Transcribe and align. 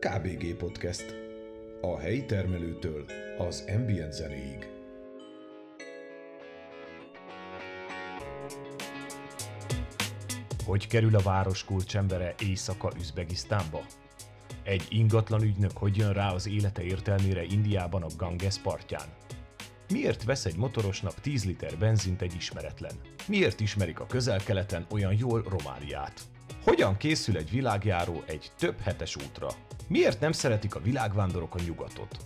KBG 0.00 0.54
Podcast. 0.54 1.14
A 1.80 1.98
helyi 1.98 2.24
termelőtől 2.24 3.04
az 3.38 3.64
ambient 3.76 4.12
zenéig. 4.12 4.68
Hogy 10.64 10.86
kerül 10.86 11.16
a 11.16 11.20
város 11.20 11.64
kulcsembere 11.64 12.34
éjszaka 12.42 12.92
Üzbegisztánba? 12.98 13.80
Egy 14.62 14.86
ingatlan 14.88 15.42
ügynök 15.42 15.76
hogy 15.76 15.96
jön 15.96 16.12
rá 16.12 16.32
az 16.32 16.48
élete 16.48 16.82
értelmére 16.82 17.42
Indiában 17.42 18.02
a 18.02 18.08
Ganges 18.16 18.58
partján? 18.58 19.08
Miért 19.88 20.24
vesz 20.24 20.44
egy 20.44 20.56
motorosnak 20.56 21.14
10 21.14 21.44
liter 21.44 21.78
benzint 21.78 22.22
egy 22.22 22.34
ismeretlen? 22.34 22.92
Miért 23.26 23.60
ismerik 23.60 24.00
a 24.00 24.06
közel-keleten 24.06 24.86
olyan 24.90 25.14
jól 25.18 25.42
Romániát? 25.42 26.20
Hogyan 26.64 26.96
készül 26.96 27.36
egy 27.36 27.50
világjáró 27.50 28.22
egy 28.26 28.50
több 28.58 28.78
hetes 28.78 29.16
útra? 29.16 29.48
Miért 29.88 30.20
nem 30.20 30.32
szeretik 30.32 30.74
a 30.74 30.80
világvándorok 30.80 31.54
a 31.54 31.62
nyugatot? 31.66 32.16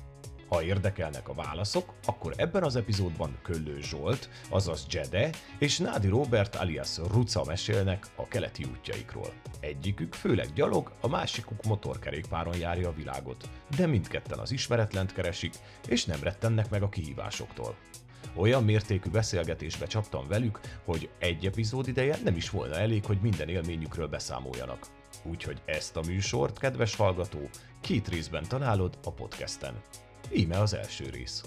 Ha 0.49 0.63
érdekelnek 0.63 1.29
a 1.29 1.35
válaszok, 1.35 1.95
akkor 2.05 2.35
ebben 2.37 2.63
az 2.63 2.77
epizódban 2.77 3.39
Köllő 3.43 3.81
Zsolt, 3.81 4.29
azaz 4.51 4.87
Jede, 4.91 5.31
és 5.59 5.79
Nádi 5.79 6.09
Robert 6.09 6.55
alias 6.55 6.99
Ruca 6.99 7.45
mesélnek 7.45 8.07
a 8.17 8.29
keleti 8.29 8.65
útjaikról. 8.65 9.33
Egyikük 9.61 10.15
főleg 10.15 10.53
gyalog, 10.55 10.93
a 11.01 11.09
másikuk 11.09 11.65
motorkerékpáron 11.65 12.57
járja 12.57 12.89
a 12.89 12.95
világot, 12.95 13.49
de 13.77 13.87
mindketten 13.87 14.39
az 14.39 14.53
ismeretlent 14.53 15.13
keresik, 15.13 15.55
és 15.89 16.05
nem 16.05 16.23
rettennek 16.23 16.71
meg 16.71 16.83
a 16.83 16.89
kihívásoktól. 16.89 17.77
Olyan 18.35 18.65
mértékű 18.65 19.11
beszélgetésbe 19.11 19.87
csaptam 19.87 20.29
velük, 20.29 20.61
hogy 20.85 21.11
egy 21.19 21.47
epizód 21.47 21.89
ideje 21.89 22.19
nem 22.25 22.37
is 22.37 22.51
volna 22.51 22.75
elég, 22.75 23.05
hogy 23.05 23.19
minden 23.21 23.49
élményükről 23.49 24.09
beszámoljanak. 24.09 24.87
Úgyhogy 25.23 25.63
ezt 25.65 25.97
a 25.97 26.01
műsort, 26.07 26.59
kedves 26.59 26.97
hallgató, 26.97 27.49
két 27.81 28.09
részben 28.09 28.45
találod 28.49 28.99
a 29.05 29.11
podcasten. 29.11 29.83
Íme 30.33 30.59
az 30.59 30.75
első 30.75 31.05
rész. 31.11 31.43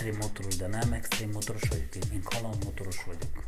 extrém 0.00 0.16
motoros, 0.20 0.56
de 0.56 0.66
nem 0.66 0.92
extrém 0.92 1.30
motoros 1.30 1.62
vagyok, 1.68 1.94
én, 1.94 2.02
én 2.12 2.22
kaland 2.22 2.64
motoros 2.64 3.04
vagyok. 3.04 3.44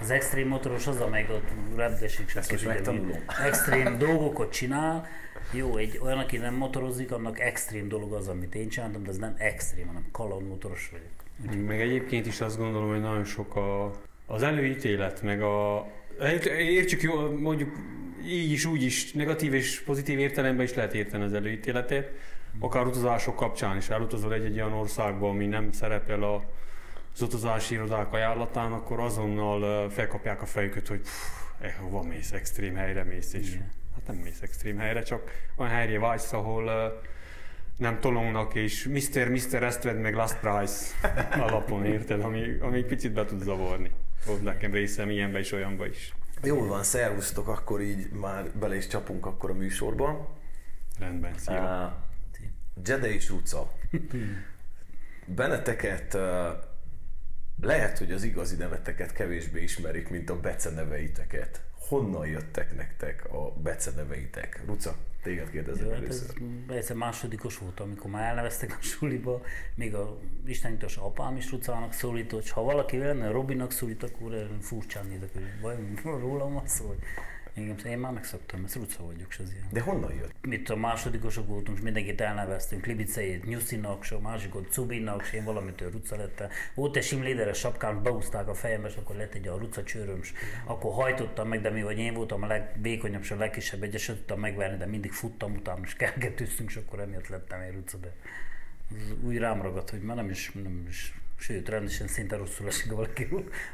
Az 0.00 0.10
extrém 0.10 0.48
motoros 0.48 0.86
az, 0.86 1.00
amelyik 1.00 1.30
ott 1.30 1.76
repdesik, 1.76 2.34
most 2.34 2.64
megtanulom. 2.64 3.24
extrém 3.44 3.98
dolgokat 3.98 4.52
csinál. 4.52 5.06
Jó, 5.52 5.76
egy 5.76 5.98
olyan, 6.02 6.18
aki 6.18 6.36
nem 6.36 6.54
motorozik, 6.54 7.12
annak 7.12 7.40
extrém 7.40 7.88
dolog 7.88 8.12
az, 8.12 8.28
amit 8.28 8.54
én 8.54 8.68
csináltam, 8.68 9.02
de 9.02 9.10
ez 9.10 9.16
nem 9.16 9.34
extrém, 9.38 9.86
hanem 9.86 10.08
kaland 10.12 10.48
motoros 10.48 10.88
vagyok. 10.90 11.23
Meg 11.66 11.80
egyébként 11.80 12.26
is 12.26 12.40
azt 12.40 12.58
gondolom, 12.58 12.88
hogy 12.88 13.00
nagyon 13.00 13.24
sok 13.24 13.56
a, 13.56 13.90
az 14.26 14.42
előítélet, 14.42 15.22
meg 15.22 15.42
a... 15.42 15.86
Értsük 16.58 17.02
jó, 17.02 17.30
mondjuk 17.30 17.76
így 18.26 18.52
is, 18.52 18.64
úgy 18.64 18.82
is, 18.82 19.12
negatív 19.12 19.54
és 19.54 19.80
pozitív 19.80 20.18
értelemben 20.18 20.64
is 20.64 20.74
lehet 20.74 20.94
érteni 20.94 21.24
az 21.24 21.32
előítéletet. 21.32 22.10
Akár 22.58 22.86
utazások 22.86 23.36
kapcsán 23.36 23.76
is 23.76 23.88
elutazol 23.88 24.34
egy-egy 24.34 24.54
olyan 24.54 24.72
országba, 24.72 25.28
ami 25.28 25.46
nem 25.46 25.72
szerepel 25.72 26.22
a, 26.22 26.44
az 27.14 27.22
utazási 27.22 27.74
irodák 27.74 28.12
ajánlatán, 28.12 28.72
akkor 28.72 29.00
azonnal 29.00 29.90
felkapják 29.90 30.42
a 30.42 30.46
fejüket, 30.46 30.88
hogy 30.88 31.00
pff, 31.00 31.44
eh, 31.60 31.74
hova 31.80 32.02
mész, 32.02 32.32
extrém 32.32 32.74
helyre 32.74 33.04
mész, 33.04 33.32
és 33.32 33.48
Igen. 33.48 33.72
hát 33.94 34.06
nem 34.06 34.16
mész 34.16 34.42
extrém 34.42 34.78
helyre, 34.78 35.02
csak 35.02 35.30
olyan 35.56 35.72
helyre 35.72 35.98
vágysz, 35.98 36.32
ahol 36.32 36.64
uh, 36.64 37.06
nem 37.76 38.00
tolongnak, 38.00 38.54
és 38.54 38.84
Mr. 38.84 39.28
Mr. 39.28 39.62
ezt 39.62 39.82
vedd 39.82 39.96
meg 39.96 40.14
last 40.14 40.38
price 40.38 40.94
alapon, 41.46 41.84
érted, 41.84 42.20
ami, 42.20 42.58
ami 42.60 42.82
picit 42.82 43.12
be 43.12 43.24
tud 43.24 43.42
zavarni. 43.42 43.90
Volt 44.26 44.42
nekem 44.42 44.72
részem 44.72 45.10
ilyenbe 45.10 45.38
is, 45.38 45.52
olyanba 45.52 45.86
is. 45.86 46.14
Jól 46.42 46.66
van, 46.66 46.82
szervusztok, 46.82 47.48
akkor 47.48 47.80
így 47.80 48.10
már 48.10 48.50
bele 48.50 48.76
is 48.76 48.86
csapunk 48.86 49.26
akkor 49.26 49.50
a 49.50 49.54
műsorba. 49.54 50.36
Rendben, 50.98 51.34
szia. 51.38 51.92
Uh, 52.34 52.84
Jede 52.84 53.14
és 53.14 53.28
Ruca. 53.28 53.72
Benneteket 55.26 56.14
uh, 56.14 56.20
lehet, 57.60 57.98
hogy 57.98 58.12
az 58.12 58.22
igazi 58.22 58.56
neveteket 58.56 59.12
kevésbé 59.12 59.62
ismerik, 59.62 60.08
mint 60.08 60.30
a 60.30 60.40
beceneveiteket. 60.40 61.62
Honnan 61.88 62.26
jöttek 62.26 62.76
nektek 62.76 63.32
a 63.32 63.52
beceneveitek? 63.62 64.62
Ruca, 64.66 64.96
téged 65.24 65.50
kérdezem 65.50 65.86
Jó, 65.86 65.92
hát 65.92 66.02
ez 66.02 66.04
először. 66.04 66.36
egyszer 66.68 66.96
másodikos 66.96 67.58
volt, 67.58 67.80
amikor 67.80 68.10
már 68.10 68.28
elneveztek 68.28 68.76
a 68.80 68.82
suliba, 68.82 69.40
még 69.74 69.94
a 69.94 70.18
istenítos 70.46 70.96
apám 70.96 71.36
is 71.36 71.50
Rucának 71.50 71.92
szólított, 71.92 72.42
és 72.42 72.50
ha 72.50 72.62
valaki 72.62 72.96
lenne 72.98 73.30
Robinak 73.30 73.70
szólít, 73.70 74.02
akkor 74.02 74.48
furcsán 74.60 75.06
nézek, 75.06 75.32
hogy 75.32 75.42
baj, 75.60 75.76
rólam 76.02 76.62
szó, 76.64 76.86
hogy 76.86 76.98
igen, 77.56 77.78
én 77.86 77.98
már 77.98 78.12
megszoktam, 78.12 78.64
ezt 78.64 78.74
Ruca 78.74 79.04
vagyok, 79.04 79.26
és 79.30 79.38
az 79.38 79.52
ilyen. 79.52 79.66
De 79.70 79.80
honnan 79.80 80.14
jött? 80.14 80.34
Mit 80.40 80.70
a 80.70 80.76
másodikosok 80.76 81.46
voltunk, 81.46 81.76
és 81.76 81.82
mindenkit 81.82 82.20
elneveztünk, 82.20 82.86
Libiceit, 82.86 83.44
Nyuszinak, 83.44 84.02
és 84.02 84.10
a 84.10 84.20
másikot 84.20 84.72
Cubinak, 84.72 85.22
és 85.22 85.32
én 85.32 85.44
valamitől 85.44 85.90
Ruca 85.90 86.16
lettem. 86.16 86.48
Volt 86.74 86.96
egy 86.96 87.02
simléderes 87.02 87.58
sapkám, 87.58 88.02
beúzták 88.02 88.48
a 88.48 88.54
fejembe, 88.54 88.88
és 88.88 88.96
akkor 88.96 89.16
lett 89.16 89.34
egy 89.34 89.48
a 89.48 89.56
Ruca 89.56 89.82
csőröm, 89.82 90.18
és 90.22 90.32
akkor 90.64 90.92
hajtottam 90.92 91.48
meg, 91.48 91.60
de 91.60 91.70
mi 91.70 91.82
vagy 91.82 91.98
én 91.98 92.14
voltam 92.14 92.42
a 92.42 92.46
legvékonyabb, 92.46 93.22
és 93.22 93.30
a 93.30 93.36
legkisebb 93.36 93.82
egyet 93.82 94.00
sem 94.00 94.14
tudtam 94.16 94.40
megverni, 94.40 94.76
de 94.76 94.86
mindig 94.86 95.12
futtam 95.12 95.54
utána, 95.54 95.80
és 95.84 95.94
kergetőztünk, 95.94 96.70
és 96.70 96.76
akkor 96.76 97.00
emiatt 97.00 97.28
lettem 97.28 97.62
én 97.62 97.72
Ruca, 97.72 97.96
de 97.96 98.12
az 98.90 99.14
úgy 99.22 99.38
rám 99.38 99.62
ragadt, 99.62 99.90
hogy 99.90 100.02
már 100.02 100.16
nem 100.16 100.30
is, 100.30 100.52
nem 100.52 100.86
is 100.88 101.14
Sőt, 101.36 101.68
rendesen 101.68 102.08
szinte 102.08 102.36
rosszul 102.36 102.66
esik, 102.66 102.88
ha 102.88 102.94
valaki 102.94 103.28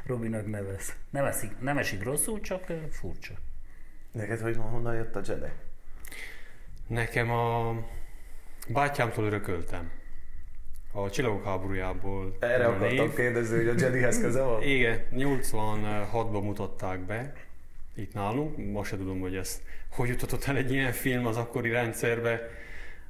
Robinak 0.05 0.47
nevez. 0.47 0.95
Nem, 1.09 1.25
esik, 1.25 1.59
nem 1.59 1.77
esik 1.77 2.03
rosszul, 2.03 2.39
csak 2.39 2.71
furcsa. 2.91 3.33
Neked 4.11 4.39
hogy 4.39 4.57
honnan 4.57 4.95
jött 4.95 5.15
a 5.15 5.21
Jede? 5.27 5.53
Nekem 6.87 7.31
a 7.31 7.75
bátyámtól 8.67 9.25
örököltem. 9.25 9.91
A 10.91 11.09
csillagok 11.09 11.43
háborújából. 11.43 12.35
Erre 12.39 12.65
akartam 12.65 13.05
név. 13.05 13.15
kérdezni, 13.15 13.55
hogy 13.55 13.67
a 13.67 13.73
Jedihez 13.77 14.21
köze 14.21 14.41
van? 14.41 14.61
Igen, 14.77 15.05
86-ban 15.11 16.43
mutatták 16.43 16.99
be 16.99 17.33
itt 17.95 18.13
nálunk. 18.13 18.71
Most 18.71 18.89
se 18.89 18.97
tudom, 18.97 19.19
hogy 19.19 19.35
ez 19.35 19.61
hogy 19.91 20.09
jutatott 20.09 20.43
el 20.45 20.57
egy 20.57 20.71
ilyen 20.71 20.91
film 20.91 21.25
az 21.25 21.37
akkori 21.37 21.69
rendszerbe 21.69 22.49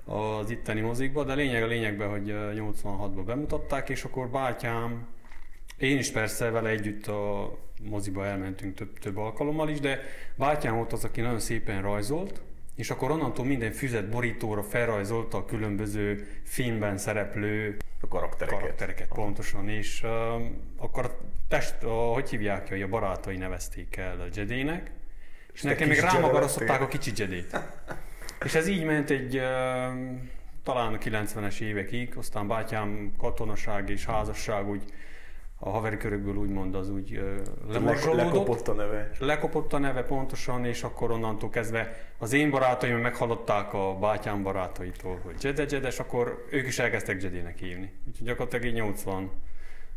az 0.05 0.49
itteni 0.49 0.81
mozikba, 0.81 1.23
de 1.23 1.33
lényeg 1.33 1.63
a 1.63 1.67
lényegben, 1.67 2.09
hogy 2.09 2.29
ö, 2.29 2.51
86-ban 2.55 3.23
bemutatták, 3.25 3.89
és 3.89 4.03
akkor 4.03 4.29
bátyám, 4.29 5.07
én 5.81 5.97
is 5.97 6.11
persze 6.11 6.49
vele 6.49 6.69
együtt 6.69 7.07
a 7.07 7.51
moziba 7.89 8.25
elmentünk 8.25 8.75
több, 8.75 8.99
több 8.99 9.17
alkalommal 9.17 9.69
is, 9.69 9.79
de 9.79 9.99
bátyám 10.35 10.75
volt 10.75 10.93
az, 10.93 11.03
aki 11.03 11.21
nagyon 11.21 11.39
szépen 11.39 11.81
rajzolt, 11.81 12.41
és 12.75 12.89
akkor 12.89 13.11
onnantól 13.11 13.45
minden 13.45 13.71
füzet 13.71 14.09
borítóra 14.09 14.63
felrajzolta 14.63 15.37
a 15.37 15.45
különböző 15.45 16.27
filmben 16.43 16.97
szereplő 16.97 17.77
A 18.01 18.07
karaktereket. 18.07 18.59
karaktereket 18.59 19.07
pontosan, 19.07 19.69
és 19.69 20.03
uh, 20.03 20.09
akkor 20.77 21.05
a 21.05 21.17
test, 21.47 21.83
a, 21.83 21.89
hogy 21.89 22.29
hívják 22.29 22.69
hogy 22.69 22.81
a 22.81 22.87
barátai 22.87 23.37
nevezték 23.37 23.95
el 23.95 24.21
a 24.21 24.25
Jedének, 24.33 24.91
és 25.53 25.61
te 25.61 25.67
nekem 25.67 25.87
még 25.87 25.97
kis 25.97 26.05
rám 26.05 26.15
Jedi 26.15 26.27
akarasztották 26.27 26.69
lettél. 26.69 26.85
a 26.85 26.87
kicsi 26.87 27.11
Jedét. 27.15 27.59
és 28.45 28.55
ez 28.55 28.67
így 28.67 28.83
ment 28.83 29.09
egy 29.09 29.35
uh, 29.35 29.43
talán 30.63 30.93
a 30.93 30.97
90-es 30.97 31.59
évekig, 31.59 32.13
aztán 32.17 32.47
bátyám 32.47 33.13
katonaság 33.17 33.89
és 33.89 34.05
házasság 34.05 34.69
úgy 34.69 34.83
a 35.63 35.69
haveri 35.69 35.97
körökből 35.97 36.35
úgymond 36.35 36.75
az 36.75 36.89
úgy 36.89 37.17
uh, 37.17 37.23
Le, 37.67 37.73
lemorzsolódott. 37.73 38.25
lekopott 38.25 38.67
a 38.67 38.73
neve. 38.73 39.11
Lekopott 39.19 39.73
a 39.73 39.77
neve 39.77 40.03
pontosan, 40.03 40.65
és 40.65 40.83
akkor 40.83 41.11
onnantól 41.11 41.49
kezdve 41.49 42.11
az 42.17 42.33
én 42.33 42.49
barátaim 42.49 42.97
meghallották 42.97 43.73
a 43.73 43.97
bátyám 43.99 44.43
barátaitól, 44.43 45.19
hogy 45.23 45.43
Jede 45.43 45.65
Jede, 45.69 45.87
és 45.87 45.99
akkor 45.99 46.45
ők 46.49 46.67
is 46.67 46.79
elkezdtek 46.79 47.21
Jedének 47.23 47.59
hívni. 47.59 47.93
Úgyhogy 48.07 48.27
gyakorlatilag 48.27 48.65
így 48.65 48.83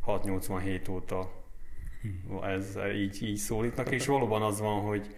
86-87 0.06 0.90
óta 0.90 1.31
ez 2.43 2.78
így, 2.94 3.22
így 3.22 3.37
szólítnak, 3.37 3.90
és 3.90 4.06
valóban 4.06 4.43
az 4.43 4.61
van, 4.61 4.81
hogy 4.81 5.16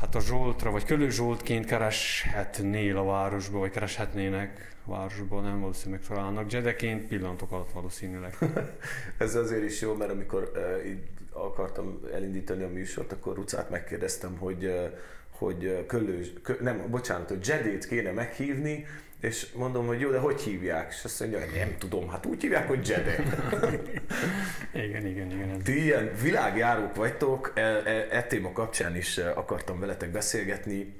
hát 0.00 0.14
a 0.14 0.20
Zsoltra, 0.20 0.70
vagy 0.70 0.84
Kölő 0.84 1.10
Zsoltként 1.10 1.64
kereshetnél 1.64 2.96
a 2.96 3.04
városba, 3.04 3.58
vagy 3.58 3.70
kereshetnének 3.70 4.76
a 4.88 4.92
városba, 4.96 5.40
nem 5.40 5.60
valószínűleg 5.60 6.04
találnak. 6.06 6.52
Jedeként 6.52 7.06
pillanatok 7.06 7.52
alatt 7.52 7.72
valószínűleg. 7.72 8.38
Ez 9.18 9.34
azért 9.34 9.64
is 9.64 9.80
jó, 9.80 9.94
mert 9.94 10.10
amikor 10.10 10.52
uh, 10.54 10.88
így 10.88 11.02
akartam 11.32 12.00
elindítani 12.12 12.62
a 12.62 12.68
műsort, 12.68 13.12
akkor 13.12 13.34
Rucát 13.34 13.70
megkérdeztem, 13.70 14.36
hogy 14.38 14.64
uh, 14.64 14.84
hogy 15.30 15.64
uh, 15.64 15.86
Köllős, 15.86 16.32
kö, 16.42 16.54
nem, 16.60 16.90
bocsánat, 16.90 17.28
hogy 17.28 17.46
Jedét 17.46 17.86
kéne 17.86 18.10
meghívni, 18.10 18.86
és 19.20 19.52
mondom, 19.52 19.86
hogy 19.86 20.00
jó, 20.00 20.10
de 20.10 20.18
hogy 20.18 20.40
hívják? 20.40 20.92
És 20.92 21.04
azt 21.04 21.20
mondja, 21.20 21.38
hogy 21.38 21.54
nem 21.54 21.76
tudom, 21.78 22.08
hát 22.08 22.26
úgy 22.26 22.42
hívják, 22.42 22.68
hogy 22.68 22.88
Jede. 22.88 23.16
Igen, 24.86 25.06
igen, 25.06 25.30
igen. 25.30 25.62
Ti 25.62 25.82
ilyen 25.82 26.10
világjárók 26.22 26.94
vagytok, 26.94 27.52
e, 27.54 27.60
e, 27.60 28.06
e 28.10 28.22
téma 28.22 28.52
kapcsán 28.52 28.96
is 28.96 29.18
akartam 29.18 29.80
veletek 29.80 30.10
beszélgetni. 30.10 30.94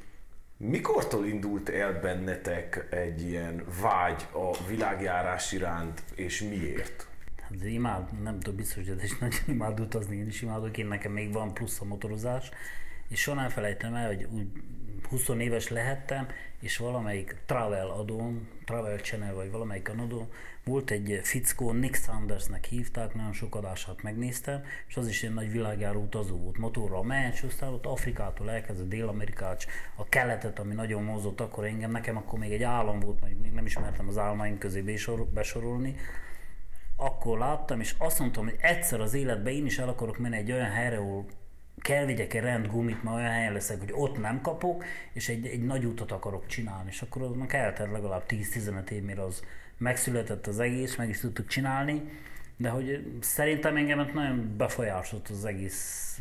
Mikortól 0.60 1.26
indult 1.26 1.68
el 1.68 2.00
bennetek 2.00 2.86
egy 2.90 3.22
ilyen 3.22 3.64
vágy 3.80 4.26
a 4.32 4.66
világjárás 4.68 5.52
iránt, 5.52 6.02
és 6.14 6.42
miért? 6.42 7.06
Hát 7.36 7.64
imád, 7.64 8.22
nem 8.22 8.40
tudom, 8.40 8.56
biztos, 8.56 8.88
hogy 8.88 9.02
is 9.02 9.18
nagyon 9.18 9.40
imád 9.46 9.80
utazni, 9.80 10.16
én 10.16 10.26
is 10.26 10.42
imádok, 10.42 10.76
én 10.76 10.86
nekem 10.86 11.12
még 11.12 11.32
van 11.32 11.54
plusz 11.54 11.80
a 11.80 11.84
motorozás, 11.84 12.50
és 13.08 13.20
soha 13.20 13.40
nem 13.40 13.48
felejtem 13.48 13.94
el, 13.94 14.06
hogy 14.06 14.26
úgy 14.30 14.46
20 15.06 15.28
éves 15.28 15.68
lehettem, 15.68 16.28
és 16.60 16.76
valamelyik 16.76 17.36
travel 17.46 17.90
adón, 17.90 18.48
travel 18.64 18.96
channel 18.96 19.34
vagy 19.34 19.50
valamelyik 19.50 19.88
adón 19.88 20.28
volt 20.68 20.90
egy 20.90 21.20
fickó, 21.22 21.72
Nick 21.72 21.94
Sandersnek 21.94 22.64
hívták, 22.64 23.14
nagyon 23.14 23.32
sok 23.32 23.54
adását 23.54 24.02
megnéztem, 24.02 24.62
és 24.88 24.96
az 24.96 25.08
is 25.08 25.22
egy 25.22 25.34
nagy 25.34 25.52
világjáró 25.52 26.00
utazó 26.00 26.36
volt, 26.36 26.58
motorral 26.58 27.06
és 27.32 27.42
aztán 27.42 27.72
ott 27.72 27.86
Afrikától 27.86 28.50
elkezdett 28.50 28.88
Dél-Amerikát, 28.88 29.66
a 29.94 30.08
keletet, 30.08 30.58
ami 30.58 30.74
nagyon 30.74 31.02
mozott 31.02 31.40
akkor 31.40 31.64
engem, 31.64 31.90
nekem 31.90 32.16
akkor 32.16 32.38
még 32.38 32.52
egy 32.52 32.62
állam 32.62 33.00
volt, 33.00 33.20
majd 33.20 33.40
még 33.40 33.52
nem 33.52 33.66
ismertem 33.66 34.08
az 34.08 34.18
álmaim 34.18 34.58
közé 34.58 34.84
besorolni, 35.32 35.96
akkor 36.96 37.38
láttam, 37.38 37.80
és 37.80 37.94
azt 37.98 38.18
mondtam, 38.18 38.44
hogy 38.44 38.56
egyszer 38.60 39.00
az 39.00 39.14
életben 39.14 39.52
én 39.52 39.66
is 39.66 39.78
el 39.78 39.88
akarok 39.88 40.18
menni 40.18 40.36
egy 40.36 40.52
olyan 40.52 40.70
helyre, 40.70 40.96
ahol 40.96 41.26
kell 41.80 42.04
vigyek 42.04 42.34
egy 42.34 42.42
rendgumit, 42.42 43.02
ma 43.02 43.14
olyan 43.14 43.30
helyen 43.30 43.52
leszek, 43.52 43.78
hogy 43.78 43.92
ott 43.92 44.20
nem 44.20 44.40
kapok, 44.40 44.84
és 45.12 45.28
egy, 45.28 45.46
egy 45.46 45.64
nagy 45.64 45.84
utat 45.84 46.12
akarok 46.12 46.46
csinálni, 46.46 46.88
és 46.90 47.02
akkor 47.02 47.22
aznak 47.22 47.52
eltelt 47.52 47.92
legalább 47.92 48.22
10-15 48.28 48.90
év, 48.90 49.02
mire 49.02 49.22
az 49.22 49.42
megszületett 49.78 50.46
az 50.46 50.58
egész, 50.58 50.96
meg 50.96 51.08
is 51.08 51.20
tudtuk 51.20 51.46
csinálni, 51.46 52.02
de 52.56 52.68
hogy 52.68 53.18
szerintem 53.20 53.76
engem 53.76 54.10
nagyon 54.14 54.54
befolyásolt 54.56 55.28
az 55.28 55.44
egész 55.44 56.20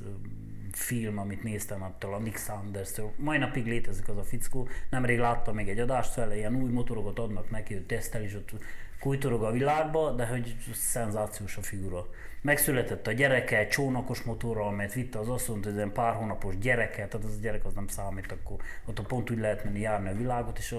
film, 0.71 1.17
amit 1.17 1.43
néztem 1.43 1.83
attól 1.83 2.13
a 2.13 2.19
Nick 2.19 2.37
Sanders-től. 2.37 3.11
Mai 3.15 3.37
napig 3.37 3.65
létezik 3.65 4.07
az 4.07 4.17
a 4.17 4.23
fickó, 4.23 4.67
nemrég 4.89 5.19
láttam 5.19 5.55
még 5.55 5.69
egy 5.69 5.79
adást 5.79 6.15
vele, 6.15 6.37
ilyen 6.37 6.55
új 6.55 6.69
motorokat 6.69 7.19
adnak 7.19 7.49
neki, 7.49 7.73
hogy 7.73 7.85
tesztel, 7.85 8.23
és 8.23 8.33
ott 8.33 8.51
kújtorog 8.99 9.43
a 9.43 9.51
világba, 9.51 10.11
de 10.11 10.25
hogy 10.25 10.55
szenzációs 10.73 11.57
a 11.57 11.61
figura. 11.61 12.07
Megszületett 12.41 13.07
a 13.07 13.11
gyereke, 13.11 13.67
csónakos 13.67 14.21
motorral, 14.21 14.71
mert 14.71 14.93
vitte 14.93 15.19
az 15.19 15.47
mondta, 15.47 15.71
hogy 15.71 15.79
egy 15.79 15.89
pár 15.89 16.13
hónapos 16.13 16.57
gyereke, 16.57 17.07
tehát 17.07 17.25
az 17.25 17.35
a 17.37 17.41
gyerek 17.41 17.65
az 17.65 17.73
nem 17.73 17.87
számít, 17.87 18.31
akkor 18.31 18.57
ott 18.85 18.99
a 18.99 19.03
pont 19.03 19.29
úgy 19.29 19.39
lehet 19.39 19.63
menni 19.63 19.79
járni 19.79 20.09
a 20.09 20.15
világot, 20.15 20.57
és 20.57 20.75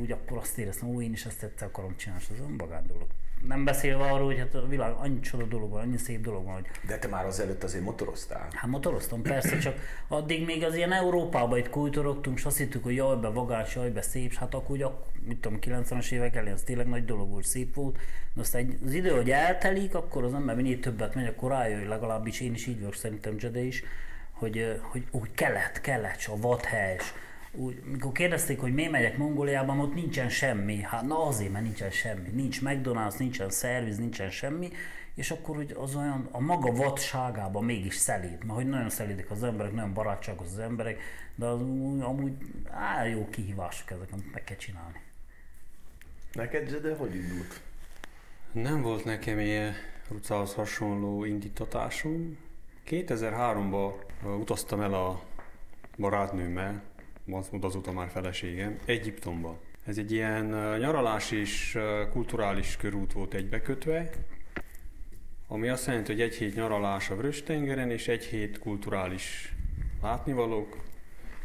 úgy 0.00 0.12
akkor 0.12 0.38
azt 0.38 0.58
éreztem, 0.58 0.94
hogy 0.94 1.04
én 1.04 1.12
is 1.12 1.24
ezt 1.24 1.42
egyszer 1.42 1.68
akarom 1.68 1.96
csinálni, 1.96 2.22
és 2.28 2.30
az 2.32 2.44
önmagán 2.48 2.86
dolog. 2.86 3.06
Nem 3.46 3.64
beszélve 3.64 4.04
arról, 4.04 4.26
hogy 4.26 4.38
hát 4.38 4.54
a 4.54 4.66
világ 4.66 4.92
annyi 4.92 5.20
csoda 5.20 5.44
dolog 5.44 5.70
van, 5.70 5.80
annyi 5.80 5.96
szép 5.96 6.20
dolog 6.20 6.44
van, 6.44 6.54
hogy... 6.54 6.66
De 6.86 6.98
te 6.98 7.08
már 7.08 7.26
azelőtt 7.26 7.62
azért 7.62 7.84
motoroztál? 7.84 8.48
Hát 8.52 8.70
motoroztam, 8.70 9.22
persze, 9.22 9.58
csak 9.58 9.74
addig 10.08 10.44
még 10.44 10.64
az 10.64 10.74
ilyen 10.74 10.92
Európában 10.92 11.58
itt 11.58 11.70
kultorogtunk, 11.70 12.38
és 12.38 12.44
azt 12.44 12.56
hittük, 12.56 12.82
hogy 12.82 12.94
jaj, 12.94 13.16
be 13.16 13.28
vagás, 13.28 13.74
jaj, 13.74 13.90
be 13.90 14.02
szép, 14.02 14.34
hát 14.34 14.54
akkor 14.54 14.76
ugye, 14.76 14.86
mit 15.26 15.40
tudom, 15.40 15.58
90-es 15.62 16.12
évek 16.12 16.36
elején 16.36 16.54
az 16.54 16.62
tényleg 16.62 16.86
nagy 16.86 17.04
dolog 17.04 17.30
volt, 17.30 17.44
szép 17.44 17.74
volt, 17.74 17.98
de 18.34 18.40
aztán 18.40 18.78
az 18.84 18.92
idő, 18.92 19.10
hogy 19.10 19.30
eltelik, 19.30 19.94
akkor 19.94 20.24
az 20.24 20.34
ember 20.34 20.56
minél 20.56 20.80
többet 20.80 21.14
megy, 21.14 21.26
akkor 21.26 21.50
rájön, 21.50 21.88
legalábbis 21.88 22.40
én 22.40 22.54
is 22.54 22.66
így 22.66 22.78
vagyok, 22.78 22.94
szerintem 22.94 23.34
Jedi 23.38 23.66
is, 23.66 23.82
hogy, 24.32 24.80
hogy 24.82 25.06
úgy 25.10 25.30
kelet, 25.34 25.80
kelet, 25.80 26.28
a 26.28 26.36
vadhelyes, 26.36 27.14
úgy, 27.52 27.82
mikor 27.84 28.12
kérdezték, 28.12 28.60
hogy 28.60 28.74
miért 28.74 28.90
megyek 28.90 29.16
Mongóliában, 29.16 29.80
ott 29.80 29.94
nincsen 29.94 30.28
semmi. 30.28 30.82
Hát 30.82 31.02
na 31.02 31.26
azért, 31.26 31.52
mert 31.52 31.64
nincsen 31.64 31.90
semmi. 31.90 32.28
Nincs 32.28 32.60
McDonald's, 32.62 33.18
nincsen 33.18 33.50
szerviz, 33.50 33.98
nincsen 33.98 34.30
semmi. 34.30 34.70
És 35.14 35.30
akkor 35.30 35.56
hogy 35.56 35.76
az 35.78 35.94
olyan 35.96 36.28
a 36.30 36.40
maga 36.40 36.72
vadságában 36.72 37.64
mégis 37.64 37.94
szelíd. 37.94 38.44
Mert 38.44 38.54
hogy 38.54 38.68
nagyon 38.68 38.90
szelídik 38.90 39.30
az 39.30 39.42
emberek, 39.42 39.72
nagyon 39.72 39.94
barátságos 39.94 40.46
az 40.46 40.58
emberek, 40.58 41.00
de 41.34 41.46
az 41.46 41.60
amúgy 42.00 42.32
á, 42.70 43.04
jó 43.04 43.28
kihívások 43.28 43.90
ezek, 43.90 44.08
amit 44.12 44.32
meg 44.32 44.44
kell 44.44 44.56
csinálni. 44.56 45.00
Neked, 46.32 46.74
de 46.74 46.96
hogy 46.96 47.14
indult? 47.14 47.60
Nem 48.52 48.82
volt 48.82 49.04
nekem 49.04 49.38
ilyen 49.38 49.74
Rucához 50.08 50.54
hasonló 50.54 51.24
indítatásom. 51.24 52.38
2003-ban 52.86 53.92
utaztam 54.38 54.80
el 54.80 54.94
a 54.94 55.22
barátnőmmel, 55.96 56.82
azóta 57.60 57.92
már 57.92 58.08
feleségem, 58.08 58.78
Egyiptomba. 58.84 59.60
Ez 59.84 59.98
egy 59.98 60.12
ilyen 60.12 60.44
nyaralás 60.78 61.30
és 61.30 61.78
kulturális 62.10 62.76
körút 62.76 63.12
volt 63.12 63.34
egybekötve, 63.34 64.10
ami 65.48 65.68
azt 65.68 65.86
jelenti, 65.86 66.12
hogy 66.12 66.20
egy 66.20 66.34
hét 66.34 66.54
nyaralás 66.54 67.10
a 67.10 67.16
Vörös-tengeren, 67.16 67.90
és 67.90 68.08
egy 68.08 68.24
hét 68.24 68.58
kulturális 68.58 69.54
látnivalók, 70.02 70.76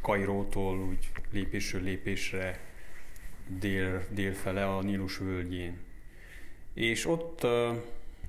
Kairótól 0.01 0.79
úgy 0.79 1.11
lépésről 1.31 1.81
lépésre 1.81 2.59
dél, 3.47 4.03
délfele 4.09 4.65
a 4.75 4.81
Nílus 4.81 5.17
völgyén. 5.17 5.77
És 6.73 7.05
ott 7.05 7.47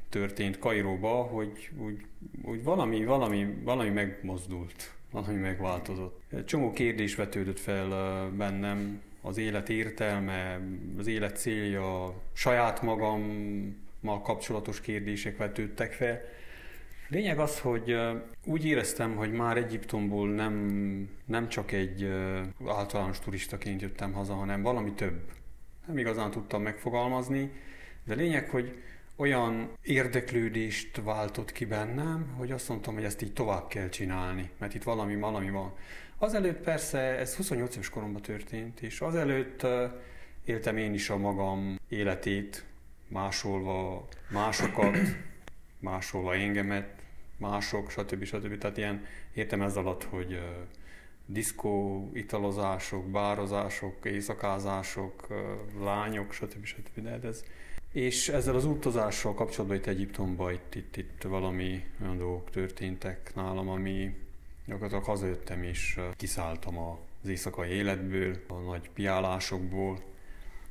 történt 0.09 0.59
Kairóba, 0.59 1.23
hogy 1.23 1.71
úgy, 1.79 2.07
úgy 2.43 2.63
valami, 2.63 3.05
valami, 3.05 3.57
valami 3.63 3.91
megmozdult 3.91 4.96
valami 5.11 5.39
megváltozott. 5.39 6.21
Egy 6.31 6.45
csomó 6.45 6.73
kérdés 6.73 7.15
vetődött 7.15 7.59
fel 7.59 7.89
bennem, 8.31 9.01
az 9.21 9.37
élet 9.39 9.69
értelme, 9.69 10.61
az 10.99 11.07
élet 11.07 11.37
célja, 11.37 12.15
saját 12.33 12.83
magammal 12.83 14.23
kapcsolatos 14.23 14.81
kérdések 14.81 15.37
vetődtek 15.37 15.93
fel. 15.93 16.21
Lényeg 17.09 17.39
az, 17.39 17.61
hogy 17.61 17.97
úgy 18.45 18.65
éreztem, 18.65 19.17
hogy 19.17 19.33
már 19.33 19.57
Egyiptomból 19.57 20.29
nem, 20.29 21.09
nem 21.25 21.49
csak 21.49 21.73
egy 21.73 22.13
általános 22.67 23.19
turistaként 23.19 23.83
jöttem 23.83 24.13
haza, 24.13 24.35
hanem 24.35 24.63
valami 24.63 24.93
több. 24.93 25.21
Nem 25.87 25.99
igazán 25.99 26.31
tudtam 26.31 26.63
megfogalmazni, 26.63 27.51
de 28.05 28.15
lényeg, 28.15 28.51
hogy 28.51 28.83
olyan 29.17 29.71
érdeklődést 29.83 31.01
váltott 31.05 31.53
ki 31.53 31.65
bennem, 31.65 32.35
hogy 32.37 32.51
azt 32.51 32.69
mondtam, 32.69 32.95
hogy 32.95 33.05
ezt 33.05 33.23
így 33.23 33.33
tovább 33.33 33.69
kell 33.69 33.89
csinálni, 33.89 34.51
mert 34.59 34.75
itt 34.75 34.83
valami, 34.83 35.17
valami 35.17 35.51
van. 35.51 35.75
Azelőtt 36.19 36.61
persze, 36.61 36.99
ez 36.99 37.35
28 37.37 37.75
éves 37.75 37.89
koromban 37.89 38.23
történt, 38.23 38.81
és 38.81 39.01
azelőtt 39.01 39.67
éltem 40.45 40.77
én 40.77 40.95
is 40.95 41.11
a 41.11 41.17
magam 41.17 41.79
életét, 41.89 42.65
másolva 43.09 44.09
másokat, 44.31 44.97
másolva 45.79 46.35
engemet, 46.35 46.89
mások, 47.37 47.91
stb. 47.91 48.25
stb. 48.25 48.59
Tehát 48.59 48.77
ilyen 48.77 49.05
értem 49.35 49.63
ez 49.63 49.77
alatt, 49.77 50.05
hogy 50.05 50.33
uh, 50.33 50.41
diszkó, 51.27 52.11
italozások, 52.15 53.11
bározások, 53.11 54.05
éjszakázások, 54.05 55.27
uh, 55.31 55.85
lányok, 55.85 56.33
stb. 56.33 56.65
stb. 56.65 57.01
De 57.01 57.29
ez, 57.29 57.45
és 57.93 58.29
ezzel 58.29 58.55
az 58.55 58.65
utazással 58.65 59.35
kapcsolatban 59.35 59.77
itt 59.77 59.87
Egyiptomban 59.87 60.53
itt, 60.53 60.75
itt, 60.75 60.97
itt 60.97 61.23
valami 61.23 61.85
olyan 62.03 62.19
dolgok 62.19 62.51
történtek 62.51 63.35
nálam, 63.35 63.69
ami 63.69 64.15
gyakorlatilag 64.67 65.05
hazajöttem 65.05 65.63
és 65.63 66.01
kiszálltam 66.17 66.79
az 66.79 67.29
éjszakai 67.29 67.71
életből, 67.71 68.37
a 68.49 68.55
nagy 68.55 68.91
piálásokból, 68.91 70.03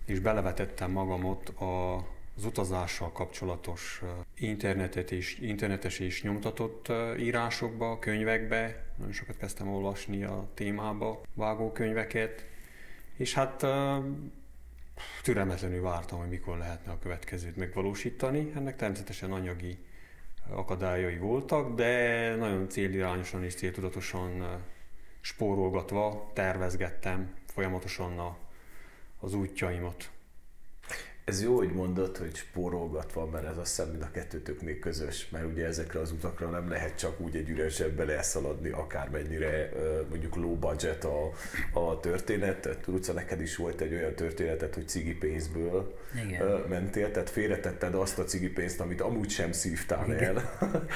és 0.06 0.20
belevetettem 0.20 0.92
magamot 0.92 1.50
a, 1.50 1.96
az 2.38 2.46
utazással 2.46 3.12
kapcsolatos 3.12 4.02
internetet 4.38 5.12
és, 5.12 5.40
internetes 5.40 6.00
és 6.00 6.24
nyomtatott 6.24 6.92
írásokba, 7.20 8.00
könyvekbe. 8.00 8.86
Nagyon 8.98 9.14
sokat 9.14 9.38
kezdtem 9.38 9.68
olvasni 9.68 10.24
a 10.24 10.48
témába 10.54 11.22
vágó 11.34 11.72
könyveket, 11.72 12.46
és 13.18 13.34
hát 13.34 13.66
türelmetlenül 15.24 15.82
vártam, 15.82 16.20
hogy 16.20 16.30
mikor 16.30 16.58
lehetne 16.58 16.92
a 16.92 17.00
következőt 17.00 17.56
megvalósítani. 17.56 18.52
Ennek 18.56 18.76
természetesen 18.76 19.32
anyagi 19.32 19.78
akadályai 20.50 21.18
voltak, 21.18 21.76
de 21.76 22.36
nagyon 22.36 22.70
célirányosan 22.70 23.44
és 23.44 23.56
céltudatosan 23.56 24.64
spórolgatva 25.22 26.32
tervezgettem 26.34 27.34
folyamatosan 27.46 28.20
a, 28.20 28.38
az 29.20 29.34
útjaimat. 29.34 30.10
Ez 31.26 31.44
jó, 31.44 31.56
hogy 31.56 31.74
mondod, 31.74 32.18
hogy 32.18 32.36
spórolgatva, 32.36 33.26
mert 33.26 33.46
ez 33.46 33.58
azt 33.58 33.76
hiszem, 33.76 33.90
mind 33.90 34.02
a 34.02 34.12
kettőtöknél 34.12 34.80
közös, 34.80 35.30
mert 35.30 35.46
ugye 35.46 35.66
ezekre 35.66 36.00
az 36.00 36.12
utakra 36.12 36.50
nem 36.50 36.70
lehet 36.70 36.98
csak 36.98 37.20
úgy 37.20 37.36
egy 37.36 37.50
üres 37.50 37.76
zsebbel 37.76 38.12
elszaladni, 38.12 38.70
akármennyire 38.70 39.70
mondjuk 40.10 40.36
low 40.36 40.56
budget 40.56 41.04
a, 41.04 41.32
a 41.74 42.00
történet. 42.00 42.78
Ruca, 42.86 43.14
neked 43.14 43.42
is 43.42 43.56
volt 43.56 43.82
egy 43.82 43.94
olyan 43.94 44.16
történetet, 44.16 44.74
hogy 44.74 44.88
cigi 44.88 45.16
pénzből 45.16 46.00
Igen. 46.26 46.64
mentél, 46.70 47.12
tehát 47.12 47.30
félretetted 47.30 47.96
azt 47.96 48.20
a 48.20 48.24
cigi 48.24 48.50
pénzt, 48.50 48.80
amit 48.80 49.02
amúgy 49.02 49.30
sem 49.30 49.52
szívtál 49.52 50.06
Igen. 50.08 50.38
el. 50.38 50.88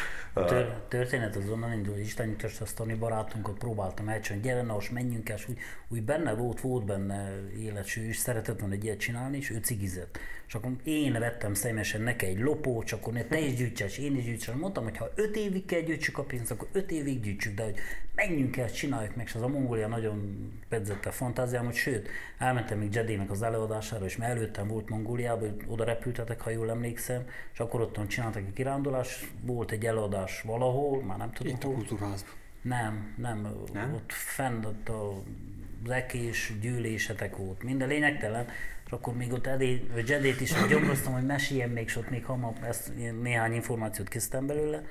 Tör, 0.45 0.73
történet 0.87 1.35
az 1.35 1.49
onnan 1.49 1.73
indul, 1.73 1.97
Isten 1.97 2.35
a 2.41 2.63
Tony 2.75 2.99
barátunkat 2.99 3.57
próbáltam 3.57 4.09
elcsinálni, 4.09 4.47
gyere, 4.47 4.61
na, 4.61 4.73
most 4.73 4.91
menjünk 4.91 5.29
el, 5.29 5.35
és 5.35 5.49
úgy, 5.49 5.57
úgy 5.87 6.03
benne 6.03 6.33
volt, 6.33 6.61
volt 6.61 6.85
benne 6.85 7.31
életső, 7.57 8.07
és 8.07 8.17
szeretett 8.17 8.59
volna 8.59 8.73
egy 8.73 8.83
ilyet 8.83 8.99
csinálni, 8.99 9.37
és 9.37 9.49
ő 9.49 9.57
cigizett 9.57 10.18
És 10.47 10.55
akkor 10.55 10.71
én 10.83 11.11
vettem 11.11 11.53
személyesen 11.53 12.01
neki 12.01 12.25
egy 12.25 12.39
lopó, 12.39 12.83
csak 12.83 12.99
akkor 12.99 13.13
ne 13.13 13.23
te 13.23 13.39
is 13.39 13.53
gyűjtses, 13.53 13.97
én 13.97 14.15
is 14.15 14.23
gyűjtsem. 14.23 14.57
Mondtam, 14.57 14.83
hogy 14.83 14.97
ha 14.97 15.11
öt 15.15 15.35
évig 15.35 15.65
kell 15.65 15.79
gyűjtsük 15.81 16.17
a 16.17 16.23
pénzt, 16.23 16.51
akkor 16.51 16.67
öt 16.71 16.91
évig 16.91 17.21
gyűjtsük, 17.21 17.55
de 17.55 17.63
hogy 17.63 17.75
menjünk 18.15 18.57
el, 18.57 18.71
csináljuk 18.71 19.15
meg, 19.15 19.25
és 19.25 19.35
az 19.35 19.41
a 19.41 19.47
Mongolia 19.47 19.87
nagyon 19.87 20.49
pedzette 20.69 21.09
a 21.09 21.11
fantáziám, 21.11 21.65
hogy 21.65 21.75
sőt, 21.75 22.07
elmentem 22.37 22.77
még 22.77 22.93
Jedének 22.93 23.31
az 23.31 23.41
előadására, 23.41 24.05
és 24.05 24.17
mert 24.17 24.31
előttem 24.35 24.67
volt 24.67 24.89
Mongóliába, 24.89 25.45
oda 25.67 25.83
repültetek, 25.83 26.41
ha 26.41 26.49
jól 26.49 26.69
emlékszem, 26.69 27.25
és 27.53 27.59
akkor 27.59 27.81
ott 27.81 28.07
csináltak 28.07 28.43
egy 28.47 28.53
kirándulás, 28.53 29.31
volt 29.41 29.71
egy 29.71 29.85
előadás 29.85 30.41
valahol, 30.41 31.03
már 31.03 31.17
nem 31.17 31.31
tudom 31.31 31.53
Itt 31.53 31.63
a 31.63 31.65
hol. 31.65 31.75
kultúrházban. 31.75 32.31
Nem, 32.61 33.13
nem, 33.17 33.47
Nem? 33.73 33.93
ott 33.93 34.11
fenn 34.11 34.65
ott 34.65 34.89
a 34.89 35.23
az 35.83 35.89
ekés 35.89 36.53
gyűlésetek 36.61 37.35
volt, 37.35 37.63
minden 37.63 37.87
lényegtelen, 37.87 38.47
és 38.89 38.95
akkor 38.95 39.13
még 39.13 39.33
ott 39.33 39.47
Edé, 39.47 39.87
vagy 39.93 40.09
Jedét 40.09 40.41
is 40.41 40.53
gyomroztam, 40.69 41.13
hogy 41.13 41.25
meséljen 41.25 41.69
még, 41.69 41.83
és 41.83 41.95
ott 41.95 42.09
még 42.09 42.25
hamar 42.25 42.53
ezt, 42.61 42.91
néhány 43.21 43.53
információt 43.53 44.07
készítem 44.07 44.47
belőle, 44.47 44.83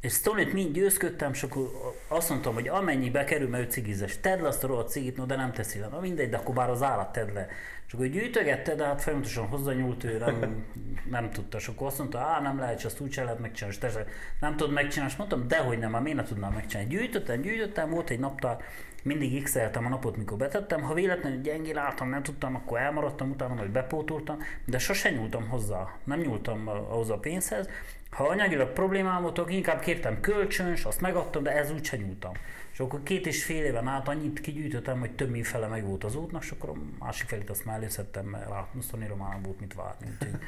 és 0.00 0.12
Stonit 0.12 0.52
mind 0.52 0.74
győzködtem, 0.74 1.32
és 1.32 1.42
akkor 1.42 1.94
azt 2.08 2.28
mondtam, 2.28 2.54
hogy 2.54 2.68
amennyi 2.68 3.10
bekerül, 3.10 3.48
mert 3.48 3.64
ő 3.64 3.70
cigizes, 3.70 4.20
tedd 4.20 4.42
le 4.42 4.48
azt 4.48 4.64
a 4.64 4.66
rohadt 4.66 4.90
cigit, 4.90 5.16
no, 5.16 5.24
de 5.24 5.36
nem 5.36 5.52
teszi 5.52 5.78
le. 5.78 5.86
Na 5.86 6.00
mindegy, 6.00 6.28
de 6.28 6.36
akkor 6.36 6.54
bár 6.54 6.70
az 6.70 6.82
állat 6.82 7.12
tedd 7.12 7.32
le. 7.32 7.48
És 7.86 7.92
akkor 7.92 8.06
gyűjtögette, 8.06 8.74
de 8.74 8.84
hát 8.84 9.02
folyamatosan 9.02 9.46
hozzányúlt, 9.46 10.04
ő 10.04 10.18
nem, 10.18 10.64
nem 11.10 11.30
tudta. 11.30 11.56
És 11.56 11.68
akkor 11.68 11.86
azt 11.86 11.98
mondta, 11.98 12.18
á, 12.18 12.40
nem 12.40 12.58
lehet, 12.58 12.84
azt 12.84 13.00
úgy 13.00 13.12
sem 13.12 13.24
lehet 13.24 13.40
megcsinálni, 13.40 13.76
és 13.80 13.92
te 13.92 14.06
nem 14.40 14.56
tudod 14.56 14.72
megcsinálni. 14.72 15.12
És 15.12 15.18
mondtam, 15.18 15.48
dehogy 15.48 15.78
nem, 15.78 15.90
már 15.90 16.02
miért 16.02 16.18
ne 16.18 16.24
tudnám 16.24 16.52
megcsinálni. 16.52 16.90
Gyűjtöttem, 16.90 17.40
gyűjtöttem, 17.40 17.90
volt 17.90 18.10
egy 18.10 18.18
naptár, 18.18 18.56
mindig 19.02 19.42
x 19.42 19.54
a 19.54 19.80
napot, 19.88 20.16
mikor 20.16 20.38
betettem. 20.38 20.82
Ha 20.82 20.94
véletlenül 20.94 21.40
gyengén 21.40 21.76
álltam, 21.76 22.08
nem 22.08 22.22
tudtam, 22.22 22.54
akkor 22.54 22.78
elmaradtam 22.78 23.30
utána, 23.30 23.54
vagy 23.54 23.70
bepótoltam, 23.70 24.38
de 24.64 24.78
sose 24.78 25.10
nyúltam 25.10 25.48
hozzá. 25.48 25.96
Nem 26.04 26.20
nyúltam 26.20 26.68
ahhoz 26.68 27.10
a 27.10 27.18
pénzhez. 27.18 27.68
Ha 28.10 28.24
anyagilag 28.24 28.72
problémám 28.72 29.22
volt, 29.22 29.38
akkor 29.38 29.52
inkább 29.52 29.80
kértem 29.80 30.20
kölcsöns, 30.20 30.84
azt 30.84 31.00
megadtam, 31.00 31.42
de 31.42 31.50
ez 31.50 31.70
úgyse 31.70 31.96
nyúltam. 31.96 32.32
És 32.72 32.80
akkor 32.80 33.02
két 33.02 33.26
és 33.26 33.44
fél 33.44 33.64
éven 33.64 33.86
át 33.86 34.08
annyit 34.08 34.40
kigyűjtöttem, 34.40 34.98
hogy 34.98 35.10
több 35.10 35.30
mint 35.30 35.46
fele 35.46 35.66
meg 35.66 35.86
volt 35.86 36.04
az 36.04 36.14
útnak, 36.14 36.42
és 36.42 36.50
akkor 36.50 36.68
a 36.68 37.04
másik 37.04 37.28
felét 37.28 37.50
azt 37.50 37.64
már 37.64 37.76
előszedtem, 37.76 38.26
mert 38.26 38.48
látmusztonira 38.48 39.16
már 39.16 39.30
nem 39.32 39.42
volt 39.42 39.60
mit 39.60 39.74
várni. 39.74 40.06
Úgyhogy 40.06 40.38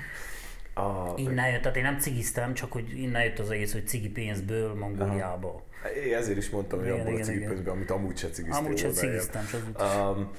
A, 0.75 1.13
innen 1.17 1.51
jött, 1.51 1.61
tehát 1.63 1.77
én 1.77 1.83
nem 1.83 1.99
cigiztem, 1.99 2.55
csak 2.55 2.73
hogy 2.73 2.99
innen 2.99 3.25
jött 3.25 3.39
az 3.39 3.51
egész, 3.51 3.73
hogy 3.73 3.87
cigi 3.87 4.09
pénzből 4.09 4.75
Mongóliába. 4.75 5.63
én 6.07 6.15
ezért 6.15 6.39
is 6.39 6.51
mondtam, 6.51 6.79
hogy 6.79 6.89
Igen, 6.89 7.01
abból 7.01 7.11
a 7.13 7.15
igen. 7.15 7.27
cigipénzből, 7.27 7.73
amit 7.73 7.91
amúgy 7.91 8.17
se 8.17 8.29
cigiztél. 8.31 8.65
Amúgy 8.65 8.79
se 8.79 8.91
cigiztem, 8.91 9.47
csak 9.47 9.63
az 9.75 9.97
Um, 9.97 10.31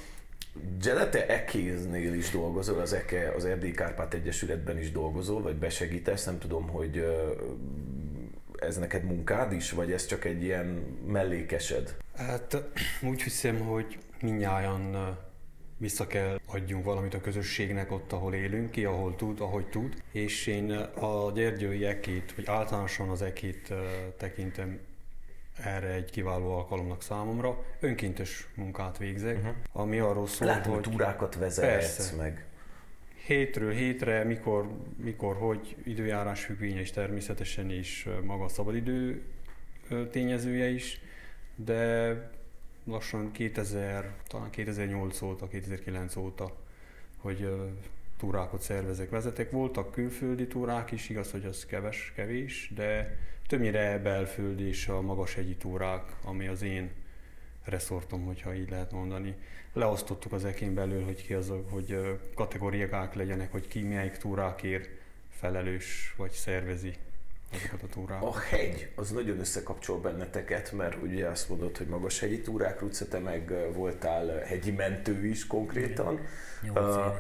Jede, 0.81 1.09
te 1.09 1.27
Ekéznél 1.27 2.13
is 2.13 2.29
dolgozol, 2.29 2.79
az 2.79 2.93
Eke, 2.93 3.31
az 3.35 3.45
Erdély 3.45 3.71
Kárpát 3.71 4.13
Egyesületben 4.13 4.77
is 4.77 4.91
dolgozol, 4.91 5.41
vagy 5.41 5.55
besegítesz, 5.55 6.25
nem 6.25 6.39
tudom, 6.39 6.67
hogy 6.69 7.05
ez 8.59 8.77
neked 8.77 9.03
munkád 9.03 9.51
is, 9.51 9.71
vagy 9.71 9.91
ez 9.91 10.05
csak 10.05 10.25
egy 10.25 10.43
ilyen 10.43 10.97
mellékesed? 11.07 11.95
Hát 12.15 12.63
úgy 13.01 13.21
hiszem, 13.21 13.59
hogy 13.59 13.97
minnyáján 14.21 15.17
vissza 15.81 16.07
kell 16.07 16.39
adjunk 16.45 16.85
valamit 16.85 17.13
a 17.13 17.21
közösségnek 17.21 17.91
ott, 17.91 18.11
ahol 18.11 18.33
élünk 18.33 18.71
ki, 18.71 18.85
ahol 18.85 19.15
tud, 19.15 19.39
ahogy 19.39 19.67
tud. 19.69 20.03
És 20.11 20.47
én 20.47 20.69
ö, 20.69 21.05
a 21.05 21.31
gyergyői 21.31 21.85
ekét, 21.85 22.33
vagy 22.35 22.45
általánosan 22.47 23.09
az 23.09 23.21
ekét 23.21 23.69
ö, 23.69 23.85
tekintem 24.17 24.79
erre 25.63 25.87
egy 25.87 26.11
kiváló 26.11 26.53
alkalomnak 26.53 27.01
számomra. 27.01 27.65
Önkéntes 27.79 28.47
munkát 28.55 28.97
végzek, 28.97 29.37
uh-huh. 29.37 29.55
ami 29.71 29.99
arról 29.99 30.27
szól, 30.27 30.47
Látom, 30.47 30.73
hogy 30.73 30.81
túrákat 30.81 31.35
vezetsz, 31.35 31.95
Persze. 31.95 32.15
meg 32.15 32.45
hétről 33.25 33.71
hétre, 33.71 34.23
mikor, 34.23 34.69
mikor 34.97 35.35
hogy 35.35 35.75
időjárás 35.83 36.43
függvénye 36.43 36.79
is 36.79 36.91
természetesen, 36.91 37.71
és 37.71 38.05
ö, 38.05 38.23
maga 38.23 38.43
a 38.43 38.49
szabadidő 38.49 39.21
tényezője 40.11 40.69
is, 40.69 41.01
de 41.55 42.13
lassan 42.83 43.31
2000, 43.31 44.13
talán 44.27 44.49
2008 44.49 45.21
óta, 45.21 45.47
2009 45.47 46.15
óta, 46.15 46.55
hogy 47.17 47.49
túrákat 48.17 48.61
szervezek, 48.61 49.09
vezetek. 49.09 49.51
Voltak 49.51 49.91
külföldi 49.91 50.47
túrák 50.47 50.91
is, 50.91 51.09
igaz, 51.09 51.31
hogy 51.31 51.45
az 51.45 51.65
keves, 51.65 52.11
kevés, 52.15 52.71
de 52.75 53.17
többnyire 53.47 53.97
belföldi 53.99 54.63
és 54.63 54.87
a 54.87 55.01
magashegyi 55.01 55.55
túrák, 55.55 56.15
ami 56.23 56.47
az 56.47 56.61
én 56.61 56.91
reszortom, 57.63 58.25
hogyha 58.25 58.55
így 58.55 58.69
lehet 58.69 58.91
mondani. 58.91 59.35
Leosztottuk 59.73 60.31
az 60.31 60.45
ekén 60.45 60.73
belül, 60.73 61.03
hogy 61.03 61.25
ki 61.25 61.33
az, 61.33 61.49
a- 61.49 61.63
hogy 61.69 62.19
kategóriák 62.35 63.13
legyenek, 63.13 63.51
hogy 63.51 63.67
ki 63.67 63.81
melyik 63.81 64.17
túrákért 64.17 64.89
felelős 65.29 66.13
vagy 66.17 66.31
szervezi 66.31 66.93
azokat 67.53 67.83
a 67.83 67.87
túrákat. 67.87 68.35
a 68.35 68.39
hegy 68.39 68.91
az 68.95 69.11
nagyon 69.11 69.39
összekapcsol 69.39 69.99
benneteket, 69.99 70.71
mert 70.71 71.01
ugye 71.01 71.27
azt 71.27 71.49
mondod, 71.49 71.77
hogy 71.77 71.87
magas 71.87 72.19
hegyi 72.19 72.41
túrák, 72.41 72.79
Ruce, 72.79 73.05
te 73.05 73.19
meg 73.19 73.73
voltál 73.73 74.27
hegyi 74.39 74.71
mentő 74.71 75.25
is 75.25 75.47
konkrétan. 75.47 76.19
Nyolc 76.61 77.13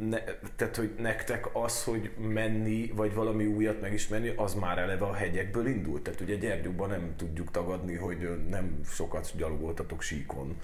ne, 0.00 0.18
tehát, 0.56 0.76
hogy 0.76 0.94
nektek 0.98 1.48
az, 1.52 1.84
hogy 1.84 2.10
menni, 2.16 2.92
vagy 2.94 3.14
valami 3.14 3.46
újat 3.46 3.80
megismerni, 3.80 4.32
az 4.36 4.54
már 4.54 4.78
eleve 4.78 5.04
a 5.04 5.14
hegyekből 5.14 5.66
indult. 5.66 6.02
Tehát 6.02 6.20
ugye 6.20 6.34
Gyergyóban 6.34 6.88
nem 6.88 7.14
tudjuk 7.16 7.50
tagadni, 7.50 7.94
hogy 7.94 8.46
nem 8.48 8.80
sokat 8.84 9.32
gyalogoltatok 9.36 10.02
síkon. 10.02 10.60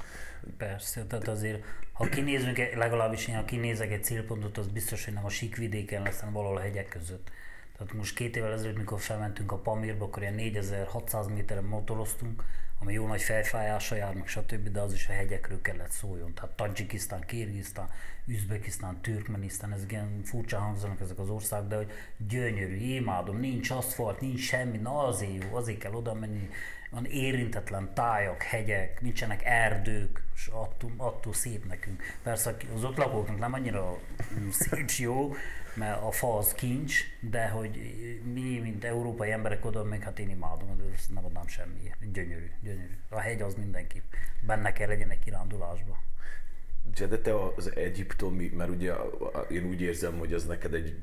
Persze, 0.56 1.04
tehát 1.04 1.28
azért, 1.28 1.64
ha 1.92 2.08
kinézünk, 2.08 2.58
legalábbis 2.74 3.28
én, 3.28 3.34
ha 3.34 3.44
kinézek 3.44 3.92
egy 3.92 4.04
célpontot, 4.04 4.58
az 4.58 4.66
biztos, 4.66 5.04
hogy 5.04 5.14
nem 5.14 5.24
a 5.24 5.28
síkvidéken 5.28 6.02
lesz, 6.02 6.18
hanem 6.18 6.34
valahol 6.34 6.56
a 6.56 6.60
hegyek 6.60 6.88
között. 6.88 7.30
Tehát 7.78 7.92
most 7.92 8.14
két 8.14 8.36
évvel 8.36 8.52
ezelőtt, 8.52 8.76
mikor 8.76 9.00
felmentünk 9.00 9.52
a 9.52 9.56
Pamirba, 9.56 10.04
akkor 10.04 10.22
ilyen 10.22 10.34
4600 10.34 11.26
méteren 11.26 11.64
motoroztunk, 11.64 12.44
ami 12.80 12.92
jó 12.92 13.06
nagy 13.06 13.22
fejfájása 13.22 13.94
jár, 13.94 14.14
meg 14.14 14.26
stb., 14.26 14.68
de 14.68 14.80
az 14.80 14.92
is 14.92 15.08
a 15.08 15.12
hegyekről 15.12 15.60
kellett 15.60 15.90
szóljon. 15.90 16.34
Tehát 16.34 16.50
Tadzsikisztán, 16.50 17.20
Kirgisztán, 17.26 17.88
Üzbekisztán, 18.26 19.00
Türkmenisztán, 19.00 19.72
ez 19.72 19.84
ilyen 19.88 20.20
furcsa 20.24 20.58
hangzanak 20.58 21.00
ezek 21.00 21.18
az 21.18 21.28
országok, 21.28 21.68
de 21.68 21.76
hogy 21.76 21.90
gyönyörű, 22.28 22.76
imádom, 22.76 23.36
nincs 23.40 23.70
aszfalt, 23.70 24.20
nincs 24.20 24.40
semmi, 24.40 24.76
na 24.76 24.98
azért 24.98 25.42
jó, 25.42 25.56
azért 25.56 25.78
kell 25.78 25.92
oda 25.92 26.14
menni, 26.14 26.48
van 26.90 27.04
érintetlen 27.04 27.94
tájak, 27.94 28.42
hegyek, 28.42 29.00
nincsenek 29.00 29.44
erdők, 29.44 30.22
és 30.34 30.46
attól, 30.46 30.92
attól 30.96 31.32
szép 31.32 31.64
nekünk. 31.66 32.02
Persze 32.22 32.56
az 32.74 32.84
ott 32.84 32.96
lakóknak 32.96 33.38
nem 33.38 33.52
annyira 33.52 33.98
mm, 34.38 34.48
szép 34.48 34.90
jó, 34.90 35.34
mert 35.78 36.02
a 36.02 36.10
fa 36.10 36.36
az 36.36 36.52
kincs, 36.52 36.94
de 37.20 37.48
hogy 37.48 37.70
mi, 38.32 38.58
mint 38.58 38.84
európai 38.84 39.30
emberek 39.30 39.64
oda 39.64 39.84
még, 39.84 40.02
hát 40.02 40.18
én 40.18 40.30
imádom, 40.30 40.76
de 40.76 40.82
ezt 40.94 41.14
nem 41.14 41.24
adnám 41.24 41.46
semmiért. 41.46 42.12
Gyönyörű, 42.12 42.50
gyönyörű. 42.62 42.98
A 43.08 43.18
hegy 43.18 43.42
az 43.42 43.54
mindenképp. 43.54 44.12
Benne 44.46 44.72
kell 44.72 44.88
legyen 44.88 45.10
egy 45.10 45.18
kirándulásba. 45.18 45.96
De 47.08 47.18
te 47.18 47.44
az 47.56 47.76
egyiptomi, 47.76 48.48
mert 48.56 48.70
ugye 48.70 48.92
én 49.50 49.64
úgy 49.64 49.80
érzem, 49.80 50.18
hogy 50.18 50.32
az 50.32 50.44
neked 50.44 50.74
egy 50.74 50.96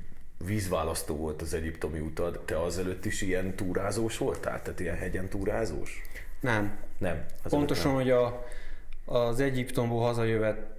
vízválasztó 0.45 1.15
volt 1.15 1.41
az 1.41 1.53
egyiptomi 1.53 1.99
utad. 1.99 2.39
Te 2.45 2.61
azelőtt 2.61 3.05
is 3.05 3.21
ilyen 3.21 3.55
túrázós 3.55 4.17
voltál? 4.17 4.61
Tehát 4.61 4.79
ilyen 4.79 4.97
hegyen 4.97 5.29
túrázós? 5.29 6.01
Nem. 6.39 6.77
Nem. 6.97 7.25
Pontosan, 7.43 7.85
nem. 7.85 7.95
hogy 7.95 8.11
a, 8.11 8.45
az 9.05 9.39
Egyiptomból 9.39 10.01
hazajövet, 10.01 10.74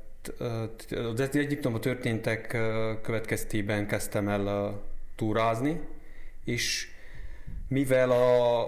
az 1.12 1.20
Egyiptomban 1.20 1.80
történtek 1.80 2.46
következtében 3.02 3.86
kezdtem 3.86 4.28
el 4.28 4.82
túrázni, 5.16 5.80
és 6.44 6.88
mivel 7.68 8.10
a, 8.10 8.62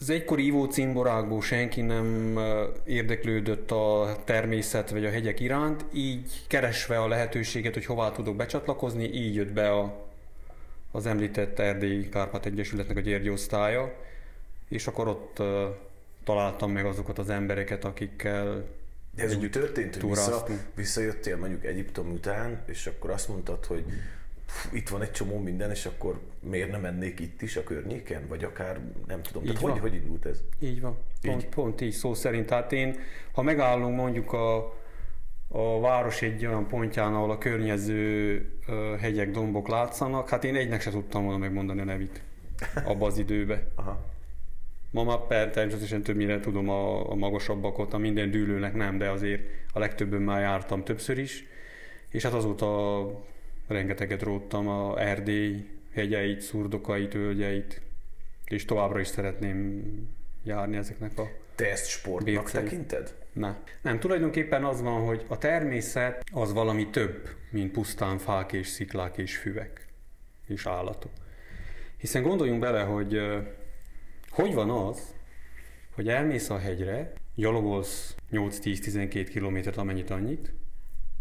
az 0.00 0.10
egykori 0.10 0.46
ivó 0.46 0.64
cimborákból 0.64 1.42
senki 1.42 1.80
nem 1.80 2.38
érdeklődött 2.84 3.70
a 3.70 4.16
természet 4.24 4.90
vagy 4.90 5.04
a 5.04 5.10
hegyek 5.10 5.40
iránt, 5.40 5.84
így 5.92 6.46
keresve 6.46 6.98
a 6.98 7.08
lehetőséget, 7.08 7.74
hogy 7.74 7.84
hová 7.84 8.10
tudok 8.10 8.36
becsatlakozni, 8.36 9.04
így 9.04 9.34
jött 9.34 9.52
be 9.52 9.70
a, 9.70 10.06
az 10.90 11.06
említett 11.06 11.58
Erdélyi 11.58 12.08
Kárpát 12.08 12.46
Egyesületnek 12.46 12.96
a 12.96 13.00
Gyergyi 13.00 13.30
osztálya, 13.30 13.94
és 14.68 14.86
akkor 14.86 15.08
ott 15.08 15.42
találtam 16.24 16.70
meg 16.72 16.84
azokat 16.84 17.18
az 17.18 17.30
embereket, 17.30 17.84
akikkel 17.84 18.64
De 19.16 19.22
ez 19.22 19.36
úgy 19.36 19.50
történt, 19.50 19.96
hogy 19.96 20.08
vissza, 20.08 20.46
visszajöttél 20.74 21.36
mondjuk 21.36 21.64
Egyiptom 21.64 22.10
után, 22.10 22.62
és 22.66 22.86
akkor 22.86 23.10
azt 23.10 23.28
mondtad, 23.28 23.64
hogy 23.66 23.84
"Fú, 24.46 24.76
itt 24.76 24.88
van 24.88 25.02
egy 25.02 25.10
csomó 25.12 25.38
minden, 25.38 25.70
és 25.70 25.86
akkor 25.86 26.20
miért 26.40 26.70
nem 26.70 26.80
mennék 26.80 27.20
itt 27.20 27.42
is 27.42 27.56
a 27.56 27.62
környéken? 27.62 28.26
Vagy 28.28 28.44
akár, 28.44 28.80
nem 29.06 29.22
tudom. 29.22 29.42
Tehát 29.42 29.56
Így 29.56 29.62
hogy, 29.62 29.70
van. 29.72 29.80
hogy 29.80 29.94
indult 29.94 30.26
ez? 30.26 30.42
Így 30.58 30.80
van, 30.80 30.96
pont 31.22 31.42
Így. 31.42 31.48
pont 31.48 31.80
így 31.80 31.92
szó 31.92 32.14
szerint. 32.14 32.46
Tehát 32.46 32.72
én, 32.72 32.98
ha 33.32 33.42
megállunk 33.42 33.96
mondjuk 33.96 34.32
a, 34.32 34.56
a 35.48 35.80
város 35.80 36.22
egy 36.22 36.46
olyan 36.46 36.66
pontján, 36.66 37.14
ahol 37.14 37.30
a 37.30 37.38
környező 37.38 38.44
hegyek, 39.00 39.30
dombok 39.30 39.68
látszanak, 39.68 40.28
hát 40.28 40.44
én 40.44 40.56
egynek 40.56 40.80
se 40.80 40.90
tudtam 40.90 41.22
volna 41.22 41.38
megmondani 41.38 41.80
a 41.80 41.84
nevét 41.84 42.22
abba 42.84 43.06
az 43.06 43.18
időbe. 43.18 43.66
Aha. 43.74 44.04
Ma 44.90 45.04
már 45.04 45.18
per, 45.26 45.50
természetesen 45.50 46.02
többnyire 46.02 46.40
tudom 46.40 46.68
a, 46.68 47.10
a 47.10 47.14
magasabbakot, 47.14 47.92
a 47.92 47.98
minden 47.98 48.30
dűlőnek 48.30 48.74
nem, 48.74 48.98
de 48.98 49.10
azért 49.10 49.42
a 49.72 49.78
legtöbben 49.78 50.22
már 50.22 50.40
jártam 50.40 50.84
többször 50.84 51.18
is, 51.18 51.44
és 52.08 52.22
hát 52.22 52.32
azóta 52.32 53.24
rengeteget 53.66 54.22
róttam 54.22 54.68
a 54.68 55.00
Erdély 55.00 55.64
hegyeit, 55.92 56.40
szurdokait, 56.40 57.08
tölgyeit, 57.08 57.80
és 58.44 58.64
továbbra 58.64 59.00
is 59.00 59.06
szeretném 59.06 59.82
járni 60.44 60.76
ezeknek 60.76 61.18
a 61.18 61.28
Te 61.54 61.70
ezt 61.70 61.88
sportnak 61.88 62.50
tekinted? 62.50 63.14
Ne. 63.32 63.56
Nem, 63.82 63.98
tulajdonképpen 63.98 64.64
az 64.64 64.82
van, 64.82 65.04
hogy 65.04 65.24
a 65.28 65.38
természet 65.38 66.24
az 66.32 66.52
valami 66.52 66.90
több, 66.90 67.28
mint 67.50 67.72
pusztán 67.72 68.18
fák 68.18 68.52
és 68.52 68.66
sziklák 68.66 69.16
és 69.16 69.36
füvek 69.36 69.86
és 70.46 70.66
állatok. 70.66 71.10
Hiszen 71.96 72.22
gondoljunk 72.22 72.60
bele, 72.60 72.82
hogy 72.82 73.20
hogy 74.30 74.54
van 74.54 74.70
az, 74.70 75.14
hogy 75.94 76.08
elmész 76.08 76.50
a 76.50 76.58
hegyre, 76.58 77.12
gyalogolsz 77.34 78.14
8-10-12 78.32 79.26
kilométert, 79.30 79.76
amennyit 79.76 80.10
annyit, 80.10 80.52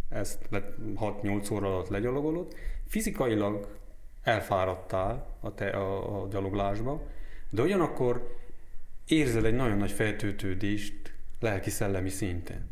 ezt 0.10 0.48
le- 0.50 0.75
6-8 0.96 1.54
óra 1.54 1.68
alatt 1.68 1.88
legyalogolod, 1.88 2.54
fizikailag 2.88 3.78
elfáradtál 4.24 5.38
a, 5.39 5.54
te, 5.54 5.70
a, 5.70 6.22
a 6.22 6.28
gyaloglásba, 6.28 7.08
de 7.50 7.62
ugyanakkor 7.62 8.38
érzel 9.08 9.46
egy 9.46 9.54
nagyon 9.54 9.78
nagy 9.78 9.92
feltöltődést 9.92 11.13
lelki-szellemi 11.39 12.10
szinten. 12.10 12.70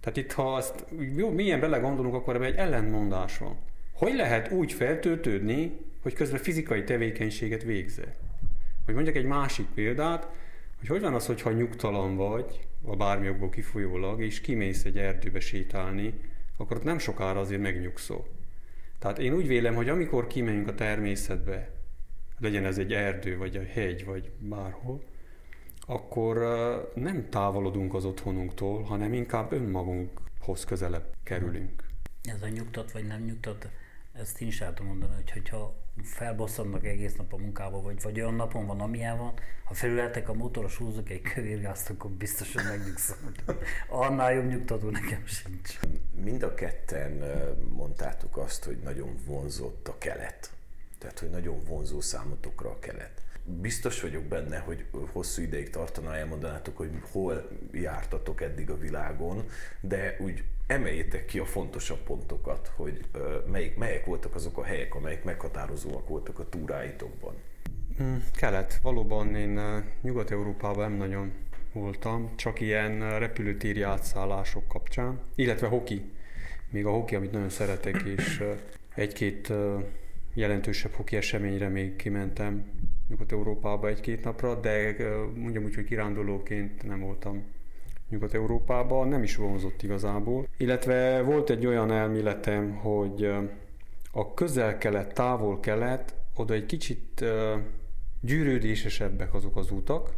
Tehát 0.00 0.16
itt, 0.16 0.32
ha 0.32 0.54
azt 0.54 0.84
jó, 1.16 1.30
milyen 1.30 1.60
belegondolunk, 1.60 2.14
akkor 2.14 2.34
ebben 2.34 2.52
egy 2.52 2.56
ellentmondás 2.56 3.38
van. 3.38 3.56
Hogy 3.92 4.14
lehet 4.14 4.50
úgy 4.50 4.72
feltöltődni, 4.72 5.78
hogy 6.02 6.12
közben 6.12 6.40
fizikai 6.40 6.84
tevékenységet 6.84 7.62
végzel? 7.62 8.14
Hogy 8.84 8.94
mondjak 8.94 9.16
egy 9.16 9.24
másik 9.24 9.66
példát, 9.66 10.28
hogy 10.78 10.88
hogy 10.88 11.00
van 11.00 11.14
az, 11.14 11.26
hogyha 11.26 11.52
nyugtalan 11.52 12.16
vagy, 12.16 12.66
a 12.84 12.96
bármi 12.96 13.28
okból 13.28 13.48
kifolyólag, 13.48 14.22
és 14.22 14.40
kimész 14.40 14.84
egy 14.84 14.98
erdőbe 14.98 15.40
sétálni, 15.40 16.14
akkor 16.56 16.76
ott 16.76 16.84
nem 16.84 16.98
sokára 16.98 17.40
azért 17.40 17.60
megnyugszol. 17.60 18.26
Tehát 18.98 19.18
én 19.18 19.34
úgy 19.34 19.46
vélem, 19.46 19.74
hogy 19.74 19.88
amikor 19.88 20.26
kimegyünk 20.26 20.68
a 20.68 20.74
természetbe, 20.74 21.70
legyen 22.38 22.64
ez 22.64 22.78
egy 22.78 22.92
erdő, 22.92 23.36
vagy 23.36 23.56
egy 23.56 23.68
hegy, 23.68 24.04
vagy 24.04 24.30
bárhol, 24.38 25.02
akkor 25.80 26.36
nem 26.94 27.28
távolodunk 27.30 27.94
az 27.94 28.04
otthonunktól, 28.04 28.82
hanem 28.82 29.12
inkább 29.12 29.52
önmagunkhoz 29.52 30.64
közelebb 30.64 31.14
kerülünk. 31.22 31.84
Ez 32.22 32.42
a 32.42 32.48
nyugtat 32.48 32.92
vagy 32.92 33.06
nem 33.06 33.22
nyugtat, 33.22 33.68
ezt 34.20 34.40
én 34.40 34.48
is 34.48 34.60
el 34.60 34.74
tudom 34.74 34.86
mondani, 34.86 35.14
hogy 35.14 35.30
hogyha 35.30 35.74
felbosszannak 36.02 36.86
egész 36.86 37.16
nap 37.16 37.32
a 37.32 37.36
munkába, 37.36 37.82
vagy, 37.82 38.02
vagy 38.02 38.20
olyan 38.20 38.34
napon 38.34 38.66
van, 38.66 38.80
amilyen 38.80 39.18
van, 39.18 39.32
ha 39.64 39.74
felülhetek 39.74 40.28
a 40.28 40.34
motoros 40.34 40.76
húzok 40.76 41.10
egy 41.10 41.22
kövérgázt, 41.22 41.90
akkor 41.90 42.10
biztosan 42.10 42.64
megnyugszom. 42.64 43.16
Annál 43.88 44.32
jobb 44.32 44.48
nyugtató 44.48 44.90
nekem 44.90 45.26
sincs. 45.26 45.78
Mind 46.22 46.42
a 46.42 46.54
ketten 46.54 47.22
mondtátok 47.68 48.36
azt, 48.36 48.64
hogy 48.64 48.78
nagyon 48.78 49.16
vonzott 49.26 49.88
a 49.88 49.98
kelet. 49.98 50.52
Tehát, 50.98 51.18
hogy 51.18 51.30
nagyon 51.30 51.64
vonzó 51.64 52.00
számotokra 52.00 52.70
a 52.70 52.78
kelet. 52.78 53.22
Biztos 53.44 54.00
vagyok 54.00 54.22
benne, 54.22 54.58
hogy 54.58 54.84
hosszú 55.12 55.42
ideig 55.42 55.70
tartana, 55.70 56.16
elmondanátok, 56.16 56.76
hogy 56.76 56.90
hol 57.12 57.48
jártatok 57.72 58.40
eddig 58.40 58.70
a 58.70 58.78
világon, 58.78 59.48
de 59.80 60.16
úgy 60.20 60.44
emeljétek 60.66 61.24
ki 61.24 61.38
a 61.38 61.44
fontosabb 61.44 61.98
pontokat, 61.98 62.72
hogy 62.76 63.04
melyik, 63.50 63.76
melyek 63.76 64.06
voltak 64.06 64.34
azok 64.34 64.58
a 64.58 64.64
helyek, 64.64 64.94
amelyek 64.94 65.24
meghatározóak 65.24 66.08
voltak 66.08 66.38
a 66.38 66.48
túráitokban. 66.48 67.34
Mm, 68.02 68.16
Kelet. 68.32 68.78
Valóban 68.82 69.34
én 69.34 69.60
Nyugat-Európában 70.02 70.88
nem 70.88 70.98
nagyon 70.98 71.32
voltam, 71.72 72.36
csak 72.36 72.60
ilyen 72.60 73.18
repülőtéri 73.18 73.82
átszállások 73.82 74.68
kapcsán, 74.68 75.20
illetve 75.34 75.66
hoki. 75.66 76.02
Még 76.70 76.86
a 76.86 76.90
hoki, 76.90 77.14
amit 77.14 77.32
nagyon 77.32 77.50
szeretek, 77.50 78.02
és 78.02 78.42
egy-két 78.94 79.52
jelentősebb 80.34 80.92
hoki 80.92 81.16
eseményre 81.16 81.68
még 81.68 81.96
kimentem 81.96 82.64
Nyugat-Európába 83.08 83.88
egy-két 83.88 84.24
napra, 84.24 84.60
de 84.60 84.96
mondjam 85.34 85.64
úgy, 85.64 85.74
hogy 85.74 85.84
kirándulóként 85.84 86.82
nem 86.82 87.00
voltam 87.00 87.44
Nyugat-Európában, 88.08 89.08
nem 89.08 89.22
is 89.22 89.36
vonzott 89.36 89.82
igazából. 89.82 90.48
Illetve 90.56 91.22
volt 91.22 91.50
egy 91.50 91.66
olyan 91.66 91.90
elméletem, 91.90 92.74
hogy 92.74 93.32
a 94.12 94.34
közel-kelet, 94.34 95.14
távol-kelet, 95.14 96.14
oda 96.36 96.54
egy 96.54 96.66
kicsit 96.66 97.24
gyűrődésesebbek 98.20 99.34
azok 99.34 99.56
az 99.56 99.70
utak, 99.70 100.10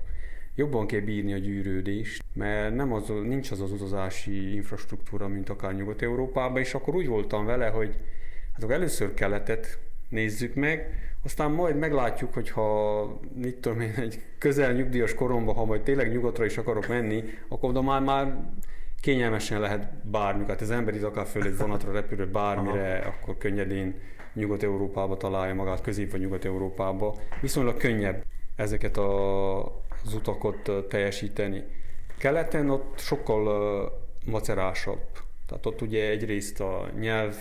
jobban 0.55 0.87
kell 0.87 1.01
bírni 1.01 1.33
a 1.33 1.39
gyűrődést, 1.39 2.25
mert 2.33 2.75
nem 2.75 2.93
az, 2.93 3.09
nincs 3.09 3.51
az 3.51 3.61
az 3.61 3.73
utazási 3.73 4.55
infrastruktúra, 4.55 5.29
mint 5.29 5.49
akár 5.49 5.75
Nyugat-Európában, 5.75 6.61
és 6.61 6.75
akkor 6.75 6.95
úgy 6.95 7.07
voltam 7.07 7.45
vele, 7.45 7.69
hogy 7.69 7.95
hát 8.53 8.63
akkor 8.63 8.75
először 8.75 9.15
keletet 9.15 9.79
nézzük 10.09 10.55
meg, 10.55 10.95
aztán 11.27 11.51
majd 11.51 11.77
meglátjuk, 11.77 12.35
hogy 12.35 12.51
ha 12.51 13.03
mit 13.35 13.57
tudom 13.57 13.81
én, 13.81 13.95
egy 13.97 14.23
közel 14.39 14.73
nyugdíjas 14.73 15.15
koromban, 15.15 15.55
ha 15.55 15.65
majd 15.65 15.83
tényleg 15.83 16.13
nyugatra 16.13 16.45
is 16.45 16.59
akarok 16.59 16.89
menni, 16.89 17.25
akkor 17.49 17.69
oda 17.69 17.83
már, 17.83 18.03
már 18.03 18.37
kényelmesen 19.01 19.61
lehet 19.61 20.09
bármi. 20.11 20.45
Hát 20.49 20.61
az 20.61 20.71
ember 20.71 20.95
itt 20.95 21.03
akár 21.03 21.27
föl 21.27 21.43
egy 21.43 21.57
vonatra 21.57 21.93
repülő 21.93 22.27
bármire, 22.27 22.99
Aha. 22.99 23.09
akkor 23.09 23.39
könnyedén 23.39 23.95
Nyugat-Európába 24.35 25.17
találja 25.17 25.55
magát, 25.55 25.81
Közép- 25.81 26.11
vagy 26.11 26.21
Nyugat-Európába. 26.21 27.17
Viszonylag 27.41 27.77
könnyebb 27.77 28.25
ezeket 28.57 28.97
a, 28.97 29.65
az 30.05 30.15
utakat 30.15 30.69
ö, 30.69 30.87
teljesíteni. 30.89 31.65
Keleten 32.19 32.71
ott 32.71 32.99
sokkal 32.99 33.93
macerásabb. 34.27 35.01
Tehát 35.47 35.67
ott 35.67 35.83
ugye 35.83 36.09
egyrészt 36.09 36.61
a 36.61 36.89
nyelv 36.99 37.37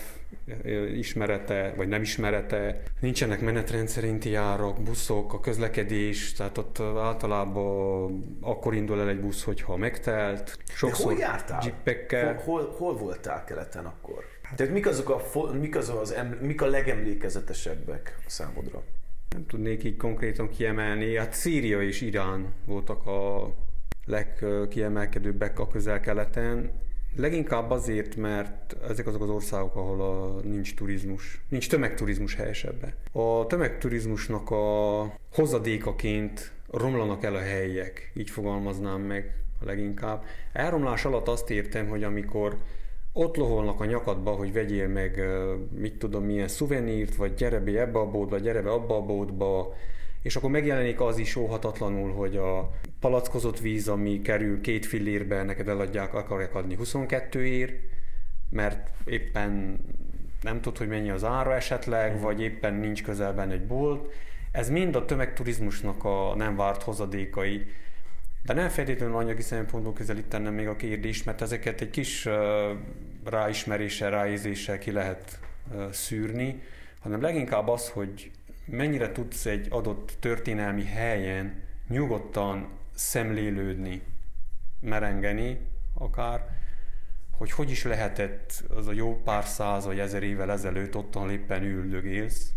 ismerete, 0.96 1.74
vagy 1.76 1.88
nem 1.88 2.02
ismerete, 2.02 2.82
nincsenek 3.00 3.42
menetrend 3.42 3.88
szerinti 3.88 4.30
járak, 4.30 4.82
buszok, 4.82 5.34
a 5.34 5.40
közlekedés, 5.40 6.34
tehát 6.34 6.58
ott 6.58 6.80
általában 6.80 8.38
akkor 8.42 8.74
indul 8.74 9.00
el 9.00 9.10
egy 9.10 9.20
busz, 9.20 9.44
hogyha 9.44 9.78
megtelt. 9.78 10.58
De 10.82 10.92
hol 10.94 11.14
jártál? 11.14 11.62
Jeepekkel. 11.66 12.34
Hol, 12.34 12.44
hol, 12.44 12.76
hol 12.78 12.98
voltál 12.98 13.44
keleten 13.44 13.86
akkor? 13.86 14.24
Tehát 14.56 14.74
mik 14.74 14.88
azok 14.88 15.10
a, 15.10 15.22
mik, 15.54 15.76
azok 15.76 16.02
az 16.02 16.12
em, 16.12 16.28
mik 16.42 16.62
a 16.62 16.66
legemlékezetesebbek 16.66 18.18
számodra? 18.26 18.84
Nem 19.30 19.46
tudnék 19.46 19.84
így 19.84 19.98
konkrétan 19.98 20.50
kiemelni. 20.50 21.16
Hát 21.18 21.34
Szíria 21.34 21.82
és 21.82 22.02
Irán 22.02 22.54
voltak 22.66 23.08
a 23.08 23.54
legkiemelkedőbbek 24.06 25.60
a 25.60 25.68
közel-keleten. 25.68 26.72
Leginkább 27.18 27.72
azért, 27.72 28.16
mert 28.16 28.76
ezek 28.90 29.08
azok 29.08 29.22
az 29.22 29.30
országok, 29.30 29.76
ahol 29.76 30.02
a, 30.02 30.40
nincs 30.48 30.76
turizmus, 30.76 31.42
nincs 31.50 31.70
tömegturizmus 31.70 32.36
helyesebben. 32.36 32.94
A 33.12 33.46
tömegturizmusnak 33.48 34.52
a 34.52 35.14
hozadékaként 35.34 36.52
romlanak 36.72 37.24
el 37.24 37.36
a 37.36 37.40
helyek, 37.40 38.12
így 38.14 38.30
fogalmaznám 38.30 39.02
meg 39.02 39.36
leginkább. 39.66 40.24
Elromlás 40.54 41.06
alatt 41.06 41.28
azt 41.28 41.50
értem, 41.50 41.88
hogy 41.88 42.04
amikor 42.04 42.58
ott 43.14 43.36
loholnak 43.36 43.82
a 43.82 43.86
nyakadba, 43.86 44.32
hogy 44.32 44.54
vegyél 44.54 44.88
meg, 44.88 45.24
mit 45.80 45.98
tudom, 45.98 46.24
milyen 46.24 46.48
szuvenírt, 46.48 47.16
vagy 47.16 47.34
gyere 47.34 47.60
be 47.60 47.80
ebbe 47.80 48.00
a 48.00 48.10
bódba, 48.10 48.38
gyere 48.38 48.62
be 48.62 48.72
abba 48.72 48.96
a 48.96 49.02
bódba, 49.02 49.74
és 50.22 50.36
akkor 50.36 50.50
megjelenik 50.50 51.02
az 51.02 51.18
is 51.18 51.36
óhatatlanul, 51.36 52.12
hogy 52.12 52.38
a 52.38 52.70
palackozott 53.06 53.60
víz, 53.60 53.88
ami 53.88 54.22
kerül 54.22 54.62
két 54.62 54.86
fillérbe, 54.86 55.44
neked 55.44 55.68
eladják, 55.68 56.14
akarják 56.14 56.56
adni 56.56 56.76
22 56.76 57.46
ér, 57.46 57.80
mert 58.50 58.90
éppen 59.06 59.80
nem 60.42 60.62
tudod, 60.62 60.78
hogy 60.78 60.88
mennyi 60.88 61.10
az 61.10 61.24
ára 61.24 61.56
esetleg, 61.56 62.20
vagy 62.20 62.42
éppen 62.42 62.74
nincs 62.74 63.04
közelben 63.04 63.52
egy 63.52 63.66
bolt. 63.66 64.14
Ez 64.52 64.70
mind 64.70 64.96
a 64.96 65.06
tömegturizmusnak 65.06 66.04
a 66.04 66.36
nem 66.36 66.56
várt 66.56 66.84
hozadékai. 66.84 67.66
De 68.44 68.54
nem 68.54 68.70
feltétlenül 68.70 69.16
anyagi 69.16 69.42
szempontból 69.42 69.94
közelítenem 69.94 70.54
még 70.54 70.68
a 70.68 70.76
kérdést, 70.76 71.26
mert 71.26 71.42
ezeket 71.42 71.82
egy 71.82 71.90
kis 71.90 72.26
uh, 72.26 72.34
ráismeréssel, 73.24 74.10
ráézéssel 74.10 74.78
ki 74.78 74.92
lehet 74.92 75.40
uh, 75.74 75.92
szűrni, 75.92 76.62
hanem 77.00 77.22
leginkább 77.22 77.68
az, 77.68 77.90
hogy 77.90 78.32
mennyire 78.66 79.12
tudsz 79.12 79.46
egy 79.46 79.68
adott 79.70 80.14
történelmi 80.20 80.86
helyen 80.86 81.64
nyugodtan 81.88 82.84
szemlélődni, 82.96 84.02
merengeni 84.80 85.68
akár, 85.94 86.50
hogy 87.38 87.52
hogy 87.52 87.70
is 87.70 87.84
lehetett 87.84 88.64
az 88.70 88.88
a 88.88 88.92
jó 88.92 89.22
pár 89.22 89.46
száz 89.46 89.86
vagy 89.86 90.00
ezer 90.00 90.24
évvel 90.24 90.52
ezelőtt 90.52 90.96
ottan 90.96 91.30
éppen 91.30 91.64
üldögélsz. 91.64 92.52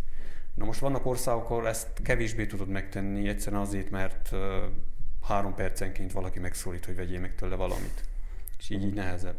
Na 0.54 0.64
most 0.64 0.80
vannak 0.80 1.06
országok, 1.06 1.50
ahol 1.50 1.68
ezt 1.68 1.88
kevésbé 2.02 2.46
tudod 2.46 2.68
megtenni, 2.68 3.28
egyszerűen 3.28 3.62
azért, 3.62 3.90
mert 3.90 4.28
uh, 4.32 4.40
három 5.22 5.54
percenként 5.54 6.12
valaki 6.12 6.38
megszólít, 6.38 6.84
hogy 6.84 6.96
vegyél 6.96 7.20
meg 7.20 7.34
tőle 7.34 7.54
valamit. 7.54 8.04
És 8.58 8.70
így, 8.70 8.84
így 8.84 8.94
nehezebb. 8.94 9.36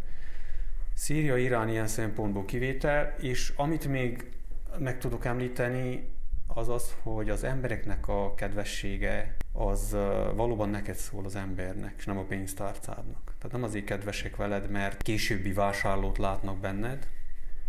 Szíria, 0.94 1.38
Irán 1.38 1.70
ilyen 1.70 1.88
szempontból 1.88 2.46
kivétel, 2.46 3.16
és 3.20 3.54
amit 3.56 3.88
még 3.88 4.32
meg 4.78 4.98
tudok 4.98 5.26
említeni, 5.26 6.10
az 6.48 6.70
az, 6.70 6.96
hogy 7.02 7.30
az 7.30 7.44
embereknek 7.44 8.08
a 8.08 8.34
kedvessége 8.36 9.36
az 9.60 9.92
valóban 10.36 10.70
neked 10.70 10.96
szól 10.96 11.26
az 11.26 11.36
embernek, 11.36 11.94
és 11.98 12.06
nem 12.06 12.18
a 12.18 12.24
pénztárcádnak. 12.24 13.34
Tehát 13.38 13.52
nem 13.52 13.64
azért 13.64 13.86
kedvesek 13.86 14.36
veled, 14.36 14.70
mert 14.70 15.02
későbbi 15.02 15.54
vásárlót 15.54 16.18
látnak 16.18 16.60
benned, 16.60 17.08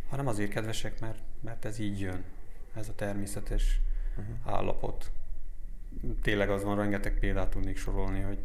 hanem 0.08 0.26
azért 0.26 0.50
kedvesek, 0.50 1.00
mert 1.00 1.18
mert 1.40 1.64
ez 1.64 1.78
így 1.78 2.00
jön. 2.00 2.24
Ez 2.74 2.88
a 2.88 2.94
természetes 2.94 3.80
uh-huh. 4.16 4.54
állapot. 4.54 5.10
Tényleg 6.22 6.50
az 6.50 6.64
van, 6.64 6.76
rengeteg 6.76 7.18
példát 7.18 7.48
tudnék 7.48 7.76
sorolni, 7.76 8.20
hogy 8.20 8.38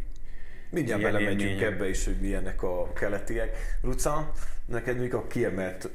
Mindjárt 0.70 1.02
belemegyünk 1.02 1.62
ebbe 1.62 1.90
is, 1.90 2.06
hogy 2.06 2.20
milyenek 2.20 2.64
a 2.64 2.94
keletiek. 2.94 3.78
Ruca, 3.82 4.32
neked 4.66 4.98
mik 5.00 5.14
a 5.14 5.28
kiemelt 5.28 5.90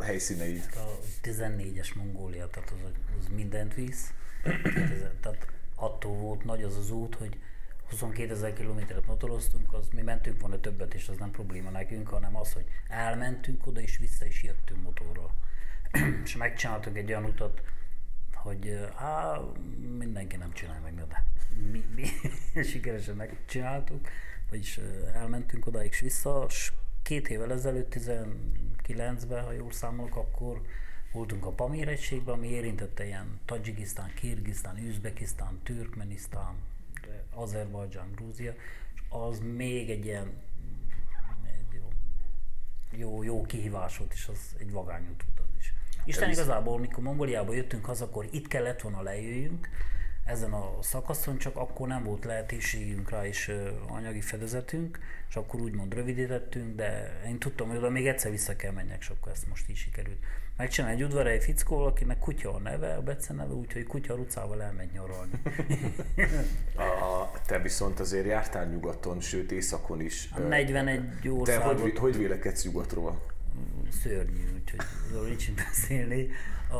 helyszíneid? 0.00 0.68
A 0.74 0.98
14-es 1.22 1.94
Mongólia, 1.94 2.46
tehát 2.46 2.70
az, 2.70 2.90
az 3.18 3.26
mindent 3.34 3.74
visz. 3.74 4.12
tehát 5.20 5.46
attól 5.80 6.14
volt 6.14 6.44
nagy 6.44 6.62
az 6.62 6.76
az 6.76 6.90
út, 6.90 7.14
hogy 7.14 7.38
22 7.88 8.32
ezer 8.32 8.52
kilométeret 8.52 9.06
motoroztunk, 9.06 9.72
az 9.72 9.88
mi 9.94 10.02
mentünk 10.02 10.40
volna 10.40 10.60
többet, 10.60 10.94
és 10.94 11.08
az 11.08 11.16
nem 11.16 11.30
probléma 11.30 11.70
nekünk, 11.70 12.08
hanem 12.08 12.36
az, 12.36 12.52
hogy 12.52 12.64
elmentünk 12.88 13.66
oda, 13.66 13.80
és 13.80 13.98
vissza 13.98 14.26
is 14.26 14.42
jöttünk 14.42 14.82
motorral. 14.82 15.34
és 16.24 16.36
megcsináltunk 16.36 16.96
egy 16.96 17.08
olyan 17.08 17.24
utat, 17.24 17.62
hogy 18.34 18.68
á, 18.94 19.38
mindenki 19.98 20.36
nem 20.36 20.52
csinál 20.52 20.80
meg, 20.80 20.94
de 20.94 21.24
mi, 21.70 21.84
mi 21.94 22.06
sikeresen 22.70 23.16
megcsináltuk, 23.16 24.08
vagyis 24.50 24.80
elmentünk 25.14 25.66
oda 25.66 25.84
és 25.84 26.00
vissza, 26.00 26.44
és 26.48 26.72
két 27.02 27.28
évvel 27.28 27.52
ezelőtt, 27.52 27.94
19-ben, 28.86 29.44
ha 29.44 29.52
jól 29.52 29.72
számolok, 29.72 30.16
akkor 30.16 30.60
voltunk 31.12 31.44
a 31.46 31.50
Pamir 31.50 31.88
egységben, 31.88 32.34
ami 32.34 32.48
érintette 32.48 33.06
ilyen 33.06 33.40
Tajikisztán, 33.44 34.14
Kirgisztán, 34.14 34.78
Üzbekisztán, 34.78 35.60
Türkmenisztán, 35.62 36.54
Azerbajdzsán, 37.34 38.12
Grúzia, 38.14 38.54
és 38.94 39.02
az 39.08 39.38
még 39.38 39.90
egy 39.90 40.04
ilyen 40.04 40.32
egy 41.46 41.80
jó, 41.80 41.88
jó, 42.90 43.22
jó 43.22 43.42
kihívás 43.42 43.96
volt, 43.98 44.12
és 44.12 44.28
az 44.28 44.54
egy 44.58 44.72
vagányút 44.72 45.24
út 45.28 45.38
az 45.38 45.56
is. 45.58 45.74
Isten 46.04 46.30
igazából, 46.30 46.78
mikor 46.78 47.02
Mongoliába 47.02 47.52
jöttünk 47.52 47.84
haza, 47.84 48.04
akkor 48.04 48.28
itt 48.30 48.48
kellett 48.48 48.80
volna 48.80 49.02
lejöjjünk, 49.02 49.68
ezen 50.30 50.52
a 50.52 50.82
szakaszon, 50.82 51.38
csak 51.38 51.56
akkor 51.56 51.88
nem 51.88 52.04
volt 52.04 52.24
lehetőségünk 52.24 53.10
rá 53.10 53.26
is 53.26 53.50
anyagi 53.88 54.20
fedezetünk, 54.20 54.98
és 55.28 55.36
akkor 55.36 55.60
úgymond 55.60 55.94
rövidítettünk, 55.94 56.76
de 56.76 57.20
én 57.26 57.38
tudtam, 57.38 57.68
hogy 57.68 57.76
oda 57.76 57.90
még 57.90 58.06
egyszer 58.06 58.30
vissza 58.30 58.56
kell 58.56 58.72
menjek, 58.72 58.98
és 59.00 59.08
akkor 59.08 59.32
ezt 59.32 59.48
most 59.48 59.68
is 59.68 59.78
sikerült. 59.78 60.18
Megcsinálni 60.56 60.96
egy 60.96 61.02
udvarai 61.02 61.40
fickó, 61.40 61.84
akinek 61.84 62.18
kutya 62.18 62.54
a 62.54 62.58
neve, 62.58 62.94
a 62.94 63.02
Bece 63.02 63.32
neve, 63.32 63.52
úgyhogy 63.52 63.86
kutya 63.86 64.14
rucával 64.14 64.62
elmegy 64.62 64.90
nyaralni. 64.92 65.30
a, 66.76 67.30
te 67.46 67.58
viszont 67.58 68.00
azért 68.00 68.26
jártál 68.26 68.66
nyugaton, 68.66 69.20
sőt 69.20 69.52
északon 69.52 70.00
is. 70.00 70.28
A 70.32 70.38
41 70.38 71.28
országot. 71.28 71.76
Te 71.76 71.82
hogy, 71.82 71.98
hogy 71.98 72.16
vélekedsz 72.16 72.64
nyugatról? 72.64 73.20
Szörnyű, 74.02 74.44
úgyhogy 74.54 74.80
nincs 75.28 75.52
beszélni. 75.52 76.28
A, 76.70 76.76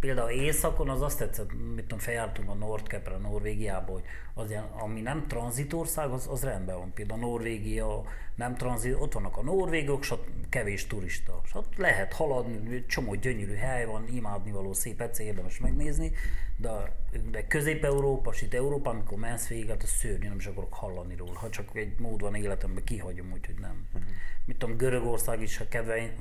például 0.00 0.30
északon 0.30 0.88
az 0.88 1.02
azt 1.02 1.18
tetszett, 1.18 1.52
mit 1.52 1.82
tudom, 1.82 1.98
feljártunk 1.98 2.50
a 2.50 2.54
Nordkepre, 2.54 3.16
Norvégiába, 3.16 3.92
hogy 3.92 4.02
az 4.34 4.50
ilyen, 4.50 4.62
ami 4.62 5.00
nem 5.00 5.26
tranzitország, 5.28 6.10
az, 6.10 6.28
az 6.30 6.42
rendben 6.42 6.76
van. 6.76 6.92
Például 6.92 7.20
Norvégia 7.20 8.02
nem 8.34 8.56
tranzit, 8.56 8.96
ott 8.98 9.12
vannak 9.12 9.36
a 9.36 9.42
norvégok, 9.42 10.02
és 10.02 10.10
ott 10.10 10.26
kevés 10.48 10.86
turista. 10.86 11.40
És 11.44 11.54
ott 11.54 11.76
lehet 11.76 12.12
haladni, 12.12 12.84
csomó 12.86 13.14
gyönyörű 13.14 13.54
hely 13.54 13.84
van, 13.84 14.08
imádni 14.08 14.50
való 14.50 14.72
szép 14.72 15.00
egyszer 15.00 15.26
érdemes 15.26 15.58
megnézni, 15.58 16.12
de, 16.56 16.96
de 17.30 17.46
Közép-Európa, 17.46 18.30
és 18.32 18.42
itt 18.42 18.54
Európa, 18.54 18.90
amikor 18.90 19.18
mensz 19.18 19.48
végig, 19.48 19.68
hát 19.68 19.82
a 19.82 19.86
szörnyű, 19.86 20.28
nem 20.28 20.36
is 20.36 20.46
akarok 20.46 20.74
hallani 20.74 21.16
róla. 21.16 21.38
Ha 21.38 21.50
csak 21.50 21.76
egy 21.76 21.98
mód 21.98 22.20
van 22.20 22.34
életemben, 22.34 22.84
kihagyom, 22.84 23.32
úgyhogy 23.32 23.58
nem. 23.60 23.86
Uh-huh. 23.94 24.10
Mit 24.46 24.58
tudom, 24.58 24.76
Görögország 24.76 25.42
is 25.42 25.60
a 25.60 25.68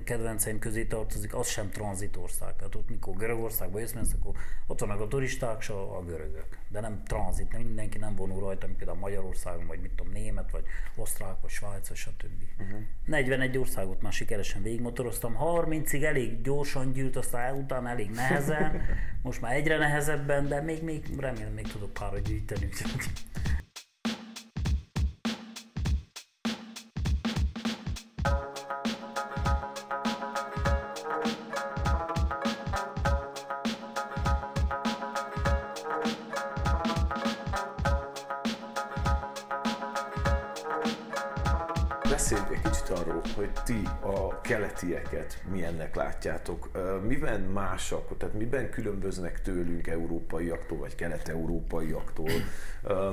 kedvenceim 0.04 0.60
közé 0.60 0.86
tartozik, 0.86 1.36
az 1.36 1.48
sem 1.48 1.70
tranzitország. 1.70 2.56
Tehát 2.56 2.76
ott 2.76 2.90
mikor 2.90 3.16
Görögországba 3.60 3.80
jössz, 3.80 4.14
akkor 4.20 4.32
ott 4.68 4.80
vannak 4.80 5.02
a 5.02 5.08
turisták, 5.08 5.58
és 5.60 5.70
a, 5.70 5.98
a 5.98 6.04
görögök. 6.04 6.58
De 6.68 6.80
nem 6.80 7.04
tranzit, 7.04 7.52
nem 7.52 7.62
mindenki 7.62 7.98
nem 7.98 8.16
vonul 8.16 8.40
rajta, 8.40 8.66
mint 8.66 8.78
például 8.78 9.00
Magyarországon, 9.00 9.68
vagy 9.68 9.80
mit 9.80 9.92
tudom, 9.92 10.14
német, 10.14 10.52
vagy 10.52 10.64
osztrák, 10.96 11.42
vagy 11.42 11.50
svájc, 11.50 11.88
vagy 11.88 11.98
stb. 11.98 12.44
Uh-huh. 12.60 12.80
41 13.06 13.58
országot 13.58 14.02
már 14.02 14.14
sikeresen 14.14 14.62
végigmotoroztam, 14.62 15.38
30-ig 15.42 16.04
elég 16.04 16.42
gyorsan 16.42 16.92
gyűlt, 16.92 17.16
aztán 17.16 17.56
utána 17.56 17.90
elég 17.90 18.10
nehezen, 18.10 18.82
most 19.22 19.42
már 19.42 19.54
egyre 19.54 19.78
nehezebben, 19.78 20.48
de 20.48 20.62
még, 20.62 20.84
még 20.84 21.20
remélem 21.20 21.54
még 21.54 21.68
tudok 21.68 21.94
pár 21.94 22.22
gyűjteni. 22.22 22.70
Ti 43.64 43.82
a 44.02 44.42
keletieket 44.42 45.44
milyennek 45.52 45.96
látjátok? 45.96 46.70
Miben 47.08 47.42
másak, 47.42 48.18
tehát 48.18 48.36
miben 48.36 48.70
különböznek 48.70 49.42
tőlünk 49.42 49.88
európaiaktól, 49.88 50.78
vagy 50.78 50.96
kelet-európaiaktól? 50.96 52.30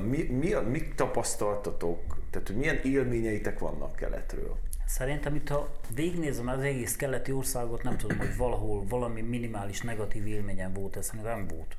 Mi, 0.09 0.23
mi, 0.23 0.55
mit 0.69 0.95
tapasztaltatok, 0.95 2.17
tehát 2.31 2.47
hogy 2.47 2.57
milyen 2.57 2.81
élményeitek 2.83 3.59
vannak 3.59 3.97
keletről? 3.97 4.57
Szerintem 4.87 5.35
itt, 5.35 5.49
ha 5.49 5.71
végignézem 5.95 6.49
az 6.49 6.61
egész 6.61 6.97
keleti 6.97 7.33
országot, 7.33 7.83
nem 7.83 7.97
tudom, 7.97 8.19
hogy 8.19 8.37
valahol 8.37 8.85
valami 8.89 9.21
minimális 9.21 9.81
negatív 9.81 10.27
élményem 10.27 10.73
volt, 10.73 10.97
ez 10.97 11.11
nem 11.23 11.47
volt. 11.47 11.77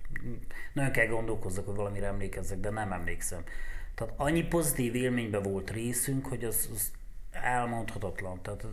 Nagyon 0.74 0.92
kell 0.92 1.08
gondolkozzak, 1.08 1.66
hogy 1.66 1.76
valamire 1.76 2.06
emlékezzek, 2.06 2.60
de 2.60 2.70
nem 2.70 2.92
emlékszem. 2.92 3.44
Tehát 3.96 4.14
annyi 4.18 4.44
pozitív 4.44 4.96
élményben 4.96 5.44
volt 5.44 5.72
részünk, 5.72 6.26
hogy 6.26 6.44
az, 6.44 6.70
az 6.74 6.92
elmondhatatlan. 7.32 8.42
Tehát 8.42 8.66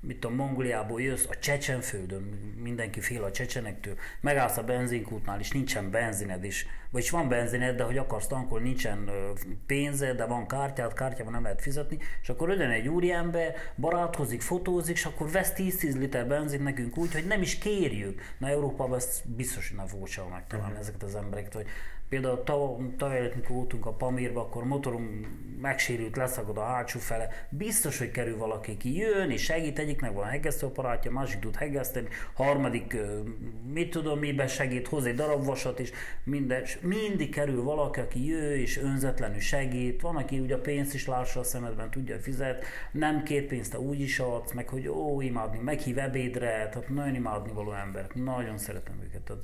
mit 0.00 0.24
a 0.24 0.30
Mongoliából 0.30 1.02
jössz, 1.02 1.24
a 1.28 1.38
Csecsenföldön, 1.38 2.22
mindenki 2.62 3.00
fél 3.00 3.22
a 3.22 3.30
csecsenektől, 3.30 3.94
megállsz 4.20 4.56
a 4.56 4.62
benzinkútnál, 4.62 5.40
és 5.40 5.50
nincsen 5.50 5.90
benzined 5.90 6.44
is, 6.44 6.66
vagyis 6.90 7.10
van 7.10 7.28
benzined, 7.28 7.76
de 7.76 7.82
hogy 7.82 7.98
akarsz 7.98 8.26
tankolni, 8.26 8.64
nincsen 8.68 9.10
pénzed, 9.66 10.16
de 10.16 10.26
van 10.26 10.46
kártyát, 10.46 10.92
kártyában 10.92 11.32
nem 11.32 11.42
lehet 11.42 11.62
fizetni, 11.62 11.98
és 12.22 12.28
akkor 12.28 12.48
öden 12.48 12.70
egy 12.70 12.88
úriember, 12.88 13.54
barátkozik, 13.76 14.40
fotózik, 14.40 14.96
és 14.96 15.04
akkor 15.04 15.30
vesz 15.30 15.52
10-10 15.56 15.98
liter 15.98 16.26
benzin 16.26 16.62
nekünk 16.62 16.96
úgy, 16.96 17.12
hogy 17.12 17.26
nem 17.26 17.42
is 17.42 17.58
kérjük. 17.58 18.20
Na 18.38 18.48
Európában 18.48 18.96
ezt 18.96 19.28
biztos, 19.28 19.68
hogy 19.68 19.76
nem 19.76 19.86
fogok 19.86 20.08
megtalálni 20.30 20.72
uh-huh. 20.72 20.88
ezeket 20.88 21.02
az 21.02 21.14
embereket, 21.14 21.52
hogy 21.52 21.66
Például 22.08 22.42
tavaly 22.96 23.16
előtt, 23.16 23.34
mikor 23.34 23.56
voltunk 23.56 23.86
a 23.86 23.92
Pamirba, 23.92 24.40
akkor 24.40 24.64
motorom 24.64 25.26
megsérült, 25.60 26.16
leszakad 26.16 26.58
a 26.58 26.64
hátsó 26.64 26.98
fele. 26.98 27.28
Biztos, 27.50 27.98
hogy 27.98 28.10
kerül 28.10 28.36
valaki 28.36 28.76
ki, 28.76 28.96
jön 28.96 29.30
és 29.30 29.42
segít, 29.42 29.78
egyiknek 29.78 30.12
van 30.12 30.24
hegesztőaparátja, 30.24 31.10
másik 31.10 31.40
tud 31.40 31.56
hegeszteni, 31.56 32.08
harmadik, 32.34 32.96
mit 33.72 33.90
tudom, 33.90 34.18
miben 34.18 34.48
segít, 34.48 34.88
hoz 34.88 35.04
egy 35.04 35.14
darab 35.14 35.44
vasat, 35.44 35.80
és 35.80 35.92
minden, 36.24 36.64
mindig 36.80 37.30
kerül 37.30 37.62
valaki, 37.62 38.00
aki 38.00 38.26
jön 38.26 38.58
és 38.58 38.78
önzetlenül 38.78 39.40
segít. 39.40 40.00
Van, 40.00 40.16
aki 40.16 40.38
ugye 40.38 40.54
a 40.54 40.60
pénzt 40.60 40.94
is 40.94 41.06
lássa 41.06 41.40
a 41.40 41.44
szemedben, 41.44 41.90
tudja 41.90 42.18
fizet, 42.18 42.64
nem 42.92 43.22
két 43.22 43.46
pénzt, 43.46 43.70
te 43.70 43.78
úgy 43.78 44.00
is 44.00 44.18
adsz, 44.18 44.52
meg 44.52 44.68
hogy 44.68 44.88
ó, 44.88 45.20
imádni, 45.20 45.58
meghív 45.58 45.98
ebédre, 45.98 46.68
tehát 46.68 46.88
nagyon 46.88 47.14
imádni 47.14 47.52
való 47.52 47.72
emberek, 47.72 48.14
nagyon 48.14 48.58
szeretem 48.58 49.00
őket. 49.04 49.20
Tehát 49.20 49.42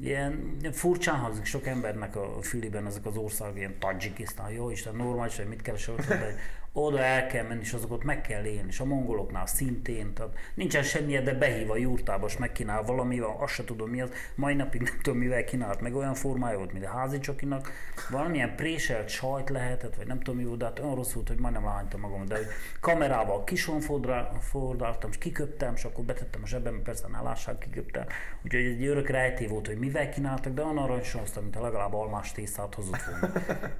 ilyen 0.00 0.56
furcsán 0.72 1.18
hangzik 1.18 1.44
sok 1.44 1.66
embernek 1.66 2.16
a 2.16 2.42
fülében 2.42 2.86
ezek 2.86 3.06
az 3.06 3.16
országok, 3.16 3.56
ilyen 3.56 3.78
Tajikisztán, 3.78 4.50
jó 4.50 4.70
Isten, 4.70 4.94
normális, 4.96 5.36
hogy 5.36 5.48
mit 5.48 5.62
keresel, 5.62 5.94
de 5.94 6.36
oda 6.78 6.98
el 6.98 7.26
kell 7.26 7.46
menni, 7.46 7.60
és 7.60 7.72
azokat 7.72 8.04
meg 8.04 8.20
kell 8.20 8.44
élni, 8.44 8.68
és 8.68 8.80
a 8.80 8.84
mongoloknál 8.84 9.46
szintén, 9.46 10.14
tehát 10.14 10.38
nincsen 10.54 10.82
semmi, 10.82 11.18
de 11.18 11.34
behív 11.34 11.70
a 11.70 11.76
jurtába, 11.76 12.26
és 12.26 12.36
megkínál 12.36 12.82
valami, 12.82 13.18
azt 13.18 13.54
se 13.54 13.64
tudom 13.64 13.90
mi 13.90 14.00
az, 14.00 14.10
mai 14.34 14.54
napig 14.54 14.80
nem 14.80 14.94
tudom 15.02 15.18
mivel 15.18 15.44
kínált, 15.44 15.80
meg 15.80 15.94
olyan 15.94 16.14
formája 16.14 16.56
volt, 16.56 16.72
mint 16.72 16.84
a 16.84 16.88
házi 16.88 17.18
csokinak, 17.18 17.70
valamilyen 18.10 18.56
préselt 18.56 19.08
sajt 19.08 19.50
lehetett, 19.50 19.96
vagy 19.96 20.06
nem 20.06 20.18
tudom 20.18 20.36
mi 20.36 20.44
volt, 20.44 20.58
de 20.58 20.64
hát 20.64 20.78
olyan 20.78 20.94
rossz 20.94 21.12
volt, 21.12 21.28
hogy 21.28 21.38
majdnem 21.38 21.64
lehánytam 21.64 22.00
magam, 22.00 22.26
de 22.26 22.36
hogy 22.36 22.46
kamerával 22.80 23.44
kison 23.44 23.80
fordáltam, 24.40 25.10
és 25.10 25.18
kiköptem, 25.18 25.72
és 25.74 25.84
akkor 25.84 26.04
betettem 26.04 26.40
a 26.42 26.46
zsebembe, 26.46 26.82
persze 26.82 27.08
ne 27.08 27.20
lássák, 27.20 27.58
kiköptem, 27.58 28.06
úgyhogy 28.44 28.64
egy 28.64 28.86
örök 28.86 29.08
rejtély 29.08 29.46
volt, 29.46 29.66
hogy 29.66 29.78
mivel 29.78 30.08
kínáltak, 30.08 30.52
de 30.52 30.62
olyan 30.62 30.78
aranysonztam, 30.78 31.42
mint 31.42 31.56
a 31.56 31.62
legalább 31.62 31.94
almás 31.94 32.32
tésztát 32.32 32.74
hozott 32.74 33.02
volna. 33.02 33.32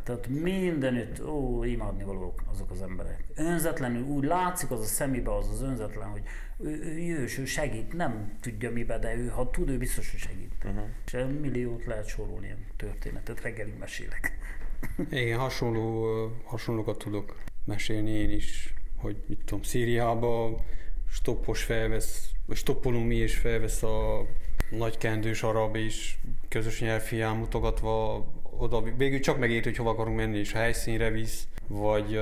Tehát 0.02 0.26
mindenütt, 0.26 1.20
ó, 1.26 1.64
imádni 1.64 2.04
valók 2.04 2.42
azok 2.52 2.70
az 2.70 2.84
emberek. 2.88 3.24
Önzetlenül 3.34 4.02
úgy 4.02 4.24
látszik 4.24 4.70
az 4.70 4.80
a 4.80 4.84
szemébe 4.84 5.34
az 5.34 5.50
az 5.50 5.62
önzetlen, 5.62 6.08
hogy 6.08 6.22
ő, 6.58 6.82
ő 6.82 6.98
jős, 6.98 7.38
ő 7.38 7.44
segít, 7.44 7.92
nem 7.92 8.36
tudja 8.40 8.70
mibe, 8.70 8.98
de 8.98 9.16
ő, 9.16 9.28
ha 9.28 9.50
tud, 9.50 9.70
ő 9.70 9.78
biztos, 9.78 10.10
hogy 10.10 10.20
segít. 10.20 10.52
Uh-huh. 10.64 10.84
És 11.06 11.16
milliót 11.40 11.84
lehet 11.84 12.06
sorolni 12.06 12.46
ilyen 12.46 12.66
történetet, 12.76 13.40
reggelig 13.40 13.74
mesélek. 13.78 14.38
Igen, 15.10 15.38
hasonló, 15.38 16.06
hasonlókat 16.44 16.98
tudok 16.98 17.36
mesélni 17.64 18.10
én 18.10 18.30
is, 18.30 18.74
hogy 18.96 19.16
mit 19.26 19.44
tudom, 19.44 19.62
Szíriába 19.62 20.64
stoppos 21.10 21.62
felvesz, 21.62 22.30
stoppolunk 22.50 23.06
mi 23.06 23.14
és 23.14 23.36
felvesz 23.36 23.82
a 23.82 24.26
nagy 24.70 24.98
kendős 24.98 25.42
arab 25.42 25.76
és 25.76 26.16
közös 26.48 26.80
nyelvfián 26.80 27.36
mutogatva 27.36 28.26
oda 28.58 28.82
végül 28.82 29.20
csak 29.20 29.38
megért, 29.38 29.64
hogy 29.64 29.76
hova 29.76 29.90
akarunk 29.90 30.16
menni, 30.16 30.38
és 30.38 30.52
helyszínre 30.52 31.10
visz, 31.10 31.48
vagy 31.66 32.20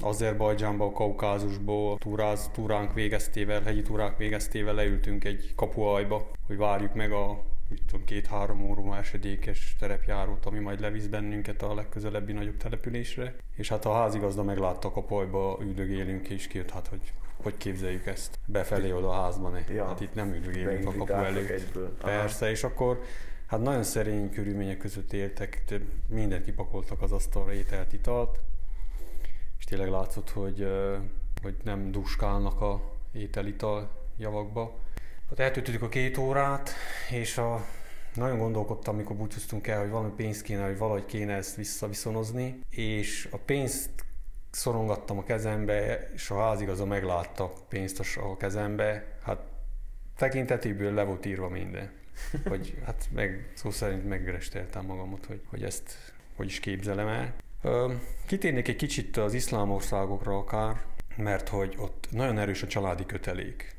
Azerbajdzsánba, 0.00 0.92
Kaukázusból 0.92 1.98
túráz, 1.98 2.50
túránk 2.52 2.94
végeztével, 2.94 3.62
hegyi 3.62 3.82
túrák 3.82 4.16
végeztével 4.16 4.74
leültünk 4.74 5.24
egy 5.24 5.52
kapuajba, 5.56 6.30
hogy 6.46 6.56
várjuk 6.56 6.94
meg 6.94 7.12
a 7.12 7.42
mit 7.68 7.82
tudom, 7.86 8.04
két-három 8.04 8.70
óra 8.70 8.96
esedékes 8.96 9.76
terepjárót, 9.78 10.46
ami 10.46 10.58
majd 10.58 10.80
levisz 10.80 11.06
bennünket 11.06 11.62
a 11.62 11.74
legközelebbi 11.74 12.32
nagyobb 12.32 12.56
településre. 12.56 13.34
És 13.56 13.68
hát 13.68 13.84
a 13.84 13.92
házigazda 13.92 14.42
meglátta 14.42 14.88
a 14.88 14.90
kapuajba, 14.90 15.58
üldögélünk, 15.60 16.28
és 16.28 16.46
kijött, 16.46 16.70
hát 16.70 16.86
hogy 16.86 17.12
hogy 17.42 17.56
képzeljük 17.56 18.06
ezt 18.06 18.38
befelé 18.46 18.92
oda 18.92 19.08
a 19.08 19.22
házban. 19.22 19.58
Ja. 19.74 19.86
Hát 19.86 20.00
itt 20.00 20.14
nem 20.14 20.32
üldögélünk 20.32 20.86
a 20.86 20.92
kapu 20.92 21.12
előtt. 21.12 21.78
Persze, 22.00 22.50
és 22.50 22.64
akkor 22.64 23.00
hát 23.46 23.62
nagyon 23.62 23.82
szerény 23.82 24.30
körülmények 24.30 24.78
között 24.78 25.12
éltek, 25.12 25.62
mindent 26.06 26.44
kipakoltak 26.44 27.02
az 27.02 27.12
asztalra, 27.12 27.52
ételt, 27.52 27.92
italt, 27.92 28.40
tényleg 29.68 29.88
látszott, 29.88 30.30
hogy, 30.30 30.66
hogy 31.42 31.56
nem 31.64 31.90
duskálnak 31.90 32.60
a 32.60 32.92
ételital 33.12 33.90
javakba. 34.16 34.78
Hát 35.28 35.38
eltöltöttük 35.38 35.82
a 35.82 35.88
két 35.88 36.16
órát, 36.16 36.70
és 37.10 37.38
a, 37.38 37.64
nagyon 38.14 38.38
gondolkodtam, 38.38 38.94
amikor 38.94 39.16
búcsúztunk 39.16 39.66
el, 39.66 39.80
hogy 39.80 39.90
valami 39.90 40.12
pénzt 40.16 40.42
kéne, 40.42 40.66
hogy 40.66 40.78
valahogy 40.78 41.04
kéne 41.04 41.34
ezt 41.34 41.56
visszaviszonozni, 41.56 42.60
és 42.70 43.28
a 43.30 43.36
pénzt 43.36 43.90
szorongattam 44.50 45.18
a 45.18 45.24
kezembe, 45.24 46.10
és 46.14 46.30
a 46.30 46.40
házigazda 46.40 46.84
meglátta 46.84 47.52
pénzt 47.68 48.00
a 48.16 48.36
kezembe, 48.36 49.18
hát 49.22 49.42
tekintetéből 50.16 50.94
le 50.94 51.02
volt 51.02 51.26
írva 51.26 51.48
minden. 51.48 51.92
Hogy 52.48 52.78
hát 52.84 53.08
meg, 53.14 53.52
szó 53.54 53.70
szerint 53.70 54.08
megüresteltem 54.08 54.84
magamat, 54.84 55.26
hogy, 55.26 55.40
hogy 55.46 55.62
ezt 55.62 56.14
hogy 56.36 56.46
is 56.46 56.60
képzelem 56.60 57.08
el. 57.08 57.34
Kitérnék 58.26 58.68
egy 58.68 58.76
kicsit 58.76 59.16
az 59.16 59.34
iszlám 59.34 59.70
országokra 59.70 60.36
akár, 60.36 60.80
mert 61.16 61.48
hogy 61.48 61.74
ott 61.78 62.08
nagyon 62.10 62.38
erős 62.38 62.62
a 62.62 62.66
családi 62.66 63.06
kötelék. 63.06 63.76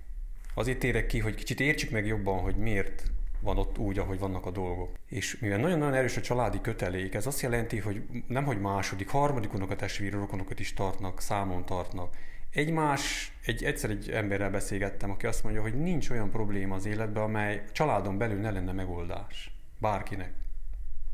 Azért 0.53 0.79
térek 0.79 1.05
ki, 1.05 1.19
hogy 1.19 1.35
kicsit 1.35 1.59
értsük 1.59 1.89
meg 1.89 2.05
jobban, 2.05 2.39
hogy 2.39 2.55
miért 2.55 3.03
van 3.41 3.57
ott 3.57 3.77
úgy, 3.77 3.99
ahogy 3.99 4.19
vannak 4.19 4.45
a 4.45 4.51
dolgok. 4.51 4.89
És 5.07 5.39
mivel 5.39 5.59
nagyon-nagyon 5.59 5.93
erős 5.93 6.17
a 6.17 6.21
családi 6.21 6.61
kötelék, 6.61 7.13
ez 7.13 7.25
azt 7.25 7.41
jelenti, 7.41 7.77
hogy 7.77 8.03
nem 8.27 8.45
hogy 8.45 8.61
második, 8.61 9.09
harmadik 9.09 9.53
a 9.53 9.75
testvéri 9.75 10.15
rokonokat 10.15 10.59
is 10.59 10.73
tartnak, 10.73 11.21
számon 11.21 11.65
tartnak. 11.65 12.15
Egy 12.51 12.71
más, 12.71 13.33
egy, 13.45 13.63
egyszer 13.63 13.89
egy 13.89 14.09
emberrel 14.09 14.49
beszélgettem, 14.49 15.11
aki 15.11 15.25
azt 15.25 15.43
mondja, 15.43 15.61
hogy 15.61 15.81
nincs 15.81 16.09
olyan 16.09 16.29
probléma 16.29 16.75
az 16.75 16.85
életben, 16.85 17.23
amely 17.23 17.63
családon 17.71 18.17
belül 18.17 18.39
ne 18.39 18.51
lenne 18.51 18.71
megoldás. 18.71 19.51
Bárkinek. 19.77 20.31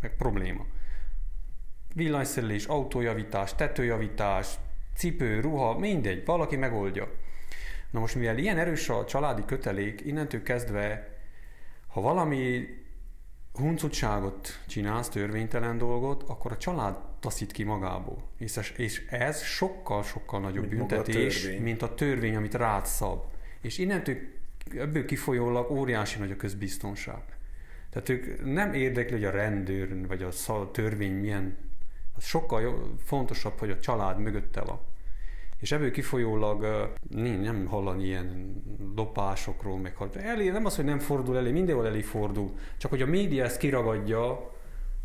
Meg 0.01 0.15
probléma 0.15 0.65
villanyszerelés, 1.95 2.65
autójavítás, 2.65 3.55
tetőjavítás, 3.55 4.47
cipő, 4.95 5.39
ruha, 5.39 5.77
mindegy, 5.77 6.25
valaki 6.25 6.55
megoldja. 6.55 7.11
Na 7.91 7.99
most 7.99 8.15
mivel 8.15 8.37
ilyen 8.37 8.57
erős 8.57 8.89
a 8.89 9.05
családi 9.05 9.45
kötelék, 9.45 10.01
innentől 10.05 10.43
kezdve, 10.43 11.13
ha 11.87 12.01
valami 12.01 12.67
huncutságot 13.53 14.59
csinálsz, 14.67 15.09
törvénytelen 15.09 15.77
dolgot, 15.77 16.23
akkor 16.27 16.51
a 16.51 16.57
család 16.57 16.97
taszít 17.19 17.51
ki 17.51 17.63
magából. 17.63 18.23
És, 18.37 18.73
és 18.77 19.05
ez 19.09 19.41
sokkal-sokkal 19.43 20.39
nagyobb 20.39 20.67
mint 20.67 20.77
büntetés, 20.77 21.45
a 21.45 21.61
mint 21.61 21.81
a 21.81 21.93
törvény, 21.93 22.35
amit 22.35 22.53
rád 22.53 22.85
szab. 22.85 23.23
És 23.61 23.77
innentől 23.77 24.17
ebből 24.77 25.05
kifolyólag 25.05 25.71
óriási 25.71 26.19
nagy 26.19 26.31
a 26.31 26.35
közbiztonság. 26.35 27.21
Tehát 27.89 28.09
ők 28.09 28.45
nem 28.45 28.73
érdekli, 28.73 29.11
hogy 29.11 29.25
a 29.25 29.31
rendőr 29.31 30.07
vagy 30.07 30.23
a 30.23 30.71
törvény 30.71 31.13
milyen 31.13 31.57
az 32.15 32.23
sokkal 32.23 32.93
fontosabb, 33.03 33.59
hogy 33.59 33.69
a 33.69 33.79
család 33.79 34.19
mögötte 34.19 34.61
van. 34.61 34.79
És 35.59 35.71
ebből 35.71 35.91
kifolyólag 35.91 36.89
nem 37.41 37.65
hallani 37.65 38.03
ilyen 38.03 38.55
lopásokról, 38.95 39.77
meg 39.77 39.95
elé, 40.13 40.49
nem 40.49 40.65
az, 40.65 40.75
hogy 40.75 40.85
nem 40.85 40.99
fordul 40.99 41.37
elé, 41.37 41.51
mindenhol 41.51 41.87
elé 41.87 42.01
fordul, 42.01 42.51
csak 42.77 42.89
hogy 42.89 43.01
a 43.01 43.05
média 43.05 43.43
ezt 43.43 43.57
kiragadja, 43.57 44.53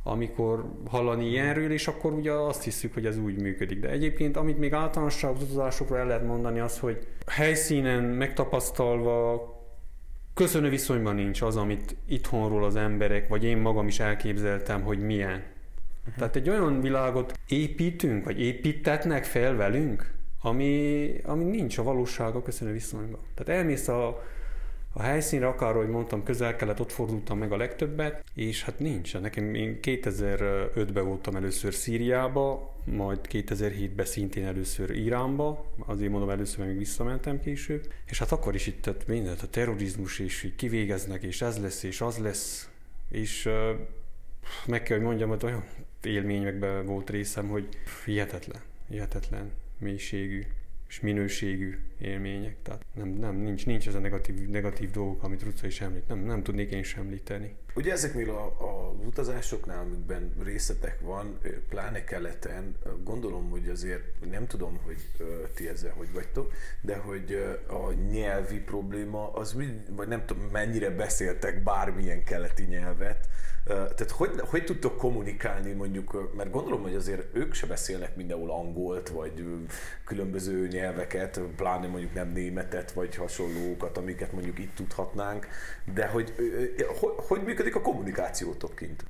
amikor 0.02 0.72
hallani 0.88 1.28
ilyenről, 1.28 1.72
és 1.72 1.88
akkor 1.88 2.12
ugye 2.12 2.32
azt 2.32 2.62
hiszük, 2.62 2.94
hogy 2.94 3.06
ez 3.06 3.18
úgy 3.18 3.40
működik. 3.40 3.80
De 3.80 3.88
egyébként, 3.88 4.36
amit 4.36 4.58
még 4.58 4.72
általánosság 4.72 5.30
az 5.34 5.42
utazásokról 5.42 5.98
el 5.98 6.06
lehet 6.06 6.26
mondani, 6.26 6.60
az, 6.60 6.78
hogy 6.78 7.06
helyszínen 7.26 8.02
megtapasztalva 8.02 9.48
köszönő 10.34 10.68
viszonyban 10.68 11.14
nincs 11.14 11.42
az, 11.42 11.56
amit 11.56 11.96
itthonról 12.08 12.64
az 12.64 12.76
emberek, 12.76 13.28
vagy 13.28 13.44
én 13.44 13.58
magam 13.58 13.86
is 13.86 14.00
elképzeltem, 14.00 14.82
hogy 14.82 14.98
milyen. 14.98 15.42
Uh-huh. 16.00 16.14
Tehát 16.16 16.36
egy 16.36 16.48
olyan 16.48 16.80
világot 16.80 17.38
építünk, 17.48 18.24
vagy 18.24 18.40
építetnek 18.40 19.24
fel 19.24 19.54
velünk, 19.56 20.12
ami, 20.42 21.14
ami 21.22 21.44
nincs 21.44 21.78
a 21.78 21.82
valósága 21.82 22.42
köszönő 22.42 22.72
viszonyban. 22.72 23.20
Tehát 23.34 23.60
elmész 23.60 23.88
a, 23.88 24.22
a 24.92 25.02
helyszínre, 25.02 25.46
akár, 25.46 25.74
hogy 25.74 25.88
mondtam, 25.88 26.22
közel-kelet, 26.22 26.80
ott 26.80 26.92
fordultam 26.92 27.38
meg 27.38 27.52
a 27.52 27.56
legtöbbet, 27.56 28.24
és 28.34 28.64
hát 28.64 28.78
nincs. 28.78 29.18
Nekem 29.18 29.54
én 29.54 29.78
2005-ben 29.82 31.04
voltam 31.04 31.36
először 31.36 31.74
Szíriába, 31.74 32.74
majd 32.84 33.18
2007-ben 33.28 34.04
szintén 34.06 34.44
először 34.44 34.90
Iránba, 34.90 35.64
azért 35.86 36.10
mondom 36.10 36.30
először, 36.30 36.58
mert 36.58 36.70
még 36.70 36.78
visszamentem 36.78 37.40
később, 37.40 37.92
és 38.06 38.18
hát 38.18 38.32
akkor 38.32 38.54
is 38.54 38.66
itt 38.66 38.82
tehát 38.82 39.06
mindent, 39.06 39.42
a 39.42 39.46
terrorizmus, 39.46 40.18
és 40.18 40.42
így 40.42 40.54
kivégeznek, 40.54 41.22
és 41.22 41.42
ez 41.42 41.58
lesz, 41.58 41.82
és 41.82 42.00
az 42.00 42.18
lesz, 42.18 42.68
és 43.08 43.48
meg 44.66 44.82
kell, 44.82 44.96
hogy 44.96 45.06
mondjam, 45.06 45.28
hogy 45.28 45.44
olyan 45.44 45.64
élményekben 46.06 46.86
volt 46.86 47.10
részem, 47.10 47.48
hogy 47.48 47.68
hihetetlen, 48.04 48.60
hihetetlen 48.88 49.50
mélységű 49.78 50.42
és 50.88 51.00
minőségű 51.00 51.78
élmények. 51.98 52.56
Tehát 52.62 52.84
nem, 52.94 53.08
nem, 53.08 53.36
nincs, 53.36 53.66
nincs 53.66 53.88
ez 53.88 53.94
a 53.94 53.98
negatív, 53.98 54.48
negatív 54.48 54.90
dolgok, 54.90 55.22
amit 55.22 55.42
Ruca 55.42 55.66
is 55.66 55.80
említ. 55.80 56.08
Nem, 56.08 56.18
nem 56.18 56.42
tudnék 56.42 56.70
én 56.70 56.82
sem 56.82 57.02
említeni. 57.02 57.54
Ugye 57.74 57.92
ezeknél 57.92 58.30
a, 58.30 58.44
a 58.44 58.94
utazásoknál, 59.06 59.78
amikben 59.78 60.32
részletek 60.42 61.00
van, 61.00 61.38
pláne 61.68 62.04
keleten, 62.04 62.76
gondolom, 63.04 63.50
hogy 63.50 63.68
azért 63.68 64.30
nem 64.30 64.46
tudom, 64.46 64.80
hogy 64.84 64.96
ti 65.54 65.68
ezzel 65.68 65.92
hogy 65.96 66.12
vagytok, 66.12 66.52
de 66.80 66.96
hogy 66.96 67.58
a 67.68 67.92
nyelvi 67.92 68.58
probléma, 68.58 69.32
az 69.32 69.56
vagy 69.88 70.08
nem 70.08 70.26
tudom, 70.26 70.42
mennyire 70.52 70.90
beszéltek 70.90 71.62
bármilyen 71.62 72.24
keleti 72.24 72.62
nyelvet, 72.62 73.28
tehát 73.64 74.10
hogy, 74.10 74.30
hogy 74.40 74.64
tudtok 74.64 74.96
kommunikálni 74.96 75.72
mondjuk, 75.72 76.34
mert 76.36 76.50
gondolom, 76.50 76.82
hogy 76.82 76.94
azért 76.94 77.36
ők 77.36 77.54
se 77.54 77.66
beszélnek 77.66 78.16
mindenhol 78.16 78.50
angolt, 78.50 79.08
vagy 79.08 79.44
különböző 80.04 80.68
nyelveket, 80.68 81.40
pláne 81.56 81.86
mondjuk 81.86 82.14
nem 82.14 82.28
németet, 82.28 82.92
vagy 82.92 83.14
hasonlókat, 83.14 83.96
amiket 83.96 84.32
mondjuk 84.32 84.58
itt 84.58 84.74
tudhatnánk, 84.74 85.46
de 85.94 86.06
hogy 86.06 86.34
hogy, 86.98 87.12
hogy 87.16 87.42
működik 87.42 87.59
a 87.74 87.80
kommunikációtok 87.80 88.76
kint? 88.76 89.04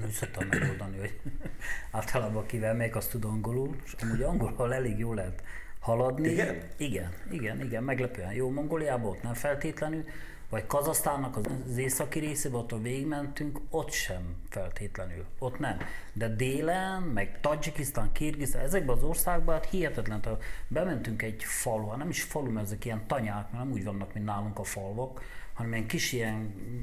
Nem 0.00 0.10
szoktam 0.10 0.46
megoldani, 0.46 0.98
hogy 0.98 1.20
általában 1.90 2.46
kivel 2.46 2.74
melyik 2.74 2.96
azt 2.96 3.10
tud 3.10 3.24
angolul, 3.24 3.76
és 3.84 3.92
amúgy 4.02 4.22
angolul 4.22 4.74
elég 4.74 4.98
jól 4.98 5.14
lehet 5.14 5.42
haladni. 5.80 6.28
Igen? 6.28 6.62
Igen, 6.76 7.12
igen, 7.30 7.60
igen, 7.60 7.82
meglepően 7.82 8.32
jó 8.32 8.50
Mongóliában, 8.50 9.10
ott 9.10 9.22
nem 9.22 9.34
feltétlenül, 9.34 10.04
vagy 10.48 10.66
Kazasztánnak 10.66 11.36
az 11.36 11.76
északi 11.76 12.18
részében, 12.18 12.60
ott 12.60 12.82
végigmentünk, 12.82 13.60
ott 13.70 13.90
sem 13.90 14.36
feltétlenül, 14.48 15.24
ott 15.38 15.58
nem. 15.58 15.78
De 16.12 16.28
délen, 16.28 17.02
meg 17.02 17.40
Tajikisztán, 17.40 18.12
Kirgisztán, 18.12 18.62
ezekben 18.62 18.96
az 18.96 19.02
országban 19.02 19.54
hát 19.54 19.70
hihetetlen, 19.70 20.20
tehát 20.20 20.42
bementünk 20.68 21.22
egy 21.22 21.44
falu, 21.44 21.88
hát 21.88 21.98
nem 21.98 22.08
is 22.08 22.22
falu, 22.22 22.50
mert 22.50 22.66
ezek 22.66 22.84
ilyen 22.84 23.06
tanyák, 23.06 23.52
mert 23.52 23.64
nem 23.64 23.72
úgy 23.72 23.84
vannak, 23.84 24.14
mint 24.14 24.26
nálunk 24.26 24.58
a 24.58 24.64
falvak, 24.64 25.20
hanem 25.54 25.72
ilyen 25.72 25.86
kis 25.86 26.12
ilyen, 26.12 26.34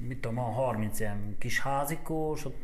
mit 0.07 0.19
tudom, 0.19 0.37
30 0.37 0.99
ilyen 0.99 1.35
kis 1.39 1.59
házikós, 1.59 2.45
ott 2.45 2.63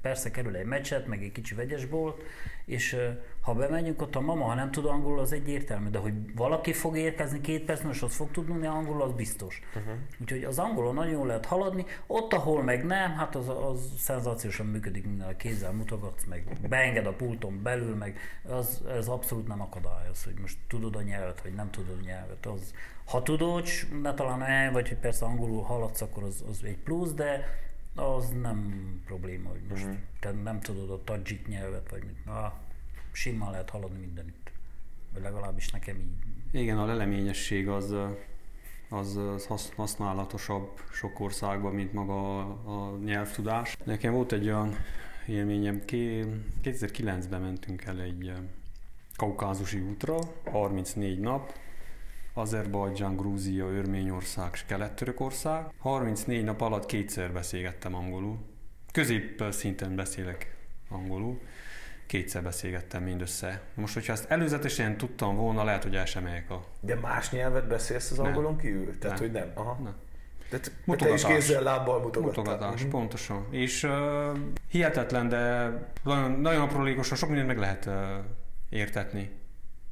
persze 0.00 0.30
kerül 0.30 0.56
egy 0.56 0.66
mecset, 0.66 1.06
meg 1.06 1.22
egy 1.22 1.32
kicsi 1.32 1.54
vegyesbolt, 1.54 2.22
és 2.64 2.96
ha 3.40 3.54
bemegyünk, 3.54 4.02
ott 4.02 4.16
a 4.16 4.20
mama, 4.20 4.44
ha 4.44 4.54
nem 4.54 4.70
tud 4.70 4.84
angolul, 4.84 5.18
az 5.18 5.32
egyértelmű, 5.32 5.88
de 5.88 5.98
hogy 5.98 6.34
valaki 6.34 6.72
fog 6.72 6.96
érkezni 6.96 7.40
két 7.40 7.64
perc, 7.64 7.82
most 7.82 8.02
az 8.02 8.14
fog 8.14 8.30
tudni 8.30 8.66
angolul, 8.66 9.02
az 9.02 9.12
biztos. 9.12 9.60
Uh-huh. 9.76 9.94
Úgyhogy 10.20 10.44
az 10.44 10.58
angolon 10.58 10.94
nagyon 10.94 11.26
lehet 11.26 11.46
haladni, 11.46 11.84
ott, 12.06 12.32
ahol 12.32 12.62
meg 12.62 12.84
nem, 12.84 13.12
hát 13.12 13.34
az, 13.34 13.48
az 13.48 13.92
szenzációsan 13.98 14.66
működik, 14.66 15.04
minden 15.04 15.28
a 15.28 15.36
kézzel 15.36 15.72
mutogatsz, 15.72 16.24
meg 16.24 16.56
beenged 16.68 17.06
a 17.06 17.12
pulton 17.12 17.62
belül, 17.62 17.94
meg 17.94 18.18
az, 18.48 18.82
ez 18.88 19.08
abszolút 19.08 19.46
nem 19.46 19.60
akadályoz, 19.60 20.24
hogy 20.24 20.38
most 20.40 20.58
tudod 20.68 20.96
a 20.96 21.02
nyelvet, 21.02 21.42
vagy 21.42 21.54
nem 21.54 21.70
tudod 21.70 21.96
a 22.00 22.04
nyelvet. 22.04 22.46
Az, 22.46 22.74
ha 23.04 23.22
tudod, 23.22 23.66
ne 24.02 24.14
talán 24.14 24.42
el, 24.42 24.72
vagy 24.72 24.88
hogy 24.88 24.98
persze 24.98 25.24
angolul 25.24 25.62
haladsz, 25.62 26.00
akkor 26.00 26.22
az, 26.22 26.44
az 26.48 26.60
egy 26.64 26.78
plusz, 26.78 27.12
de 27.12 27.58
az 27.94 28.28
nem 28.42 29.00
probléma, 29.06 29.48
hogy 29.48 29.62
most 29.68 29.84
uh-huh. 29.84 29.98
te 30.20 30.30
nem 30.30 30.60
tudod 30.60 30.90
a 30.90 31.04
tajik 31.04 31.46
nyelvet, 31.48 31.90
vagy 31.90 32.04
mit. 32.04 32.24
Na, 32.24 32.52
simán 33.12 33.50
lehet 33.50 33.70
haladni 33.70 33.98
mindenütt. 33.98 34.50
Vagy 35.12 35.22
legalábbis 35.22 35.70
nekem 35.70 35.96
így. 35.96 36.60
Igen, 36.60 36.78
a 36.78 36.84
leleményesség 36.84 37.68
az 37.68 37.94
az, 38.90 39.18
az 39.48 39.72
használatosabb 39.76 40.80
sok 40.92 41.20
országban, 41.20 41.74
mint 41.74 41.92
maga 41.92 42.38
a, 42.38 42.58
a 42.64 42.98
nyelvtudás. 43.04 43.76
Nekem 43.84 44.12
volt 44.12 44.32
egy 44.32 44.46
olyan 44.46 44.74
élményem, 45.26 45.82
2009-ben 45.86 47.40
mentünk 47.40 47.84
el 47.84 48.00
egy 48.00 48.32
kaukázusi 49.16 49.80
útra, 49.80 50.18
34 50.50 51.18
nap, 51.18 51.52
Azerbajdzsán, 52.34 53.16
Grúzia, 53.16 53.66
Örményország 53.66 54.50
és 54.52 54.64
Kelet-Törökország. 54.66 55.72
34 55.78 56.44
nap 56.44 56.60
alatt 56.60 56.86
kétszer 56.86 57.32
beszélgettem 57.32 57.94
angolul. 57.94 58.38
Közép 58.92 59.44
szinten 59.50 59.96
beszélek 59.96 60.56
angolul. 60.88 61.40
Kétszer 62.10 62.42
beszélgettem 62.42 63.02
mindössze. 63.02 63.60
Most, 63.74 63.94
hogyha 63.94 64.12
ezt 64.12 64.30
előzetesen 64.30 64.96
tudtam 64.96 65.36
volna, 65.36 65.64
lehet, 65.64 65.82
hogy 65.82 65.96
el 65.96 66.04
sem 66.04 66.44
a... 66.48 66.64
De 66.80 66.94
más 66.94 67.30
nyelvet 67.30 67.66
beszélsz 67.66 68.10
az 68.10 68.18
angolon 68.18 68.56
kívül? 68.56 68.98
Tehát, 68.98 69.18
nem. 69.18 69.28
hogy 69.28 69.40
nem? 69.40 69.50
Aha. 69.54 69.78
Nem. 69.82 69.94
Tehát 70.48 70.72
mutogatás. 70.84 71.22
te 71.22 71.28
is 71.28 71.34
kézzel, 71.34 71.62
lábbal 71.62 72.00
mutogattál. 72.00 72.42
Mutogatás, 72.44 72.74
uh-huh. 72.74 72.90
pontosan. 72.90 73.46
És 73.50 73.82
uh, 73.82 73.90
hihetetlen, 74.68 75.28
de 75.28 75.72
nagyon, 76.04 76.30
nagyon 76.30 76.60
aprólékosan 76.60 77.16
sok 77.16 77.28
mindent 77.28 77.48
meg 77.48 77.58
lehet 77.58 77.86
uh, 77.86 77.94
értetni. 78.68 79.30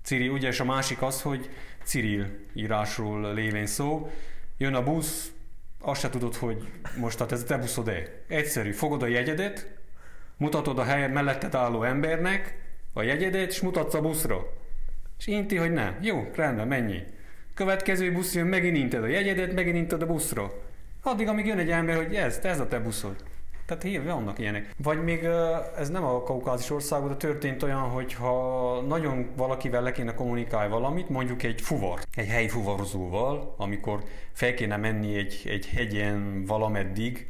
Ciri, 0.02 0.28
ugye, 0.28 0.48
és 0.48 0.60
a 0.60 0.64
másik 0.64 1.02
az, 1.02 1.22
hogy 1.22 1.50
Cyril 1.82 2.26
írásról 2.54 3.34
lévén 3.34 3.66
szó. 3.66 4.10
Jön 4.56 4.74
a 4.74 4.82
busz, 4.82 5.32
azt 5.80 6.00
se 6.00 6.10
tudod, 6.10 6.34
hogy 6.34 6.68
most 6.96 7.18
hát 7.18 7.32
ez 7.32 7.42
a 7.42 7.44
te 7.44 7.58
buszod-e. 7.58 8.22
Egyszerű, 8.28 8.72
fogod 8.72 9.02
a 9.02 9.06
jegyedet, 9.06 9.77
mutatod 10.38 10.78
a 10.78 10.84
helyen 10.84 11.10
melletted 11.10 11.54
álló 11.54 11.82
embernek 11.82 12.58
a 12.92 13.02
jegyedet, 13.02 13.50
és 13.50 13.60
mutatsz 13.60 13.94
a 13.94 14.00
buszra. 14.00 14.46
És 15.18 15.26
inti, 15.26 15.56
hogy 15.56 15.72
nem. 15.72 15.98
Jó, 16.00 16.30
rendben, 16.34 16.68
mennyi. 16.68 17.02
Következő 17.54 18.12
busz 18.12 18.34
jön, 18.34 18.46
megint 18.46 18.76
inted 18.76 19.02
a 19.02 19.06
jegyedet, 19.06 19.54
megint 19.54 19.76
inted 19.76 20.02
a 20.02 20.06
buszra. 20.06 20.52
Addig, 21.02 21.28
amíg 21.28 21.46
jön 21.46 21.58
egy 21.58 21.70
ember, 21.70 21.96
hogy 21.96 22.14
ez, 22.14 22.38
ez 22.42 22.60
a 22.60 22.68
te 22.68 22.78
buszod. 22.78 23.16
Tehát 23.66 23.82
hív, 23.82 24.04
vannak 24.04 24.38
ilyenek. 24.38 24.74
Vagy 24.82 25.04
még 25.04 25.24
ez 25.78 25.88
nem 25.88 26.04
a 26.04 26.22
kaukázis 26.22 26.70
országban, 26.70 27.08
de 27.08 27.16
történt 27.16 27.62
olyan, 27.62 27.80
hogy 27.80 28.14
ha 28.14 28.80
nagyon 28.80 29.30
valakivel 29.36 29.82
le 29.82 29.92
kéne 29.92 30.14
kommunikálni 30.14 30.70
valamit, 30.70 31.08
mondjuk 31.08 31.42
egy 31.42 31.60
fuvar, 31.60 32.00
egy 32.14 32.26
helyi 32.26 32.48
fuvarozóval, 32.48 33.54
amikor 33.56 34.02
fel 34.32 34.54
kéne 34.54 34.76
menni 34.76 35.16
egy, 35.16 35.42
egy 35.44 35.66
hegyen 35.66 36.44
valameddig, 36.46 37.26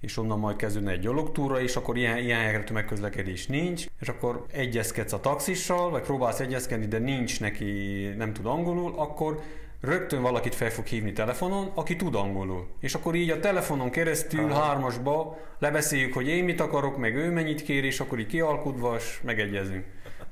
és 0.00 0.16
onnan 0.16 0.38
majd 0.38 0.56
kezdődne 0.56 0.90
egy 0.90 1.00
gyalogtúra, 1.00 1.60
és 1.60 1.76
akkor 1.76 1.96
ilyen, 1.96 2.18
ilyen 2.18 2.40
helyre 2.40 2.64
tömegközlekedés 2.64 3.46
nincs, 3.46 3.86
és 4.00 4.08
akkor 4.08 4.44
egyezkedsz 4.52 5.12
a 5.12 5.20
taxissal, 5.20 5.90
vagy 5.90 6.02
próbálsz 6.02 6.40
egyezkedni, 6.40 6.86
de 6.86 6.98
nincs 6.98 7.40
neki, 7.40 8.02
nem 8.16 8.32
tud 8.32 8.46
angolul, 8.46 8.94
akkor 8.96 9.40
rögtön 9.80 10.22
valakit 10.22 10.54
fel 10.54 10.70
fog 10.70 10.84
hívni 10.86 11.12
telefonon, 11.12 11.70
aki 11.74 11.96
tud 11.96 12.14
angolul. 12.14 12.66
És 12.80 12.94
akkor 12.94 13.14
így 13.14 13.30
a 13.30 13.40
telefonon 13.40 13.90
keresztül 13.90 14.50
Aha. 14.50 14.62
hármasba 14.62 15.38
lebeszéljük, 15.58 16.14
hogy 16.14 16.28
én 16.28 16.44
mit 16.44 16.60
akarok, 16.60 16.96
meg 16.96 17.14
ő 17.14 17.30
mennyit 17.30 17.62
kér, 17.62 17.84
és 17.84 18.00
akkor 18.00 18.18
így 18.18 18.26
kialkudva, 18.26 18.96
és 18.96 19.20
megegyezünk. 19.22 19.84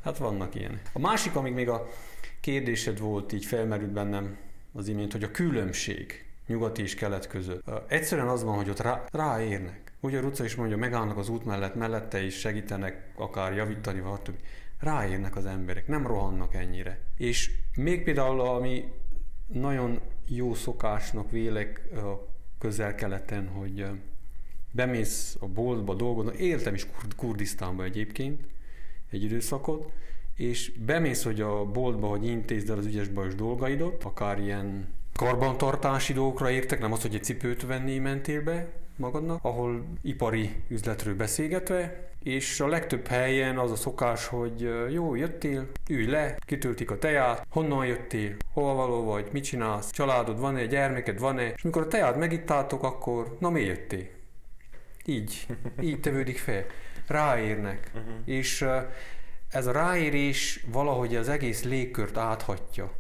Hát 0.04 0.18
vannak 0.18 0.54
ilyen. 0.54 0.80
A 0.92 0.98
másik, 0.98 1.36
amíg 1.36 1.52
még 1.52 1.68
a 1.68 1.88
kérdésed 2.40 2.98
volt, 2.98 3.32
így 3.32 3.44
felmerült 3.44 3.92
bennem 3.92 4.36
az 4.72 4.88
imént, 4.88 5.12
hogy 5.12 5.22
a 5.22 5.30
különbség 5.30 6.23
nyugat 6.46 6.78
és 6.78 6.94
kelet 6.94 7.26
között. 7.26 7.70
Egyszerűen 7.88 8.28
az 8.28 8.42
van, 8.42 8.56
hogy 8.56 8.70
ott 8.70 8.80
rá, 8.80 9.04
ráérnek. 9.10 9.92
Ugye 10.00 10.20
Ruca 10.20 10.44
is 10.44 10.54
mondja, 10.54 10.76
megállnak 10.76 11.18
az 11.18 11.28
út 11.28 11.44
mellett, 11.44 11.74
mellette 11.74 12.22
és 12.22 12.38
segítenek 12.38 13.12
akár 13.16 13.54
javítani, 13.54 14.00
vagy 14.00 14.20
ráérnek 14.80 15.36
az 15.36 15.46
emberek, 15.46 15.86
nem 15.86 16.06
rohannak 16.06 16.54
ennyire. 16.54 17.00
És 17.16 17.50
még 17.76 18.02
például, 18.02 18.40
ami 18.40 18.92
nagyon 19.46 20.00
jó 20.26 20.54
szokásnak 20.54 21.30
vélek 21.30 21.88
közel-keleten, 22.58 23.48
hogy 23.48 23.86
bemész 24.70 25.36
a 25.40 25.46
boltba 25.46 25.94
dolgozni, 25.94 26.38
éltem 26.38 26.74
is 26.74 26.86
Kurdisztánba 27.16 27.84
egyébként 27.84 28.40
egy 29.10 29.22
időszakot, 29.22 29.92
és 30.34 30.72
bemész, 30.78 31.24
hogy 31.24 31.40
a 31.40 31.64
boltba, 31.64 32.06
hogy 32.06 32.26
intézd 32.26 32.70
el 32.70 32.78
az 32.78 32.86
ügyes 32.86 33.08
bajos 33.08 33.34
dolgaidat, 33.34 34.04
akár 34.04 34.38
ilyen 34.38 34.94
karbantartási 35.18 36.12
dolgokra 36.12 36.50
értek, 36.50 36.80
nem 36.80 36.92
az, 36.92 37.02
hogy 37.02 37.14
egy 37.14 37.24
cipőt 37.24 37.66
venni 37.66 37.98
mentél 37.98 38.42
be 38.42 38.66
magadnak, 38.96 39.38
ahol 39.42 39.84
ipari 40.02 40.50
üzletről 40.68 41.14
beszélgetve, 41.14 42.08
és 42.22 42.60
a 42.60 42.68
legtöbb 42.68 43.06
helyen 43.06 43.58
az 43.58 43.70
a 43.70 43.76
szokás, 43.76 44.26
hogy 44.26 44.68
jó, 44.90 45.14
jöttél, 45.14 45.66
ülj 45.90 46.06
le, 46.06 46.36
kitöltik 46.38 46.90
a 46.90 46.98
teját, 46.98 47.46
honnan 47.50 47.86
jöttél, 47.86 48.36
hol 48.52 48.74
való 48.74 49.04
vagy, 49.04 49.28
mit 49.32 49.44
csinálsz, 49.44 49.90
családod 49.90 50.40
van-e, 50.40 50.66
gyermeked 50.66 51.18
van-e, 51.18 51.48
és 51.48 51.62
mikor 51.62 51.82
a 51.82 51.88
teját 51.88 52.16
megittátok, 52.16 52.82
akkor 52.82 53.36
na 53.40 53.50
mi 53.50 53.60
jöttél? 53.60 54.06
Így, 55.04 55.46
így 55.80 56.00
tevődik 56.00 56.38
fel. 56.38 56.64
Ráérnek. 57.06 57.90
Uh-huh. 57.94 58.12
És 58.24 58.66
ez 59.50 59.66
a 59.66 59.72
ráérés 59.72 60.64
valahogy 60.72 61.16
az 61.16 61.28
egész 61.28 61.62
légkört 61.62 62.16
áthatja. 62.16 62.92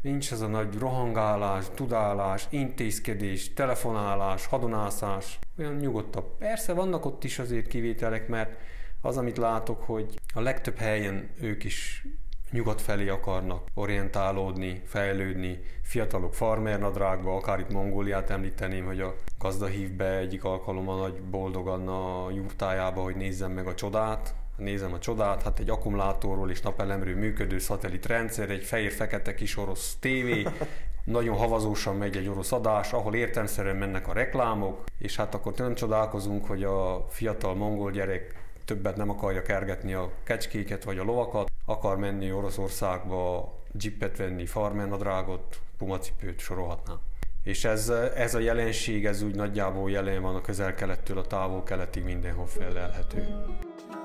Nincs 0.00 0.32
ez 0.32 0.40
a 0.40 0.46
nagy 0.46 0.78
rohangálás, 0.78 1.64
tudálás, 1.74 2.46
intézkedés, 2.50 3.52
telefonálás, 3.52 4.46
hadonászás. 4.46 5.38
Olyan 5.58 5.74
nyugodtabb. 5.74 6.36
Persze 6.38 6.72
vannak 6.72 7.04
ott 7.04 7.24
is 7.24 7.38
azért 7.38 7.66
kivételek, 7.66 8.28
mert 8.28 8.58
az, 9.00 9.16
amit 9.16 9.36
látok, 9.36 9.82
hogy 9.82 10.18
a 10.34 10.40
legtöbb 10.40 10.76
helyen 10.76 11.30
ők 11.40 11.64
is 11.64 12.06
nyugat 12.50 12.80
felé 12.80 13.08
akarnak 13.08 13.68
orientálódni, 13.74 14.82
fejlődni, 14.84 15.60
fiatalok 15.82 16.34
farmernadrágba, 16.34 17.36
akár 17.36 17.58
itt 17.58 17.72
Mongóliát 17.72 18.30
említeném, 18.30 18.84
hogy 18.84 19.00
a 19.00 19.14
gazda 19.38 19.66
hív 19.66 19.92
be 19.92 20.16
egyik 20.16 20.44
alkalommal 20.44 20.98
nagy 20.98 21.22
boldogan 21.22 21.88
a 21.88 22.30
jurtájába, 22.30 23.02
hogy 23.02 23.16
nézzem 23.16 23.52
meg 23.52 23.66
a 23.66 23.74
csodát, 23.74 24.34
nézem 24.56 24.92
a 24.92 24.98
csodát, 24.98 25.42
hát 25.42 25.58
egy 25.58 25.70
akkumulátorról 25.70 26.50
és 26.50 26.60
napelemről 26.60 27.16
működő 27.16 27.58
rendszer, 28.06 28.50
egy 28.50 28.64
fehér-fekete 28.64 29.34
kis 29.34 29.56
orosz 29.56 29.96
tévé, 30.00 30.46
nagyon 31.04 31.36
havazósan 31.36 31.96
megy 31.96 32.16
egy 32.16 32.28
orosz 32.28 32.52
adás, 32.52 32.92
ahol 32.92 33.14
értelmszerűen 33.14 33.76
mennek 33.76 34.08
a 34.08 34.12
reklámok, 34.12 34.84
és 34.98 35.16
hát 35.16 35.34
akkor 35.34 35.52
nem 35.56 35.74
csodálkozunk, 35.74 36.46
hogy 36.46 36.64
a 36.64 37.06
fiatal 37.08 37.54
mongol 37.54 37.90
gyerek 37.90 38.44
többet 38.64 38.96
nem 38.96 39.10
akarja 39.10 39.42
kergetni 39.42 39.92
a 39.92 40.10
kecskéket 40.22 40.84
vagy 40.84 40.98
a 40.98 41.04
lovakat, 41.04 41.50
akar 41.64 41.96
menni 41.96 42.32
Oroszországba, 42.32 43.52
jeepet 43.80 44.16
venni, 44.16 44.46
farmernadrágot, 44.46 45.60
pumacipőt 45.78 46.38
sorolhatnám. 46.38 46.98
És 47.42 47.64
ez, 47.64 47.88
ez 48.14 48.34
a 48.34 48.38
jelenség, 48.38 49.06
ez 49.06 49.22
úgy 49.22 49.34
nagyjából 49.34 49.90
jelen 49.90 50.22
van 50.22 50.34
a 50.34 50.40
közel-kelettől 50.40 51.18
a 51.18 51.26
távol-keletig 51.26 52.04
mindenhol 52.04 52.46
felelhető. 52.46 53.26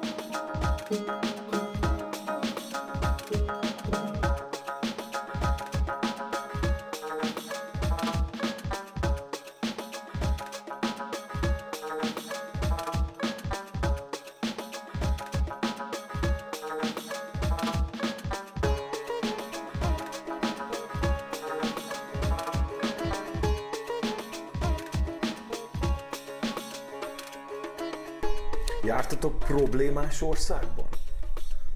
Thank 0.02 1.54
you. 1.54 1.71
Jártatok 28.84 29.40
problémás 29.40 30.22
országban? 30.22 30.88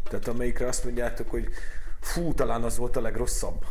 Tehát 0.03 0.27
amelyikre 0.27 0.67
azt 0.67 0.83
mondjátok, 0.83 1.29
hogy 1.29 1.47
fú, 1.99 2.33
talán 2.33 2.63
az 2.63 2.77
volt 2.77 2.95
a 2.95 3.01
legrosszabb. 3.01 3.65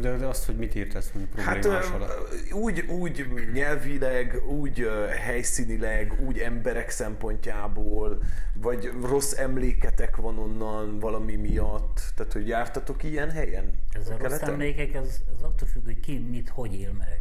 De, 0.00 0.16
de 0.16 0.26
azt, 0.26 0.44
hogy 0.46 0.56
mit 0.56 0.74
értesz 0.74 1.10
mondjuk 1.14 1.34
problémás 1.34 1.84
hát, 1.84 1.94
alatt? 1.94 2.52
Úgy, 2.52 2.80
úgy 2.80 3.26
nyelvileg, 3.52 4.42
úgy 4.46 4.88
helyszínileg, 5.20 6.20
úgy 6.20 6.38
emberek 6.38 6.90
szempontjából, 6.90 8.22
vagy 8.54 8.92
rossz 9.02 9.32
emléketek 9.32 10.16
van 10.16 10.38
onnan 10.38 10.98
valami 10.98 11.34
miatt. 11.34 12.00
Tehát, 12.14 12.32
hogy 12.32 12.48
jártatok 12.48 13.02
ilyen 13.02 13.30
helyen? 13.30 13.72
Ez 13.92 14.08
a, 14.08 14.14
a 14.14 14.18
rossz 14.18 14.40
emlékek, 14.40 14.94
ez, 14.94 15.20
ez 15.36 15.42
attól 15.42 15.68
függ, 15.68 15.84
hogy 15.84 16.00
ki 16.00 16.18
mit, 16.18 16.48
hogy 16.48 16.74
él 16.74 16.92
meg 16.92 17.20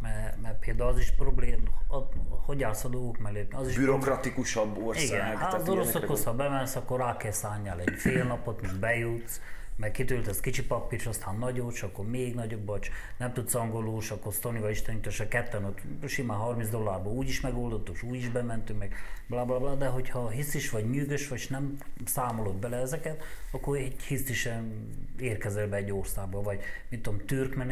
mert, 0.00 0.40
mert 0.40 0.58
például 0.58 0.90
az 0.90 0.98
is 0.98 1.10
problém, 1.10 1.68
hogy 2.50 2.62
állsz 2.62 2.84
a 2.84 2.88
dolgok 2.88 3.18
mellé. 3.18 3.46
Az 3.52 3.68
is 3.68 3.76
Bürokratikusabb 3.76 4.84
ország. 4.84 5.04
Igen, 5.04 5.36
hát 5.36 5.54
az 5.54 5.68
oroszokhoz, 5.68 6.24
ha 6.24 6.34
bemensz, 6.34 6.76
akkor 6.76 6.98
rá 6.98 7.16
kell 7.16 7.30
szálljál 7.30 7.80
egy 7.80 7.98
fél 7.98 8.24
napot, 8.24 8.62
míg 8.62 8.78
bejutsz, 8.80 9.40
meg 9.76 9.90
kitöltesz 9.90 10.40
kicsi 10.40 10.64
papírt, 10.64 11.06
aztán 11.06 11.36
nagyot, 11.36 11.72
és 11.72 11.82
akkor 11.82 12.06
még 12.06 12.34
nagyobb, 12.34 12.60
bocs, 12.60 12.90
nem 13.18 13.32
tudsz 13.32 13.54
angolul, 13.54 14.00
és 14.00 14.10
akkor 14.10 14.32
Stonival 14.32 14.70
Istenítő, 14.70 15.10
se 15.10 15.28
ketten 15.28 15.64
ott 15.64 15.78
simán 16.06 16.36
30 16.36 16.68
dollárba 16.68 17.10
úgy 17.10 17.28
is 17.28 17.40
megoldottuk, 17.40 17.94
és 17.94 18.02
úgy 18.02 18.16
is 18.16 18.28
bementünk, 18.28 18.78
meg 18.78 18.94
bla 19.26 19.44
bla 19.44 19.58
bla, 19.58 19.74
de 19.74 19.86
hogyha 19.86 20.28
hisz 20.28 20.54
is 20.54 20.70
vagy 20.70 20.90
nyűgös, 20.90 21.28
vagy 21.28 21.46
nem 21.48 21.78
számolod 22.04 22.54
bele 22.54 22.76
ezeket, 22.76 23.22
akkor 23.50 23.76
egy 23.76 24.00
hisztisen 24.00 24.88
érkezel 25.18 25.68
be 25.68 25.76
egy 25.76 25.92
országba, 25.92 26.42
vagy 26.42 26.60
mit 26.88 27.02
tudom, 27.02 27.20
türkmen, 27.26 27.70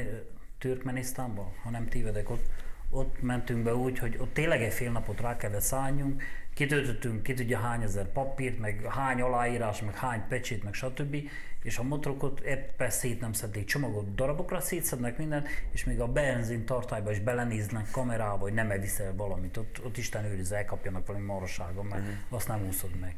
Türkmenisztánban, 0.58 1.52
ha 1.62 1.70
nem 1.70 1.88
tévedek, 1.88 2.30
ott, 2.30 2.44
ott 2.90 3.22
mentünk 3.22 3.64
be 3.64 3.74
úgy, 3.74 3.98
hogy 3.98 4.16
ott 4.18 4.32
tényleg 4.32 4.62
egy 4.62 4.72
fél 4.72 4.90
napot 4.90 5.20
rá 5.20 5.36
kellett 5.36 5.60
szálljunk, 5.60 6.22
kitöltöttünk 6.54 7.22
ki 7.22 7.34
tudja 7.34 7.58
hány 7.58 7.82
ezer 7.82 8.12
papírt, 8.12 8.58
meg 8.58 8.86
hány 8.88 9.20
aláírás, 9.20 9.82
meg 9.82 9.94
hány 9.94 10.22
pecsét, 10.28 10.64
meg 10.64 10.74
stb. 10.74 11.16
És 11.62 11.78
a 11.78 11.82
motorokat 11.82 12.40
éppen 12.40 12.90
szét 12.90 13.20
nem 13.20 13.32
szedték 13.32 13.64
csomagot, 13.64 14.14
darabokra 14.14 14.60
szétszednek 14.60 15.18
minden, 15.18 15.44
és 15.70 15.84
még 15.84 16.00
a 16.00 16.06
benzin 16.06 16.64
tartályba 16.64 17.10
is 17.10 17.18
belenéznek 17.20 17.90
kamerába, 17.90 18.38
hogy 18.38 18.52
nem 18.52 18.70
eviszel 18.70 19.14
valamit. 19.16 19.56
Ott, 19.56 19.80
ott 19.84 19.96
Isten 19.96 20.24
őriz, 20.24 20.52
elkapjanak 20.52 21.06
valami 21.06 21.24
maraságon, 21.24 21.86
mert 21.86 22.02
uh-huh. 22.02 22.16
azt 22.28 22.48
nem 22.48 22.66
úszod 22.66 22.98
meg. 23.00 23.14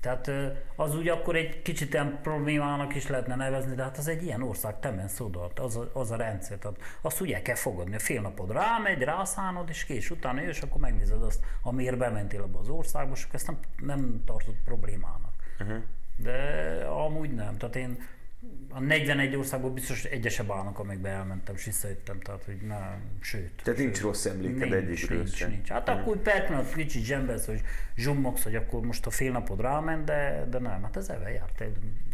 Tehát 0.00 0.30
az 0.76 0.96
úgy 0.96 1.08
akkor 1.08 1.36
egy 1.36 1.62
kicsit 1.62 1.92
ilyen 1.92 2.18
problémának 2.22 2.94
is 2.94 3.06
lehetne 3.06 3.34
nevezni, 3.34 3.74
de 3.74 3.82
hát 3.82 3.98
az 3.98 4.08
egy 4.08 4.22
ilyen 4.22 4.42
ország 4.42 4.78
temen 4.80 5.08
szódalt, 5.08 5.58
az 5.58 5.76
a, 5.76 5.90
az 5.92 6.10
a 6.10 6.16
rendszer. 6.16 6.58
Tehát 6.58 6.78
azt 7.00 7.20
úgy 7.20 7.32
el 7.32 7.42
kell 7.42 7.54
fogadni, 7.54 7.94
a 7.94 7.98
fél 7.98 8.20
napod 8.20 8.52
rámegy, 8.52 9.02
rászánod, 9.02 9.68
és 9.68 9.84
kés 9.84 10.10
utána 10.10 10.40
jössz, 10.40 10.62
akkor 10.62 10.80
megnézed 10.80 11.22
azt, 11.22 11.44
amiért 11.62 11.98
bementél 11.98 12.42
abba 12.42 12.58
az 12.58 12.68
országba, 12.68 13.14
és 13.14 13.26
ezt 13.32 13.46
nem, 13.46 13.58
nem 13.76 14.22
tartott 14.26 14.62
problémának. 14.64 15.32
Uh-huh. 15.60 15.82
De 16.16 16.84
amúgy 16.84 17.34
nem. 17.34 17.56
Tehát 17.56 17.76
én 17.76 17.98
a 18.68 18.80
41 18.80 19.36
országból 19.36 19.70
biztos 19.70 20.04
egyesebb 20.04 20.50
állnak, 20.50 20.78
amikbe 20.78 21.08
elmentem, 21.08 21.54
és 21.54 21.64
visszajöttem, 21.64 22.20
tehát 22.20 22.44
hogy 22.44 22.56
nem, 22.56 23.18
sőt. 23.20 23.52
Tehát 23.62 23.64
sőt, 23.64 23.76
nincs 23.76 24.00
rossz 24.00 24.24
emléked 24.24 24.86
nincs, 24.86 25.08
nincs, 25.08 25.46
nincs. 25.46 25.68
Hát 25.68 25.88
akkor 25.88 26.16
úgy 26.16 26.22
pertinat 26.22 26.72
kicsit 26.72 27.04
zsembelsz, 27.04 27.46
hogy 27.46 27.60
zsummogsz, 27.96 28.42
hogy 28.42 28.54
akkor 28.54 28.80
most 28.80 29.06
a 29.06 29.10
fél 29.10 29.32
napod 29.32 29.60
ráment, 29.60 30.04
de, 30.04 30.46
de 30.50 30.58
nem, 30.58 30.82
hát 30.82 30.96
ez 30.96 31.08
eve 31.08 31.30
járt, 31.30 31.58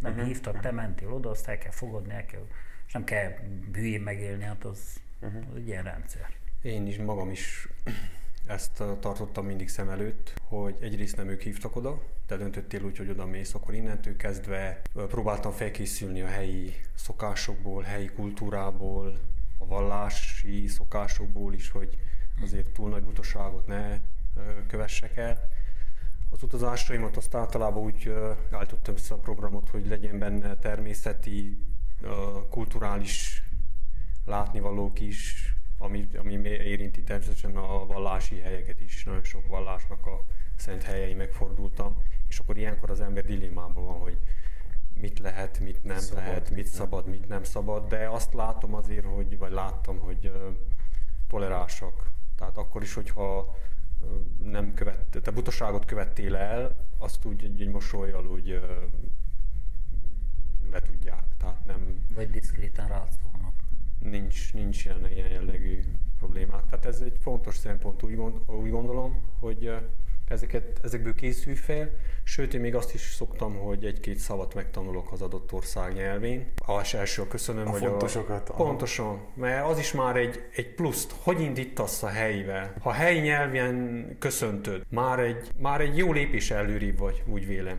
nem 0.01 0.13
uh-huh. 0.13 0.27
hívtak, 0.27 0.61
te 0.61 0.71
mentél 0.71 1.13
oda, 1.13 1.31
azt 1.31 1.49
el 1.49 1.59
kell 1.59 1.73
fogadni, 1.73 2.13
el 2.13 2.25
kell, 2.25 2.47
és 2.87 2.93
nem 2.93 3.05
kell 3.05 3.33
hülyén 3.73 4.01
megélni, 4.01 4.45
hát 4.45 4.65
az, 4.65 5.01
uh-huh. 5.21 5.43
az 5.51 5.57
egy 5.57 5.67
ilyen 5.67 5.83
rendszer. 5.83 6.29
Én 6.63 6.87
is 6.87 6.97
magam 6.97 7.31
is 7.31 7.69
ezt 8.47 8.83
tartottam 9.01 9.47
mindig 9.47 9.69
szem 9.69 9.89
előtt, 9.89 10.35
hogy 10.43 10.77
egyrészt 10.81 11.17
nem 11.17 11.29
ők 11.29 11.43
hívtak 11.43 11.77
oda, 11.77 12.03
te 12.27 12.37
döntöttél 12.37 12.83
úgy, 12.83 12.97
hogy 12.97 13.09
oda 13.11 13.27
mész, 13.27 13.55
akkor 13.55 13.75
innentől 13.75 14.17
kezdve 14.17 14.81
próbáltam 14.93 15.53
felkészülni 15.53 16.21
a 16.21 16.27
helyi 16.27 16.75
szokásokból, 16.95 17.83
helyi 17.83 18.07
kultúrából, 18.07 19.19
a 19.59 19.67
vallási 19.67 20.69
szokásokból 20.69 21.55
is, 21.55 21.71
hogy 21.71 21.99
azért 22.43 22.71
túl 22.71 22.91
nagy 22.91 23.03
butaságot 23.03 23.67
ne 23.67 23.99
kövessek 24.67 25.17
el. 25.17 25.49
Az 26.31 26.43
utazásaimat 26.43 27.17
azt 27.17 27.35
általában 27.35 27.83
úgy 27.83 28.15
állítottam 28.51 28.95
össze 28.95 29.15
a 29.15 29.19
programot, 29.19 29.69
hogy 29.69 29.87
legyen 29.87 30.19
benne 30.19 30.57
természeti, 30.57 31.59
kulturális 32.51 33.43
látnivalók 34.25 35.01
is, 35.01 35.49
ami, 35.79 36.09
ami 36.19 36.33
érinti 36.49 37.03
természetesen 37.03 37.57
a 37.57 37.87
vallási 37.87 38.39
helyeket 38.39 38.81
is. 38.81 39.05
Nagyon 39.05 39.25
sok 39.25 39.47
vallásnak 39.47 40.07
a 40.07 40.25
szent 40.57 40.83
helyei 40.83 41.15
megfordultam, 41.15 42.03
és 42.35 42.41
akkor 42.41 42.57
ilyenkor 42.57 42.91
az 42.91 43.01
ember 43.01 43.25
dilemmában 43.25 43.85
van, 43.85 43.99
hogy 43.99 44.19
mit 44.95 45.19
lehet, 45.19 45.59
mit 45.61 45.85
nem 45.85 45.99
szabad, 45.99 46.25
lehet, 46.25 46.51
mit 46.51 46.67
szabad, 46.67 47.09
mit 47.09 47.29
nem 47.29 47.45
szabad, 47.45 47.89
de 47.89 48.09
azt 48.09 48.35
látom 48.35 48.75
azért, 48.75 49.05
hogy, 49.05 49.39
vagy 49.39 49.53
láttam, 49.53 49.99
hogy 49.99 50.33
tolerálsak. 51.29 52.11
Tehát 52.37 52.57
akkor 52.57 52.83
is, 52.83 52.95
hogyha 52.95 53.57
nem 54.43 54.75
követ, 54.75 55.19
te 55.23 55.31
butaságot 55.31 55.85
követtél 55.85 56.37
el, 56.37 56.77
azt 56.99 57.25
úgy 57.25 57.45
egy, 57.45 57.61
egy 57.61 57.71
mosolyjal 57.71 58.27
úgy 58.27 58.61
le 60.71 60.81
tudják. 60.81 61.25
Tehát 61.37 61.65
nem... 61.65 62.07
Vagy 62.15 62.31
diszkréten 62.31 62.89
rátszolnak. 62.89 63.55
Nincs, 63.99 64.55
nincs 64.55 64.85
ilyen, 64.85 65.11
ilyen 65.11 65.29
jellegű 65.29 65.83
problémák. 66.19 66.67
Tehát 66.67 66.87
ez 66.87 67.01
egy 67.01 67.19
fontos 67.21 67.57
szempont, 67.57 68.03
úgy, 68.03 68.17
gond, 68.17 68.51
úgy 68.51 68.71
gondolom, 68.71 69.23
hogy 69.39 69.73
ezeket, 70.29 70.81
ezekből 70.83 71.15
készülj 71.15 71.57
fel, 71.57 71.91
sőt 72.23 72.55
én 72.55 72.61
még 72.61 72.75
azt 72.75 72.95
is 72.95 73.01
szoktam, 73.01 73.55
hogy 73.59 73.85
egy-két 73.85 74.19
szavat 74.19 74.55
megtanulok 74.55 75.13
az 75.13 75.23
adott 75.23 75.53
ország 75.53 75.93
nyelvén. 75.93 76.53
Az 76.67 76.95
első 76.95 77.23
a 77.23 77.29
köszönöm, 77.29 77.67
a 77.67 77.71
hogy 77.71 77.81
fontosokat. 77.81 78.49
A, 78.49 78.55
pontosan, 78.55 79.27
mert 79.35 79.67
az 79.67 79.79
is 79.79 79.93
már 79.93 80.17
egy, 80.17 80.49
egy 80.55 80.75
pluszt, 80.75 81.15
hogy 81.23 81.41
indítasz 81.41 82.03
a 82.03 82.09
helyivel. 82.09 82.75
Ha 82.81 82.93
helyi 82.93 83.21
nyelven 83.21 84.17
köszöntöd, 84.19 84.83
már 84.89 85.19
egy, 85.19 85.49
már 85.59 85.81
egy 85.81 85.97
jó 85.97 86.13
lépés 86.13 86.51
előrébb 86.51 86.99
vagy, 86.99 87.23
úgy 87.27 87.47
vélem 87.47 87.79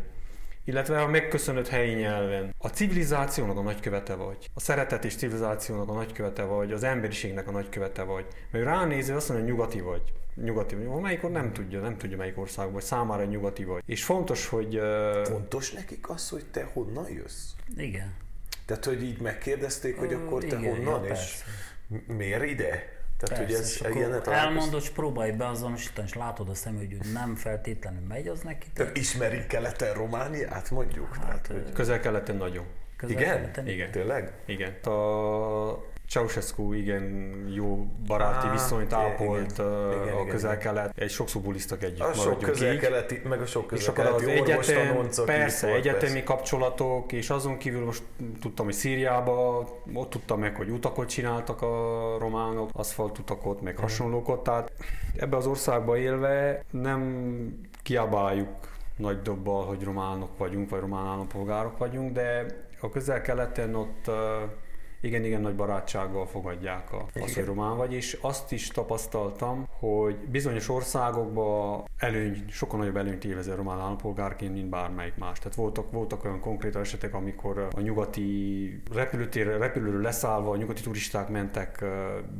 illetve 0.67 0.99
ha 0.99 1.07
megköszönöd 1.07 1.67
helyi 1.67 1.93
nyelven. 1.93 2.55
A 2.57 2.67
civilizációnak 2.67 3.57
a 3.57 3.61
nagykövete 3.61 4.15
vagy, 4.15 4.49
a 4.53 4.59
szeretet 4.59 5.05
és 5.05 5.15
civilizációnak 5.15 5.89
a 5.89 5.93
nagykövete 5.93 6.43
vagy, 6.43 6.71
az 6.71 6.83
emberiségnek 6.83 7.47
a 7.47 7.51
nagykövete 7.51 8.03
vagy. 8.03 8.25
Meg 8.51 8.63
ránézve 8.63 9.15
azt 9.15 9.29
mondja, 9.29 9.45
hogy 9.45 9.55
nyugati 9.55 9.81
vagy. 9.81 10.01
Nyugati 10.35 10.75
vagy. 10.75 11.01
Melyikor 11.01 11.31
nem 11.31 11.53
tudja, 11.53 11.79
nem 11.79 11.97
tudja 11.97 12.17
melyik 12.17 12.37
országban 12.37 12.73
vagy, 12.73 12.83
számára 12.83 13.23
nyugati 13.23 13.63
vagy. 13.63 13.83
És 13.85 14.03
fontos, 14.03 14.47
hogy... 14.47 14.77
Uh... 14.77 15.25
Fontos 15.25 15.71
nekik 15.71 16.09
az, 16.09 16.29
hogy 16.29 16.45
te 16.51 16.69
honnan 16.73 17.09
jössz? 17.09 17.51
Igen. 17.77 18.13
Tehát, 18.65 18.85
hogy 18.85 19.03
így 19.03 19.21
megkérdezték, 19.21 19.97
hogy 19.97 20.13
akkor 20.13 20.43
te 20.43 20.57
Igen, 20.57 20.75
honnan, 20.75 21.03
ja, 21.03 21.11
és 21.11 21.17
persze. 21.19 21.45
miért 22.13 22.43
ide? 22.43 22.93
Tehát, 23.17 23.45
hogy 23.45 23.53
ez 23.53 23.69
és 23.69 23.95
ilyenet 23.95 24.27
elmondod, 24.27 24.81
és 24.81 24.89
próbálj 24.89 25.31
beazonosítani, 25.31 26.07
és 26.07 26.13
látod 26.13 26.49
a 26.49 26.53
szemű, 26.53 26.77
hogy 26.77 26.97
nem 27.13 27.35
feltétlenül 27.35 28.07
megy 28.07 28.27
az 28.27 28.41
neki. 28.41 28.67
Tehát 28.73 28.97
ismerik 28.97 29.47
keleten 29.47 29.93
Romániát, 29.93 30.71
mondjuk? 30.71 31.17
Tehát, 31.17 31.47
hogy... 31.47 31.71
Közel-keleten 31.73 32.35
nagyon. 32.35 32.65
Igen? 33.07 33.15
Közel-keleten 33.15 33.67
Igen. 33.67 33.91
Tényleg? 33.91 34.33
Igen. 34.45 34.71
A 34.83 35.93
Ceausescu 36.07 36.73
igen 36.73 37.03
jó 37.53 37.87
baráti 38.07 38.47
Á, 38.47 38.51
viszonyt 38.51 38.93
ápolt 38.93 39.51
igen. 39.57 40.03
Igen, 40.03 40.15
a 40.15 40.25
közel-kelet. 40.25 40.97
Egy 40.97 41.09
sokszor 41.09 41.41
bulisztak 41.41 41.83
együtt, 41.83 41.99
A 41.99 42.13
sok 42.13 42.39
közel-keleti, 42.39 43.21
meg 43.29 43.41
a 43.41 43.45
sok 43.45 43.71
És 43.71 43.87
akkor 43.87 44.05
az 44.05 44.15
közel-keleti 44.15 44.51
egyetem, 44.51 45.25
persze, 45.25 45.67
volt, 45.67 45.79
egyetemi 45.79 46.11
persze. 46.11 46.23
kapcsolatok, 46.23 47.11
és 47.11 47.29
azon 47.29 47.57
kívül 47.57 47.85
most 47.85 48.03
tudtam, 48.41 48.65
hogy 48.65 48.73
Szíriába, 48.73 49.67
ott 49.93 50.09
tudtam 50.09 50.39
meg, 50.39 50.55
hogy 50.55 50.69
utakot 50.69 51.09
csináltak 51.09 51.61
a 51.61 52.15
románok, 52.19 52.69
aszfaltutakot, 52.73 53.61
meg 53.61 53.77
hasonlókat, 53.77 54.43
tehát 54.43 54.71
ebbe 55.17 55.37
az 55.37 55.47
országba 55.47 55.97
élve 55.97 56.63
nem 56.71 57.45
kiabáljuk 57.83 58.49
nagy 58.97 59.21
dobbal, 59.21 59.65
hogy 59.65 59.83
románok 59.83 60.37
vagyunk, 60.37 60.69
vagy 60.69 60.79
román 60.79 61.05
állampolgárok 61.05 61.77
vagyunk, 61.77 62.11
de 62.11 62.45
a 62.81 62.89
közel-keleten 62.89 63.75
ott 63.75 64.11
igen, 65.05 65.23
igen 65.23 65.41
nagy 65.41 65.55
barátsággal 65.55 66.25
fogadják 66.25 66.93
a, 66.93 67.05
azt, 67.21 67.33
hogy 67.33 67.45
román 67.45 67.77
vagy, 67.77 67.93
és 67.93 68.17
azt 68.21 68.51
is 68.51 68.67
tapasztaltam, 68.67 69.67
hogy 69.79 70.15
bizonyos 70.15 70.69
országokban 70.69 71.83
előny, 71.97 72.45
sokkal 72.49 72.79
nagyobb 72.79 72.97
előnyt 72.97 73.25
élvez 73.25 73.47
a 73.47 73.55
román 73.55 73.79
állampolgárként, 73.79 74.53
mint 74.53 74.69
bármelyik 74.69 75.15
más. 75.15 75.39
Tehát 75.39 75.55
voltak, 75.55 75.91
voltak 75.91 76.23
olyan 76.23 76.39
konkrét 76.39 76.75
esetek, 76.75 77.13
amikor 77.13 77.67
a 77.75 77.81
nyugati 77.81 78.81
repülőtérre, 78.93 79.57
repülőről 79.57 80.01
leszállva 80.01 80.51
a 80.51 80.55
nyugati 80.55 80.81
turisták 80.81 81.29
mentek 81.29 81.85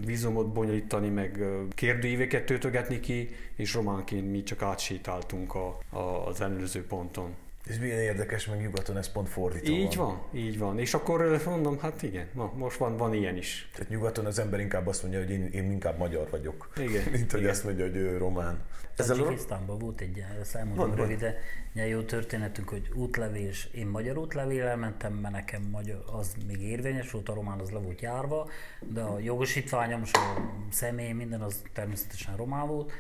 vízumot 0.05 0.53
bonyolítani, 0.53 1.09
meg 1.09 1.43
kérdőíveket 1.69 2.45
töltögetni 2.45 2.99
ki, 2.99 3.29
és 3.55 3.73
románként 3.73 4.31
mi 4.31 4.43
csak 4.43 4.61
átsétáltunk 4.61 5.55
a, 5.55 5.77
a, 5.89 6.27
az 6.27 6.41
előző 6.41 6.85
ponton. 6.85 7.35
Ez 7.69 7.77
milyen 7.77 7.99
érdekes, 7.99 8.47
meg 8.47 8.61
nyugaton 8.61 8.97
ez 8.97 9.11
pont 9.11 9.29
fordítva 9.29 9.71
Így 9.71 9.95
van, 9.95 10.21
így 10.33 10.57
van. 10.57 10.79
És 10.79 10.93
akkor 10.93 11.41
mondom, 11.45 11.79
hát 11.79 12.03
igen, 12.03 12.27
na, 12.33 12.51
most 12.55 12.77
van, 12.77 12.97
van 12.97 13.13
ilyen 13.13 13.37
is. 13.37 13.69
Tehát 13.73 13.89
nyugaton 13.89 14.25
az 14.25 14.39
ember 14.39 14.59
inkább 14.59 14.87
azt 14.87 15.01
mondja, 15.01 15.19
hogy 15.19 15.29
én, 15.29 15.49
én 15.51 15.71
inkább 15.71 15.97
magyar 15.97 16.29
vagyok. 16.29 16.69
Igen, 16.77 17.03
Mint 17.11 17.31
hogy 17.31 17.39
igen. 17.39 17.51
azt 17.51 17.63
mondja, 17.63 17.85
hogy 17.85 17.95
ő 17.95 18.17
román. 18.17 18.59
Ezzel. 18.95 19.17
Tajikisztánban 19.17 19.77
volt 19.77 20.01
egy, 20.01 20.23
Mondd, 20.53 20.75
mondd. 20.75 20.95
röviden, 20.95 21.33
egy 21.73 21.89
jó 21.89 22.01
történetünk, 22.01 22.69
hogy 22.69 22.89
útlevél, 22.93 23.47
és 23.47 23.67
én 23.73 23.87
magyar 23.87 24.17
útlevéllel 24.17 24.77
mentem, 24.77 25.13
mert 25.13 25.33
nekem 25.33 25.61
magyar, 25.61 26.03
az 26.11 26.35
még 26.47 26.61
érvényes 26.61 27.11
volt, 27.11 27.29
a 27.29 27.33
román 27.33 27.59
az 27.59 27.69
le 27.69 27.79
volt 27.79 28.01
járva, 28.01 28.49
de 28.79 29.01
a 29.01 29.19
jogosítványom, 29.19 30.01
a 30.11 30.39
személy, 30.69 31.11
minden 31.11 31.41
az 31.41 31.61
természetesen 31.73 32.35
román 32.35 32.67
volt, 32.67 32.91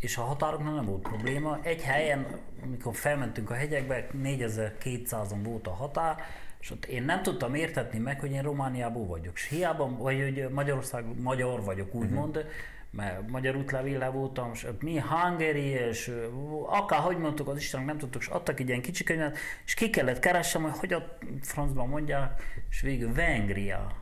és 0.00 0.16
a 0.16 0.22
határoknál 0.22 0.74
nem 0.74 0.84
volt 0.84 1.02
probléma. 1.02 1.58
Egy 1.62 1.82
helyen, 1.82 2.26
amikor 2.62 2.94
felmentünk 2.94 3.50
a 3.50 3.54
hegyekbe, 3.54 4.06
4200-on 4.22 5.38
volt 5.42 5.66
a 5.66 5.70
határ, 5.70 6.16
és 6.60 6.70
ott 6.70 6.84
én 6.84 7.02
nem 7.02 7.22
tudtam 7.22 7.54
értetni 7.54 7.98
meg, 7.98 8.20
hogy 8.20 8.30
én 8.30 8.42
Romániából 8.42 9.06
vagyok. 9.06 9.32
És 9.34 9.48
hiába, 9.48 9.96
vagy 9.96 10.20
hogy 10.20 10.48
Magyarország, 10.52 11.20
magyar 11.20 11.64
vagyok, 11.64 11.94
úgymond, 11.94 12.36
uh-huh. 12.36 12.50
mert 12.90 13.30
magyar 13.30 13.56
útlevéllel 13.56 14.10
voltam, 14.10 14.50
és 14.52 14.66
mi 14.80 14.98
hungary, 14.98 15.66
és 15.66 16.08
ö, 16.08 16.26
akár 16.66 17.00
hogy 17.00 17.18
mondtuk, 17.18 17.48
az 17.48 17.56
Istenek 17.56 17.86
nem 17.86 17.98
tudtuk, 17.98 18.22
és 18.22 18.28
adtak 18.28 18.60
egy 18.60 18.68
ilyen 18.68 18.82
kicsi 18.82 19.04
könyvet, 19.04 19.38
és 19.64 19.74
ki 19.74 19.90
kellett 19.90 20.18
keresnem, 20.18 20.62
hogy 20.62 20.78
hogy 20.78 20.92
a 20.92 21.16
francban 21.42 21.88
mondják, 21.88 22.42
és 22.70 22.80
végül 22.80 23.12
Vengria. 23.12 23.99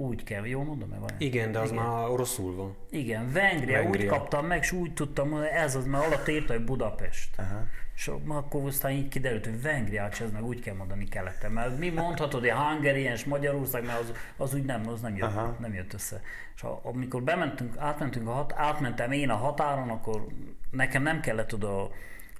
Úgy 0.00 0.24
kell, 0.24 0.46
jól 0.46 0.64
mondom-e 0.64 0.98
vagy? 0.98 1.12
Igen, 1.18 1.52
de 1.52 1.58
az 1.58 1.70
Igen. 1.70 1.84
már 1.84 2.08
oroszul 2.08 2.56
van. 2.56 2.76
Igen, 2.90 3.32
Vengria, 3.32 3.78
úgy 3.78 3.82
Vengria. 3.84 4.10
kaptam 4.10 4.46
meg, 4.46 4.58
és 4.62 4.72
úgy 4.72 4.92
tudtam, 4.92 5.30
hogy 5.30 5.44
ez 5.44 5.76
az, 5.76 5.86
mert 5.86 6.06
alatt 6.06 6.28
írta, 6.28 6.52
hogy 6.52 6.64
Budapest. 6.64 7.38
Aha. 7.38 7.64
És 7.94 8.08
akkor 8.28 8.66
aztán 8.66 8.90
így 8.90 9.08
kiderült, 9.08 9.44
hogy 9.44 9.62
Vengriát 9.62 10.14
se, 10.14 10.24
ez 10.24 10.30
meg 10.32 10.44
úgy 10.44 10.60
kell 10.60 10.74
mondani 10.74 11.04
keleten. 11.04 11.52
Mert 11.52 11.78
mi 11.78 11.88
mondhatod, 11.88 12.40
hogy 12.40 12.50
Hungarian 12.50 13.12
és 13.12 13.24
Magyarország, 13.24 13.84
mert 13.84 13.98
az, 14.00 14.12
az 14.36 14.54
úgy 14.54 14.64
nem, 14.64 14.88
az 14.88 15.00
nem 15.00 15.16
jött, 15.16 15.28
Aha. 15.28 15.56
nem 15.60 15.74
jött 15.74 15.92
össze. 15.92 16.20
És 16.56 16.64
amikor 16.82 17.22
bementünk, 17.22 17.74
átmentünk 17.78 18.28
a 18.28 18.32
hat, 18.32 18.52
átmentem 18.56 19.12
én 19.12 19.30
a 19.30 19.36
határon, 19.36 19.88
akkor 19.88 20.26
nekem 20.70 21.02
nem 21.02 21.20
kellett 21.20 21.54
oda 21.54 21.90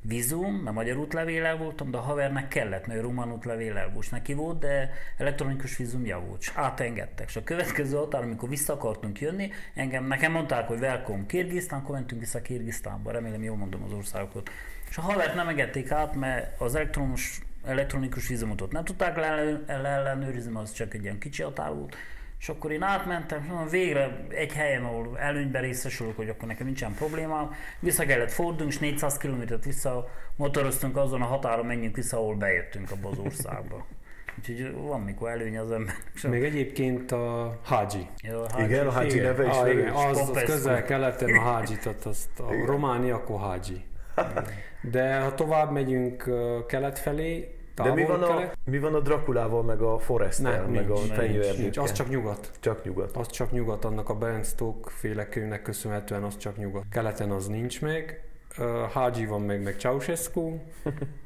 vízum, 0.02 0.54
mert 0.54 0.76
magyar 0.76 0.96
útlevéllel 0.96 1.56
voltam, 1.56 1.90
de 1.90 1.96
a 1.96 2.00
havernek 2.00 2.48
kellett, 2.48 2.86
mert 2.86 3.00
román 3.00 3.32
útlevéllel 3.32 3.90
volt, 3.92 4.10
neki 4.10 4.34
volt, 4.34 4.58
de 4.58 4.90
elektronikus 5.16 5.76
vízumja 5.76 6.20
volt, 6.20 6.40
és 6.40 6.52
átengedtek. 6.54 7.28
És 7.28 7.36
a 7.36 7.44
következő 7.44 7.96
határ, 7.96 8.22
amikor 8.22 8.48
vissza 8.48 8.72
akartunk 8.72 9.20
jönni, 9.20 9.50
engem, 9.74 10.04
nekem 10.04 10.32
mondták, 10.32 10.66
hogy 10.66 10.78
welcome 10.78 11.26
Kirgisztán, 11.26 11.80
akkor 11.80 11.94
mentünk 11.94 12.20
vissza 12.20 12.42
Kirgisztánba, 12.42 13.10
remélem 13.10 13.42
jól 13.42 13.56
mondom 13.56 13.82
az 13.82 13.92
országokat. 13.92 14.50
És 14.90 14.98
a 14.98 15.00
havert 15.00 15.34
nem 15.34 15.48
engedték 15.48 15.90
át, 15.90 16.14
mert 16.14 16.60
az 16.60 16.74
elektronos, 16.74 17.40
elektronikus 17.64 18.28
vízumot 18.28 18.60
ott 18.60 18.72
nem 18.72 18.84
tudták 18.84 19.16
leellen- 19.16 19.66
leellenőrizni, 19.66 20.56
az 20.56 20.72
csak 20.72 20.94
egy 20.94 21.02
ilyen 21.02 21.18
kicsi 21.18 21.42
határ 21.42 21.74
volt. 21.74 21.96
És 22.40 22.48
akkor 22.48 22.72
én 22.72 22.82
átmentem, 22.82 23.40
és 23.42 23.48
mondom, 23.48 23.68
végre 23.68 24.26
egy 24.28 24.52
helyen, 24.52 24.84
ahol 24.84 25.18
előnyben 25.18 25.62
részesülök, 25.62 26.16
hogy 26.16 26.28
akkor 26.28 26.48
nekem 26.48 26.66
nincsen 26.66 26.94
problémám. 26.94 27.50
Vissza 27.80 28.04
kellett 28.04 28.30
fordulni, 28.30 28.72
és 28.72 28.78
400 28.78 29.16
kilométert 29.16 29.64
vissza 29.64 30.08
motoroztunk 30.36 30.96
azon 30.96 31.22
a 31.22 31.24
határon, 31.24 31.66
menjünk 31.66 31.96
vissza, 31.96 32.16
ahol 32.16 32.34
bejöttünk 32.34 32.90
abba 32.90 33.08
az 33.08 33.18
országba. 33.18 33.86
Úgyhogy 34.38 34.72
van 34.72 35.00
mikor 35.00 35.30
előny 35.30 35.58
az 35.58 35.70
ember. 35.70 35.94
Még 36.22 36.42
egyébként 36.42 37.12
a 37.12 37.58
Hágyi. 37.64 38.06
Jó, 38.22 38.42
Igen, 38.58 38.86
a 38.86 38.90
Hágyi 38.92 39.18
neve 39.18 39.46
is 39.46 39.56
ah, 39.56 39.72
igen, 39.72 39.92
az, 39.92 40.18
az 40.18 40.26
Popescu. 40.26 40.52
közel-keleten 40.52 41.36
a 41.36 41.40
Hágyit, 41.40 41.86
ott 41.86 42.04
azt 42.04 42.40
a 42.40 42.66
Románia, 42.66 43.14
akkor 43.14 43.40
Hágyi. 43.40 43.84
De 44.90 45.18
ha 45.18 45.34
tovább 45.34 45.72
megyünk 45.72 46.30
kelet 46.66 46.98
felé, 46.98 47.59
De 47.82 47.94
mi 47.94 48.04
van, 48.04 48.22
a, 48.22 48.50
mi 48.64 48.78
van 48.78 48.94
a 48.94 49.00
Drakulával, 49.00 49.62
meg 49.62 49.80
a 49.80 49.98
Forester, 49.98 50.60
nem, 50.60 50.70
meg 50.70 50.88
nincs, 50.88 51.10
a 51.10 51.14
fenyőerdőkkel? 51.14 51.62
nincs, 51.62 51.76
az 51.76 51.92
csak 51.92 52.08
nyugat. 52.08 52.50
csak 52.60 52.84
nyugat. 52.84 53.16
Az 53.16 53.30
csak 53.30 53.50
nyugat, 53.50 53.84
annak 53.84 54.08
a 54.08 54.14
Bram 54.14 54.42
Stoke 54.42 54.90
féle 54.90 55.28
könyvnek 55.28 55.62
köszönhetően 55.62 56.22
az 56.22 56.36
csak 56.36 56.56
nyugat. 56.56 56.84
Keleten 56.90 57.30
az 57.30 57.46
nincs 57.46 57.80
meg, 57.80 58.24
Ö, 58.58 58.84
Hágyi 58.92 59.26
van 59.26 59.42
meg, 59.42 59.62
meg 59.62 59.76
Ceausescu. 59.78 60.58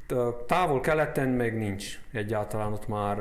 Távol 0.46 0.80
keleten 0.80 1.28
meg 1.28 1.58
nincs. 1.58 2.00
Egyáltalán 2.12 2.72
ott 2.72 2.88
már 2.88 3.18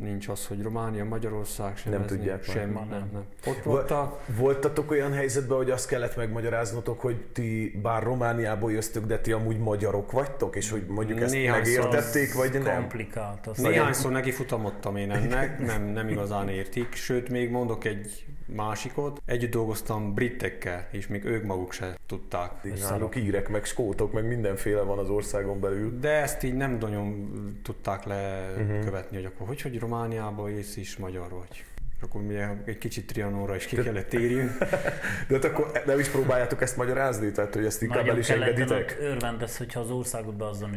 nincs 0.00 0.28
az, 0.28 0.46
hogy 0.46 0.62
Románia, 0.62 1.04
Magyarország 1.04 1.76
sem. 1.76 1.92
Nem 1.92 2.02
ez 2.02 2.08
tudják 2.08 2.46
nincs, 2.46 2.46
már. 2.46 2.56
sem, 2.56 2.70
Már 2.70 2.86
nem, 2.86 3.08
nem. 3.12 3.24
Ott 3.46 3.54
Vo- 3.54 3.64
volt 3.64 3.90
a... 3.90 4.20
Voltatok 4.36 4.90
olyan 4.90 5.12
helyzetben, 5.12 5.56
hogy 5.56 5.70
azt 5.70 5.88
kellett 5.88 6.16
megmagyaráznotok, 6.16 7.00
hogy 7.00 7.16
ti 7.32 7.78
bár 7.82 8.02
Romániából 8.02 8.72
jöztök, 8.72 9.04
de 9.04 9.18
ti 9.18 9.32
amúgy 9.32 9.58
magyarok 9.58 10.12
vagytok, 10.12 10.56
és 10.56 10.70
hogy 10.70 10.84
mondjuk 10.88 11.20
ezt 11.20 11.32
Néhányszor 11.32 11.84
megértették, 11.84 12.34
vagy 12.34 12.62
nem? 12.62 12.78
Komplikált. 12.80 13.56
Néhányszor 13.56 14.10
neki 14.12 14.30
futamodtam 14.30 14.96
én 14.96 15.10
ennek, 15.10 15.58
nem, 15.58 15.82
nem 15.82 16.08
igazán 16.08 16.48
értik, 16.48 16.94
sőt 16.94 17.28
még 17.28 17.50
mondok 17.50 17.84
egy 17.84 18.24
másikot, 18.54 19.22
együtt 19.24 19.50
dolgoztam 19.50 20.14
britekkel, 20.14 20.88
és 20.90 21.06
még 21.06 21.24
ők 21.24 21.44
maguk 21.44 21.72
se 21.72 21.98
tudták. 22.06 22.50
Náluk 22.88 23.16
írek, 23.16 23.48
meg 23.48 23.64
skótok, 23.64 24.12
meg 24.12 24.26
mindenféle 24.26 24.80
van 24.82 24.98
az 24.98 25.08
országon 25.10 25.60
belül. 25.60 25.98
De 25.98 26.08
ezt 26.10 26.42
így 26.42 26.54
nem 26.54 26.76
nagyon 26.80 27.30
tudták 27.62 28.04
lekövetni, 28.04 29.16
hogy 29.16 29.24
akkor 29.24 29.46
hogy, 29.46 29.60
hogy 29.60 29.78
Romániába 29.78 30.50
ész 30.50 30.76
is 30.76 30.96
magyar 30.96 31.28
vagy. 31.30 31.64
És 31.96 32.06
akkor 32.06 32.22
mi 32.22 32.34
egy 32.64 32.78
kicsit 32.78 33.06
Trianonra 33.06 33.56
is 33.56 33.66
ki 33.66 33.76
kellett 33.76 34.08
térjünk. 34.08 34.58
De 35.28 35.34
hát 35.34 35.44
akkor 35.44 35.82
nem 35.86 35.98
is 35.98 36.08
próbáljátok 36.08 36.62
ezt 36.62 36.76
magyarázni, 36.76 37.32
tehát 37.32 37.54
hogy 37.54 37.64
ezt 37.64 37.82
inkább 37.82 37.98
el 37.98 38.04
Nagyon 38.04 38.18
is 38.20 38.26
keleten 38.26 38.52
ott 38.62 38.70
engeditek? 38.70 38.98
örvendesz, 39.00 39.58
hogyha 39.58 39.80
az 39.80 39.90
országot 39.90 40.36
be 40.36 40.46
azon 40.46 40.70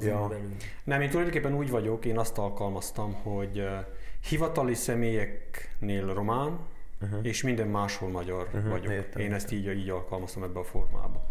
Ja. 0.00 0.26
belül. 0.28 0.50
Nem, 0.84 1.00
én 1.00 1.08
tulajdonképpen 1.08 1.54
úgy 1.54 1.70
vagyok, 1.70 2.04
én 2.04 2.18
azt 2.18 2.38
alkalmaztam, 2.38 3.12
hogy 3.12 3.68
hivatali 4.28 4.74
személyeknél 4.74 6.14
román, 6.14 6.58
uh-huh. 7.02 7.26
és 7.26 7.42
minden 7.42 7.68
máshol 7.68 8.08
magyar 8.08 8.48
uh-huh. 8.52 8.70
vagyok. 8.70 8.92
értem, 8.92 9.22
én 9.22 9.32
ezt 9.32 9.52
így, 9.52 9.66
így 9.66 9.88
alkalmaztam 9.88 10.42
ebbe 10.42 10.58
a 10.58 10.64
formába. 10.64 11.26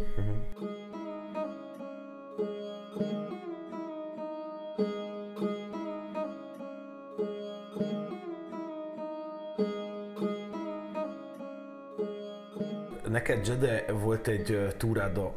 Neked, 13.07 13.47
Jede, 13.47 13.91
volt 13.91 14.27
egy 14.27 14.73
túrád 14.77 15.17
a 15.17 15.33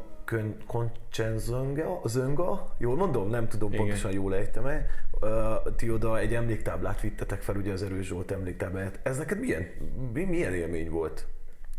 Conchenzonga, 0.67 2.01
Zönga, 2.05 2.65
jól 2.77 2.95
mondom? 2.95 3.29
Nem 3.29 3.47
tudom 3.47 3.71
Igen. 3.71 3.85
pontosan 3.85 4.11
jól 4.11 4.35
ejtem-e. 4.35 4.85
Ö, 5.23 5.55
Ti 5.75 5.91
oda 5.91 6.19
egy 6.19 6.33
emléktáblát 6.35 7.01
vittetek 7.01 7.41
fel, 7.41 7.55
ugye 7.55 7.71
az 7.71 7.83
Erős 7.83 8.07
Zsolt 8.07 8.31
emléktáblát. 8.31 8.99
Ez 9.03 9.17
neked 9.17 9.39
milyen, 9.39 9.67
mi- 10.13 10.23
milyen 10.23 10.53
élmény 10.53 10.89
volt? 10.89 11.27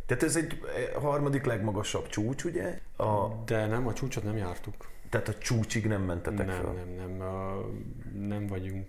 Tehát 0.07 0.23
ez 0.23 0.37
egy 0.37 0.61
eh, 0.95 1.03
harmadik 1.03 1.45
legmagasabb 1.45 2.07
csúcs, 2.09 2.45
ugye? 2.45 2.79
A, 2.97 3.29
De 3.45 3.67
nem, 3.67 3.87
a 3.87 3.93
csúcsot 3.93 4.25
nem 4.25 4.37
jártuk. 4.37 4.75
tehát 5.09 5.29
a 5.29 5.35
csúcsig 5.39 5.87
nem 5.87 6.03
mentetek 6.03 6.47
Nem, 6.47 6.57
fel. 6.57 6.73
nem, 6.73 6.89
nem, 7.09 7.21
ö, 7.21 7.61
nem 8.27 8.47
vagyunk. 8.47 8.87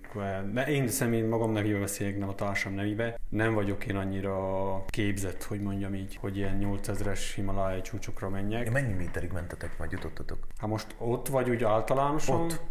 De 0.53 0.65
én 0.67 0.87
személy 0.87 1.21
magam 1.21 1.51
nevében 1.51 1.79
beszélek, 1.79 2.17
nem 2.17 2.29
a 2.29 2.35
társam 2.35 2.73
nevébe. 2.73 3.19
Nem 3.29 3.53
vagyok 3.53 3.85
én 3.85 3.95
annyira 3.95 4.37
képzett, 4.87 5.43
hogy 5.43 5.61
mondjam 5.61 5.93
így, 5.95 6.15
hogy 6.21 6.37
ilyen 6.37 6.59
8000-es 6.61 7.19
Himalája 7.35 7.81
csúcsokra 7.81 8.29
menjek. 8.29 8.71
Mennyi 8.71 8.93
méterig 8.93 9.31
mentetek, 9.31 9.77
majd 9.77 9.91
jutottatok? 9.91 10.37
Hát 10.57 10.69
most 10.69 10.95
ott 10.97 11.27
vagy 11.27 11.49
úgy 11.49 11.63
általánosan? 11.63 12.41
Ott. 12.41 12.61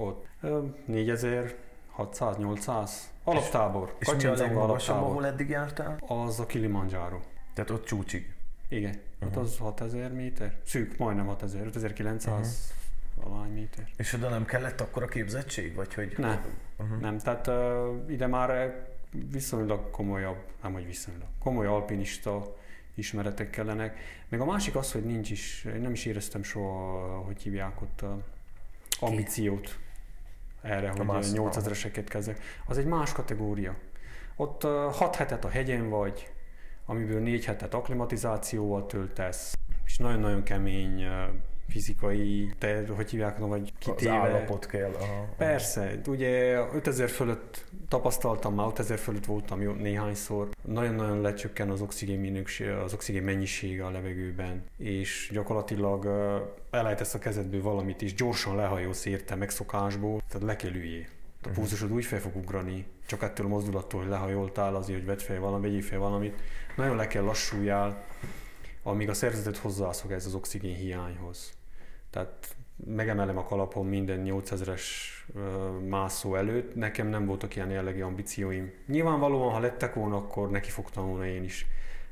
Ott. 0.00 0.26
Ö, 0.40 0.64
4000, 0.84 1.54
600, 1.90 2.36
800. 2.36 3.10
Alaptábor. 3.24 3.94
És 3.98 4.06
mi 4.06 4.24
a 4.24 4.34
legmagasabb, 4.34 4.68
alaptábor. 4.68 5.10
ahol 5.10 5.26
eddig 5.26 5.48
jártál? 5.48 5.98
Az 6.06 6.40
a 6.40 6.46
Kilimanjaro. 6.46 7.20
Tehát 7.54 7.70
ott 7.70 7.84
csúcsig. 7.84 8.34
Igen, 8.68 9.00
uh-huh. 9.20 9.28
ott 9.28 9.44
az 9.44 9.58
6000 9.58 10.12
méter. 10.12 10.56
Szűk, 10.64 10.96
majdnem 10.98 11.26
6000, 11.26 11.66
5900 11.66 12.72
uh-huh. 13.16 13.34
alány 13.34 13.52
méter. 13.52 13.88
És 13.96 14.12
oda 14.12 14.28
nem 14.28 14.44
kellett 14.44 14.80
akkor 14.80 15.02
a 15.02 15.06
képzettség? 15.06 15.74
Vagy 15.74 15.94
hogy... 15.94 16.14
Nem, 16.18 16.44
uh-huh. 16.76 17.00
nem, 17.00 17.18
tehát 17.18 17.46
uh, 17.46 18.12
ide 18.12 18.26
már 18.26 18.78
viszonylag 19.30 19.90
komolyabb, 19.90 20.44
nem 20.62 20.72
hogy 20.72 20.86
viszonylag, 20.86 21.28
komoly 21.38 21.66
alpinista 21.66 22.56
ismeretek 22.94 23.50
kellenek. 23.50 23.98
Meg 24.28 24.40
a 24.40 24.44
másik 24.44 24.76
az, 24.76 24.92
hogy 24.92 25.04
nincs 25.04 25.30
is, 25.30 25.64
én 25.64 25.80
nem 25.80 25.92
is 25.92 26.04
éreztem 26.04 26.42
soha, 26.42 27.18
hogy 27.18 27.42
hívják 27.42 27.82
ott 27.82 28.00
a 28.00 28.18
ambíciót 29.00 29.78
erre, 30.62 30.90
hogy 30.90 31.06
más- 31.06 31.30
8000-eseket 31.32 32.04
kezdek. 32.08 32.40
Az 32.66 32.78
egy 32.78 32.86
más 32.86 33.12
kategória. 33.12 33.74
Ott 34.36 34.62
6 34.92 35.16
hetet 35.16 35.44
a 35.44 35.48
hegyen 35.48 35.88
vagy, 35.88 36.32
amiből 36.86 37.20
4 37.20 37.44
hetet 37.44 37.74
akklimatizációval 37.74 38.86
töltesz, 38.86 39.54
és 39.84 39.98
nagyon-nagyon 39.98 40.42
kemény 40.42 41.04
fizikai, 41.70 42.52
te, 42.58 42.84
hogy 42.96 43.10
hívják, 43.10 43.38
no, 43.38 43.46
vagy 43.46 43.60
Az 43.62 43.70
kitéve. 43.78 44.12
állapot 44.12 44.66
kell. 44.66 44.92
Aha. 45.00 45.28
Persze, 45.36 46.00
ugye 46.06 46.58
5000 46.72 47.08
fölött 47.08 47.64
tapasztaltam 47.88 48.54
már, 48.54 48.66
5000 48.66 48.98
fölött 48.98 49.24
voltam 49.24 49.62
jó 49.62 49.72
néhányszor. 49.72 50.48
Nagyon-nagyon 50.62 51.20
lecsökken 51.20 51.70
az 51.70 51.80
oxigén, 51.80 52.18
minőség, 52.18 52.68
az 52.68 52.92
oxigén 52.94 53.22
mennyisége 53.22 53.86
a 53.86 53.90
levegőben, 53.90 54.64
és 54.76 55.30
gyakorlatilag 55.32 56.06
elejtesz 56.70 57.14
a 57.14 57.18
kezedből 57.18 57.62
valamit, 57.62 58.02
és 58.02 58.14
gyorsan 58.14 58.56
lehajolsz 58.56 59.04
érte 59.04 59.34
megszokásból, 59.34 60.22
tehát 60.28 60.46
le 60.46 60.56
kell 60.56 60.74
üljél. 60.74 61.04
A 61.42 61.48
pulzusod 61.48 61.92
úgy 61.92 62.04
fel 62.04 62.20
fog 62.20 62.36
ugrani, 62.36 62.86
csak 63.06 63.22
ettől 63.22 63.46
a 63.46 63.48
mozdulattól, 63.48 64.00
hogy 64.00 64.08
lehajoltál, 64.10 64.74
azért, 64.74 64.98
hogy 64.98 65.06
vedd 65.06 65.18
fel 65.18 65.40
valamit, 65.40 65.62
vegyél 65.62 65.82
fel 65.82 65.98
valamit. 65.98 66.40
Nagyon 66.76 66.96
le 66.96 67.06
kell 67.06 67.22
lassuljál, 67.22 68.04
amíg 68.82 69.08
a 69.08 69.14
szervezetet 69.14 69.56
hozzászok 69.56 70.12
ez 70.12 70.26
az 70.26 70.34
oxigén 70.34 70.74
hiányhoz. 70.74 71.52
Tehát 72.10 72.56
megemelem 72.86 73.38
a 73.38 73.44
kalapom 73.44 73.88
minden 73.88 74.22
8000-es 74.26 74.82
ö, 75.34 75.40
mászó 75.88 76.34
előtt, 76.34 76.74
nekem 76.74 77.06
nem 77.06 77.26
voltak 77.26 77.56
ilyen 77.56 77.70
jellegű 77.70 78.02
ambícióim. 78.02 78.72
Nyilvánvalóan, 78.86 79.52
ha 79.52 79.58
lettek 79.58 79.94
volna, 79.94 80.16
akkor 80.16 80.50
neki 80.50 80.70
fogtam 80.70 81.06
volna 81.06 81.26
én 81.26 81.44
is. 81.44 81.66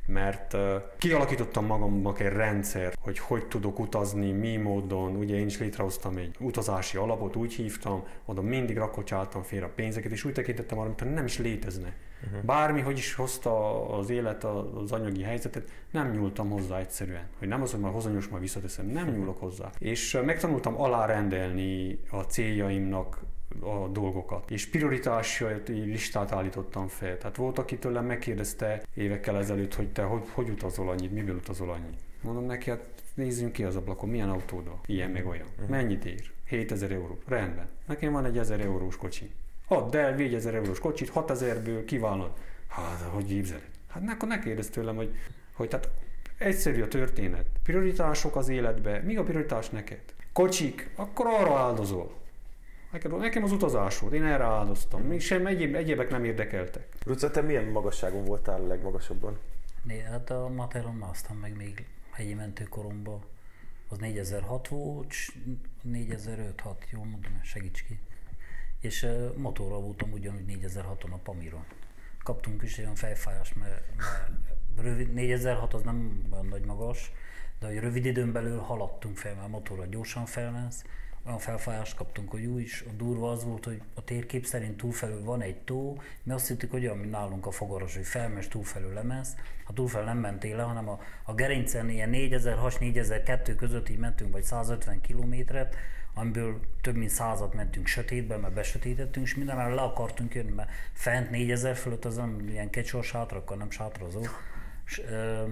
Mert 0.06 0.56
kialakítottam 0.98 1.66
magamnak 1.66 2.20
egy 2.20 2.32
rendszer, 2.32 2.92
hogy 3.00 3.18
hogy 3.18 3.46
tudok 3.46 3.78
utazni, 3.78 4.32
mi 4.32 4.56
módon. 4.56 5.16
Ugye 5.16 5.36
én 5.36 5.46
is 5.46 5.58
létrehoztam 5.58 6.16
egy 6.16 6.36
utazási 6.40 6.96
alapot, 6.96 7.36
úgy 7.36 7.54
hívtam, 7.54 8.04
oda 8.24 8.42
mindig 8.42 8.76
rakocsáltam 8.76 9.42
félre 9.42 9.66
a 9.66 9.72
pénzeket, 9.74 10.12
és 10.12 10.24
úgy 10.24 10.32
tekintettem 10.32 10.78
arra, 10.78 10.86
mintha 10.86 11.06
nem 11.06 11.24
is 11.24 11.38
létezne. 11.38 11.94
Uh-huh. 12.26 12.42
Bármi, 12.42 12.80
hogy 12.80 12.98
is 12.98 13.14
hozta 13.14 13.84
az 13.88 14.10
élet 14.10 14.44
az 14.44 14.92
anyagi 14.92 15.22
helyzetet, 15.22 15.70
nem 15.90 16.10
nyúltam 16.10 16.50
hozzá 16.50 16.78
egyszerűen. 16.78 17.26
Hogy 17.38 17.48
nem 17.48 17.62
az, 17.62 17.70
hogy 17.70 17.80
már 17.80 17.92
hozonyos, 17.92 18.28
majd 18.28 18.42
visszateszem, 18.42 18.86
nem 18.86 19.08
nyúlok 19.08 19.38
hozzá. 19.38 19.70
És 19.78 20.18
megtanultam 20.24 20.80
alárendelni 20.80 22.00
a 22.10 22.20
céljaimnak 22.20 23.20
a 23.60 23.88
dolgokat. 23.88 24.50
És 24.50 24.68
prioritásait 24.68 25.68
listát 25.68 26.32
állítottam 26.32 26.88
fel. 26.88 27.18
Tehát 27.18 27.36
volt, 27.36 27.58
aki 27.58 27.78
tőlem 27.78 28.04
megkérdezte 28.04 28.82
évekkel 28.94 29.36
ezelőtt, 29.36 29.74
hogy 29.74 29.92
te 29.92 30.02
hogy, 30.02 30.22
hogy 30.32 30.48
utazol 30.48 30.88
annyit, 30.88 31.12
miből 31.12 31.36
utazol 31.36 31.70
annyit. 31.70 32.00
Mondom 32.20 32.44
neki, 32.44 32.70
hát 32.70 32.84
nézzünk 33.14 33.52
ki 33.52 33.64
az 33.64 33.76
ablakon, 33.76 34.08
milyen 34.08 34.30
autóda, 34.30 34.80
ilyen 34.86 35.10
meg 35.10 35.26
olyan. 35.26 35.46
Uh-huh. 35.52 35.68
Mennyit 35.68 36.04
ér? 36.04 36.30
7000 36.44 36.92
euró. 36.92 37.18
Rendben. 37.26 37.68
Nekem 37.86 38.12
van 38.12 38.24
egy 38.24 38.38
1000 38.38 38.60
eurós 38.60 38.96
kocsi. 38.96 39.30
Add 39.68 39.96
el 39.96 40.14
4000 40.14 40.54
eurós 40.54 40.78
kocsit, 40.78 41.12
6000-ből 41.14 41.82
kívánod. 41.86 42.30
Hát, 42.68 43.00
hogy 43.00 43.26
képzeled? 43.26 43.68
Hát 43.88 44.02
akkor 44.08 44.28
ne 44.28 44.38
kérdezz 44.38 44.68
tőlem, 44.68 44.96
hogy, 44.96 45.14
hogy 45.52 45.68
tehát 45.68 45.90
egyszerű 46.38 46.82
a 46.82 46.88
történet. 46.88 47.46
Prioritások 47.62 48.36
az 48.36 48.48
életbe. 48.48 49.00
Mi 49.00 49.16
a 49.16 49.22
prioritás 49.22 49.68
neked? 49.68 50.00
Kocsik, 50.32 50.90
akkor 50.96 51.26
arra 51.26 51.58
áldozol. 51.58 52.16
Nekem 53.18 53.42
az 53.42 53.52
utazás 53.52 53.98
volt, 53.98 54.12
én 54.12 54.24
erre 54.24 54.44
áldoztam. 54.44 55.02
Mi 55.02 55.18
sem 55.18 55.46
egyéb, 55.46 55.74
egyébek 55.74 56.10
nem 56.10 56.24
érdekeltek. 56.24 56.86
Ruca, 57.04 57.30
te 57.30 57.40
milyen 57.40 57.64
magasságon 57.64 58.24
voltál 58.24 58.60
a 58.60 58.66
legmagasabban? 58.66 59.38
Né, 59.82 60.00
hát 60.00 60.30
a 60.30 60.48
Materon 60.48 60.94
másztam 60.94 61.36
meg 61.36 61.56
még 61.56 61.86
hegyi 62.10 62.34
mentőkoromban. 62.34 63.20
Az 63.88 63.98
4006 63.98 64.68
volt, 64.68 65.14
4005 65.82 66.60
6 66.60 66.84
jól 66.90 67.04
mondom, 67.04 67.40
segíts 67.42 67.84
ki. 67.84 68.00
És 68.80 69.06
motorral 69.36 69.80
voltam 69.80 70.12
ugyanúgy 70.12 70.58
4006-on 70.62 71.12
a 71.12 71.16
Pamiron. 71.16 71.64
Kaptunk 72.22 72.62
is 72.62 72.78
olyan 72.78 72.94
fejfájást, 72.94 73.56
mert, 73.56 73.82
mert 74.76 74.88
rövid, 74.88 75.12
4006 75.12 75.74
az 75.74 75.82
nem 75.82 76.28
olyan 76.32 76.46
nagy 76.46 76.64
magas, 76.64 77.12
de 77.58 77.66
hogy 77.66 77.78
rövid 77.78 78.04
időn 78.04 78.32
belül 78.32 78.58
haladtunk 78.58 79.16
fel, 79.16 79.34
mert 79.34 79.48
motorra 79.48 79.86
gyorsan 79.86 80.26
felmensz, 80.26 80.84
olyan 81.28 81.40
felfájást 81.40 81.94
kaptunk, 81.94 82.30
hogy 82.30 82.44
úgy 82.44 82.60
is 82.60 82.84
a 82.88 82.92
durva 82.96 83.30
az 83.30 83.44
volt, 83.44 83.64
hogy 83.64 83.82
a 83.94 84.04
térkép 84.04 84.46
szerint 84.46 84.76
túlfelül 84.76 85.24
van 85.24 85.40
egy 85.40 85.56
tó, 85.56 86.00
mi 86.22 86.32
azt 86.32 86.48
hittük, 86.48 86.70
hogy 86.70 86.84
olyan, 86.84 86.98
mint 86.98 87.10
nálunk 87.10 87.46
a 87.46 87.50
fogaras, 87.50 87.94
hogy 87.94 88.06
felmes 88.06 88.48
túlfelül 88.48 88.92
lemensz, 88.92 89.34
ha 89.64 89.72
túlfelül 89.72 90.06
nem 90.06 90.18
mentél 90.18 90.56
le, 90.56 90.62
hanem 90.62 90.88
a, 90.88 91.00
a 91.22 91.34
gerincen 91.34 91.90
ilyen 91.90 92.10
4006-4002 92.12 93.54
között 93.56 93.88
így 93.88 93.98
mentünk, 93.98 94.32
vagy 94.32 94.42
150 94.42 95.00
kilométert, 95.00 95.76
amiből 96.18 96.60
több 96.80 96.96
mint 96.96 97.10
százat 97.10 97.54
mentünk 97.54 97.86
sötétbe, 97.86 98.36
mert 98.36 98.54
besötétettünk, 98.54 99.26
és 99.26 99.34
mindenre 99.34 99.68
le 99.68 99.80
akartunk 99.80 100.34
jönni, 100.34 100.50
mert 100.50 100.70
fent 100.92 101.30
4000 101.30 101.76
fölött 101.76 102.04
az 102.04 102.16
nem 102.16 102.48
ilyen 102.48 102.70
kecsor 102.70 103.04
sátrakkal, 103.04 103.56
nem 103.56 103.70
sátrazó. 103.70 104.22
És, 104.86 104.98
ö, 105.10 105.42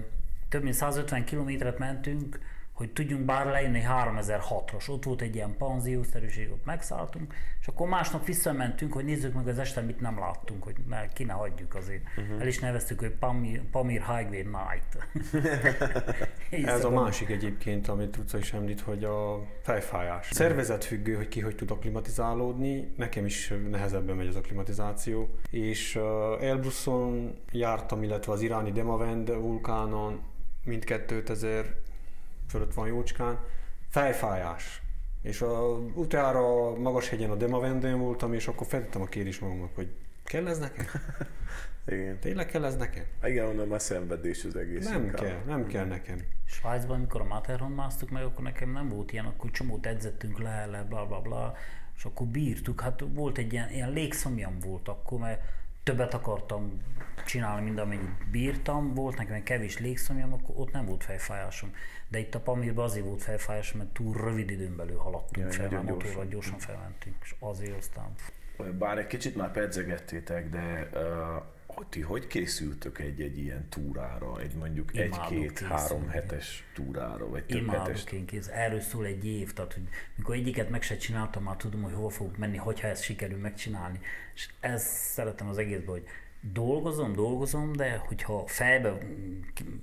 több 0.49 0.63
mint 0.63 0.75
150 0.75 1.23
kilométert 1.23 1.77
mentünk, 1.77 2.39
hogy 2.77 2.91
tudjunk 2.91 3.25
bár 3.25 3.45
lejönni 3.45 3.83
3006-ros. 3.87 4.89
Ott 4.89 5.03
volt 5.03 5.21
egy 5.21 5.35
ilyen 5.35 5.57
panziószerűség, 5.57 6.51
ott 6.51 6.65
megszálltunk, 6.65 7.33
és 7.61 7.67
akkor 7.67 7.87
másnap 7.87 8.25
visszamentünk, 8.25 8.93
hogy 8.93 9.05
nézzük 9.05 9.33
meg 9.33 9.47
az 9.47 9.59
este, 9.59 9.81
mit 9.81 9.99
nem 9.99 10.19
láttunk, 10.19 10.63
hogy 10.63 10.75
ne, 10.87 11.07
ki 11.07 11.23
ne 11.23 11.33
hagyjuk 11.33 11.75
azért. 11.75 12.01
Uh-huh. 12.17 12.41
El 12.41 12.47
is 12.47 12.59
neveztük, 12.59 12.99
hogy 12.99 13.09
Pamir, 13.09 13.61
Pamir 13.71 14.01
Highway 14.05 14.43
Night. 14.43 15.07
Ez 16.75 16.83
a 16.83 16.89
másik 16.89 17.29
egyébként, 17.29 17.87
amit 17.87 18.09
tudsz 18.09 18.33
is 18.33 18.53
említ, 18.53 18.81
hogy 18.81 19.03
a 19.03 19.45
fejfájás. 19.61 20.29
Szervezetfüggő, 20.31 21.15
hogy 21.15 21.27
ki 21.27 21.39
hogy 21.39 21.55
tud 21.55 21.71
aklimatizálódni. 21.71 22.93
Nekem 22.97 23.25
is 23.25 23.53
nehezebben 23.69 24.15
megy 24.15 24.27
az 24.27 24.35
aklimatizáció. 24.35 25.29
És 25.49 25.95
uh, 25.95 27.33
jártam, 27.51 28.03
illetve 28.03 28.31
az 28.31 28.41
iráni 28.41 28.71
Demavend 28.71 29.29
vulkánon, 29.29 30.21
mindkettő 30.63 31.23
2000 31.23 31.85
fölött 32.47 32.73
van 32.73 32.87
jócskán, 32.87 33.39
fejfájás. 33.89 34.81
És 35.21 35.41
a, 35.41 35.77
utána 35.77 36.75
magas 36.75 37.09
hegyen 37.09 37.29
a 37.29 37.35
Demavendén 37.35 37.99
voltam, 37.99 38.33
és 38.33 38.47
akkor 38.47 38.67
feltettem 38.67 39.01
a 39.01 39.05
kérdést 39.05 39.41
magamnak, 39.41 39.75
hogy 39.75 39.91
kell 40.23 40.47
ez 40.47 40.59
nekem? 40.59 40.85
Igen. 41.87 42.19
Tényleg 42.19 42.45
kell 42.45 42.65
ez 42.65 42.75
nekem? 42.75 43.03
Igen, 43.23 43.45
mondom, 43.45 43.71
a 43.71 43.79
szenvedés 43.79 44.43
az 44.43 44.55
egész. 44.55 44.87
Nem 44.87 45.03
inkább. 45.03 45.21
kell, 45.21 45.41
nem 45.45 45.67
kell 45.67 45.85
nekem. 45.85 46.17
Svájcban, 46.45 46.95
amikor 46.95 47.21
a 47.21 47.23
Matterhorn 47.23 47.71
másztuk 47.71 48.09
meg, 48.09 48.23
akkor 48.23 48.43
nekem 48.43 48.71
nem 48.71 48.89
volt 48.89 49.11
ilyen, 49.11 49.25
akkor 49.25 49.51
csomót 49.51 49.85
edzettünk 49.85 50.39
le, 50.39 50.65
le, 50.65 50.83
bla 50.83 51.05
bla 51.05 51.21
bla, 51.21 51.53
és 51.95 52.05
akkor 52.05 52.27
bírtuk. 52.27 52.81
Hát 52.81 53.03
volt 53.13 53.37
egy 53.37 53.53
ilyen, 53.53 53.69
ilyen 53.69 53.91
légszomjam 53.91 54.59
volt 54.59 54.87
akkor, 54.87 55.19
mert 55.19 55.41
többet 55.87 56.13
akartam 56.13 56.81
csinálni, 57.25 57.63
mint 57.63 57.79
amennyit 57.79 58.29
bírtam. 58.31 58.93
Volt 58.93 59.17
nekem 59.17 59.33
egy 59.33 59.43
kevés 59.43 59.79
légszomjam, 59.79 60.33
akkor 60.33 60.55
ott 60.57 60.71
nem 60.71 60.85
volt 60.85 61.03
fejfájásom. 61.03 61.73
De 62.07 62.19
itt 62.19 62.35
a 62.35 62.39
Pamirban 62.39 62.85
azért 62.85 63.05
volt 63.05 63.21
fejfájásom, 63.21 63.77
mert 63.77 63.89
túl 63.89 64.13
rövid 64.13 64.49
időn 64.49 64.75
belül 64.75 64.97
haladtunk 64.97 65.45
ja, 65.45 65.51
fel, 65.51 65.83
gyorsan. 65.85 66.29
gyorsan 66.29 66.59
felmentünk, 66.59 67.15
és 67.21 67.35
azért 67.39 67.77
aztán... 67.77 68.13
Bár 68.77 68.97
egy 68.97 69.07
kicsit 69.07 69.35
már 69.35 69.51
pedzegettétek, 69.51 70.49
de 70.49 70.89
uh, 70.93 71.43
ti 71.85 72.01
hogy 72.01 72.27
készültök 72.27 72.99
egy-egy 72.99 73.37
ilyen 73.37 73.69
túrára, 73.69 74.39
egy 74.39 74.53
mondjuk 74.53 74.97
egy-két-három 74.97 76.07
hetes 76.07 76.63
túrára, 76.73 77.29
vagy 77.29 77.43
több 77.45 77.61
Imádok 77.61 77.87
hetes? 77.87 78.11
én 78.11 78.25
kész. 78.25 78.47
Erről 78.47 78.79
szól 78.79 79.05
egy 79.05 79.25
év, 79.25 79.53
tehát 79.53 79.73
hogy 79.73 79.83
mikor 80.15 80.35
egyiket 80.35 80.69
meg 80.69 80.81
se 80.81 80.97
csináltam, 80.97 81.43
már 81.43 81.55
tudom, 81.55 81.81
hogy 81.81 81.93
hova 81.93 82.09
fogok 82.09 82.37
menni, 82.37 82.57
hogyha 82.57 82.87
ezt 82.87 83.03
sikerül 83.03 83.37
megcsinálni. 83.37 83.99
És 84.33 84.49
ez 84.59 84.83
szeretem 84.83 85.47
az 85.47 85.57
egészben, 85.57 85.89
hogy 85.89 86.05
dolgozom, 86.53 87.13
dolgozom, 87.13 87.73
de 87.73 87.97
hogyha 88.07 88.47
fejbe 88.47 88.97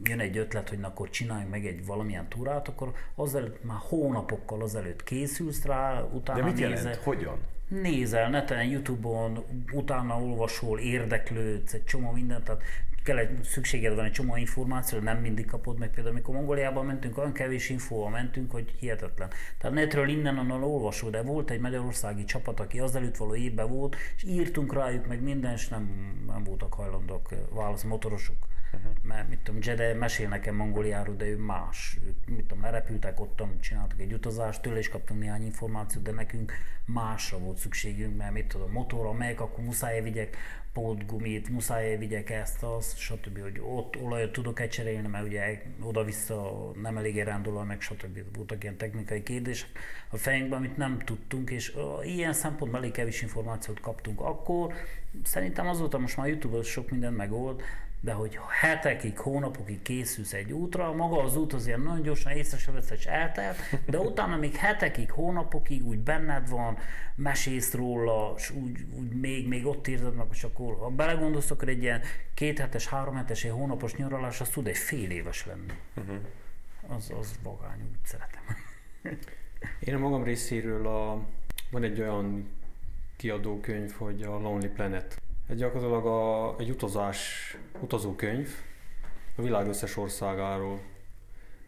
jön 0.02 0.20
egy 0.20 0.36
ötlet, 0.36 0.68
hogy 0.68 0.78
na, 0.78 0.86
akkor 0.86 1.10
csináljunk 1.10 1.50
meg 1.50 1.66
egy 1.66 1.86
valamilyen 1.86 2.28
túrát, 2.28 2.68
akkor 2.68 2.92
azelőtt 3.14 3.64
már 3.64 3.78
hónapokkal 3.80 4.62
azelőtt 4.62 5.02
készülsz 5.02 5.64
rá, 5.64 6.02
utána 6.02 6.38
De 6.38 6.44
mit 6.44 6.54
nézel, 6.54 6.70
jelent? 6.70 6.96
Hogyan? 6.96 7.38
Nézel 7.68 8.30
neten, 8.30 8.64
Youtube-on, 8.64 9.44
utána 9.72 10.20
olvasol, 10.20 10.78
érdeklődsz, 10.78 11.72
egy 11.72 11.84
csomó 11.84 12.10
mindent, 12.10 12.44
tehát 12.44 12.62
kell 13.04 13.18
egy, 13.18 13.42
szükséged 13.42 13.94
van 13.94 14.04
egy 14.04 14.12
csomó 14.12 14.36
információ, 14.36 14.98
nem 14.98 15.18
mindig 15.18 15.46
kapod 15.46 15.78
meg. 15.78 15.90
Például, 15.90 16.14
amikor 16.14 16.34
Mongóliában 16.34 16.86
mentünk, 16.86 17.18
olyan 17.18 17.32
kevés 17.32 17.68
infóval 17.68 18.10
mentünk, 18.10 18.50
hogy 18.50 18.74
hihetetlen. 18.78 19.28
Tehát 19.58 19.76
netről 19.76 20.08
innen 20.08 20.38
onnan 20.38 20.62
olvasó, 20.62 21.08
de 21.08 21.22
volt 21.22 21.50
egy 21.50 21.60
magyarországi 21.60 22.24
csapat, 22.24 22.60
aki 22.60 22.78
azelőtt 22.78 23.16
való 23.16 23.34
évben 23.34 23.68
volt, 23.68 23.96
és 24.16 24.22
írtunk 24.22 24.74
rájuk 24.74 25.06
meg 25.06 25.22
minden, 25.22 25.52
és 25.52 25.68
nem, 25.68 25.90
nem 26.26 26.44
voltak 26.44 26.74
hajlandók 26.74 27.28
válasz 27.50 27.82
motorosok. 27.82 28.36
Uh-huh. 28.74 28.92
Mert 29.02 29.28
mit 29.28 29.38
tudom, 29.38 29.60
Jede 29.62 29.94
mesél 29.94 30.28
nekem 30.28 30.54
Mongóliáról, 30.54 31.16
de 31.16 31.26
ő 31.26 31.36
más. 31.36 31.98
Ők, 32.06 32.36
mit 32.36 32.46
tudom, 32.46 32.64
repültek 32.64 33.20
ott, 33.20 33.42
csináltak 33.60 34.00
egy 34.00 34.12
utazást, 34.12 34.62
tőle 34.62 34.78
is 34.78 34.88
kaptunk 34.88 35.20
néhány 35.20 35.44
információt, 35.44 36.04
de 36.04 36.10
nekünk 36.10 36.52
másra 36.84 37.38
volt 37.38 37.58
szükségünk, 37.58 38.16
mert 38.16 38.32
mit 38.32 38.46
tudom, 38.46 38.70
motorra 38.70 39.12
megyek, 39.12 39.40
akkor 39.40 39.64
muszáj 39.64 40.02
vigyek 40.02 40.36
pótgumit, 40.74 41.48
muszáj 41.48 41.96
vigyek 41.96 42.30
ezt, 42.30 42.62
azt, 42.62 42.98
stb. 42.98 43.40
hogy 43.40 43.60
ott 43.60 43.96
olajat 44.02 44.32
tudok-e 44.32 44.66
cserélni, 44.66 45.08
mert 45.08 45.26
ugye 45.26 45.62
oda-vissza 45.80 46.70
nem 46.82 46.96
elég 46.96 47.22
rándulva, 47.22 47.64
meg 47.64 47.80
stb. 47.80 48.36
Voltak 48.36 48.62
ilyen 48.62 48.76
technikai 48.76 49.22
kérdések 49.22 49.68
a 50.10 50.16
fejünkben, 50.16 50.58
amit 50.58 50.76
nem 50.76 50.98
tudtunk, 50.98 51.50
és 51.50 51.76
ilyen 52.02 52.32
szempontból 52.32 52.80
elég 52.80 52.92
kevés 52.92 53.22
információt 53.22 53.80
kaptunk 53.80 54.20
akkor. 54.20 54.74
Szerintem 55.22 55.68
azóta 55.68 55.98
most 55.98 56.16
már 56.16 56.26
YouTube-on 56.26 56.62
sok 56.62 56.90
mindent 56.90 57.16
megold, 57.16 57.62
de 58.04 58.12
hogy 58.12 58.38
hetekig, 58.48 59.18
hónapokig 59.18 59.82
készülsz 59.82 60.32
egy 60.32 60.52
útra, 60.52 60.92
maga 60.92 61.22
az 61.22 61.36
út 61.36 61.52
az 61.52 61.66
ilyen 61.66 61.80
nagyon 61.80 62.02
gyorsan 62.02 62.32
észre 62.32 62.58
se 62.58 62.72
vesz, 62.72 62.90
és 62.90 63.06
eltelt, 63.06 63.56
de 63.86 63.98
utána 63.98 64.36
még 64.36 64.54
hetekig, 64.54 65.10
hónapokig 65.10 65.86
úgy 65.86 65.98
benned 65.98 66.48
van, 66.48 66.78
mesész 67.14 67.72
róla, 67.74 68.34
és 68.36 68.50
úgy, 68.50 68.86
úgy 68.98 69.20
még, 69.20 69.48
még 69.48 69.66
ott 69.66 69.88
érzed 69.88 70.14
meg, 70.14 70.26
és 70.32 70.44
akkor 70.44 70.76
ha 70.76 70.88
belegondolsz, 70.88 71.50
akkor 71.50 71.68
egy 71.68 71.82
ilyen 71.82 72.00
kéthetes, 72.34 72.86
háromhetes, 72.86 73.44
egy 73.44 73.50
hónapos 73.50 73.94
nyaralás, 73.94 74.40
az 74.40 74.48
tud 74.48 74.66
egy 74.66 74.76
fél 74.76 75.10
éves 75.10 75.46
lenni. 75.46 75.72
Uh-huh. 75.96 76.16
Az, 76.96 77.12
az 77.20 77.38
vagány, 77.42 77.80
úgy 77.80 78.04
szeretem. 78.04 78.42
Én 79.86 79.94
a 79.94 79.98
magam 79.98 80.24
részéről 80.24 80.86
a, 80.86 81.26
van 81.70 81.82
egy 81.82 82.00
olyan 82.00 82.48
kiadókönyv, 83.16 83.92
hogy 83.92 84.22
a 84.22 84.38
Lonely 84.38 84.68
Planet 84.68 85.22
egy 85.48 85.56
gyakorlatilag 85.56 86.06
a, 86.06 86.54
egy 86.58 86.70
utazás, 86.70 87.56
utazókönyv, 87.80 88.48
a 89.36 89.42
világ 89.42 89.66
összes 89.66 89.96
országáról 89.96 90.80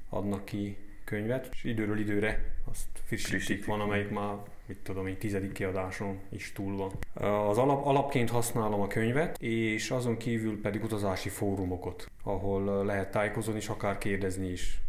adnak 0.09 0.45
ki 0.45 0.77
könyvet, 1.05 1.49
és 1.53 1.65
időről 1.65 1.99
időre 1.99 2.55
azt 2.71 2.87
frissítik, 3.05 3.67
van, 3.67 3.81
amelyik 3.81 4.11
már, 4.11 4.35
mit 4.67 4.79
tudom 4.79 5.07
egy 5.07 5.19
tizedik 5.19 5.53
kiadáson 5.53 6.21
is 6.29 6.53
túl 6.53 6.77
van. 6.77 6.93
Az 7.49 7.59
alap, 7.59 7.87
alapként 7.87 8.31
használom 8.31 8.81
a 8.81 8.87
könyvet, 8.87 9.41
és 9.41 9.91
azon 9.91 10.17
kívül 10.17 10.61
pedig 10.61 10.85
utazási 10.85 11.29
fórumokot, 11.29 12.11
ahol 12.23 12.85
lehet 12.85 13.11
tájékozódni, 13.11 13.61
és 13.61 13.69
akár 13.69 13.99
kérdezni 13.99 14.49
is. 14.49 14.81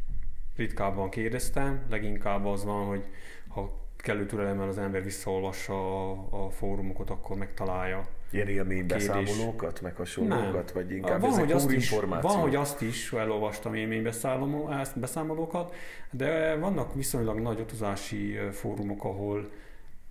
Ritkábban 0.56 1.10
kérdeztem, 1.10 1.86
leginkább 1.90 2.46
az 2.46 2.64
van, 2.64 2.86
hogy 2.86 3.04
ha 3.48 3.86
kellő 3.98 4.26
türelemmel 4.26 4.68
az 4.68 4.78
ember 4.78 5.04
visszaolvassa 5.04 6.10
a, 6.12 6.28
a 6.46 6.50
fórumokat, 6.50 7.10
akkor 7.10 7.38
megtalálja 7.38 8.08
Ilyen 8.30 8.48
élménybeszámolókat, 8.48 9.82
meg 9.82 9.96
hasonlókat, 9.96 10.72
vagy 10.72 10.92
inkább 10.92 11.22
van, 11.22 11.30
ezek 11.30 11.44
hogy 11.44 11.52
azt 11.52 11.72
is, 11.72 11.90
Van, 11.90 12.24
hogy 12.24 12.56
azt 12.56 12.82
is 12.82 13.14
elolvastam 13.14 13.74
élménybeszámolókat, 13.74 15.76
de 16.12 16.56
vannak 16.56 16.94
viszonylag 16.94 17.40
nagy 17.40 17.60
utazási 17.60 18.38
fórumok, 18.52 19.04
ahol 19.04 19.50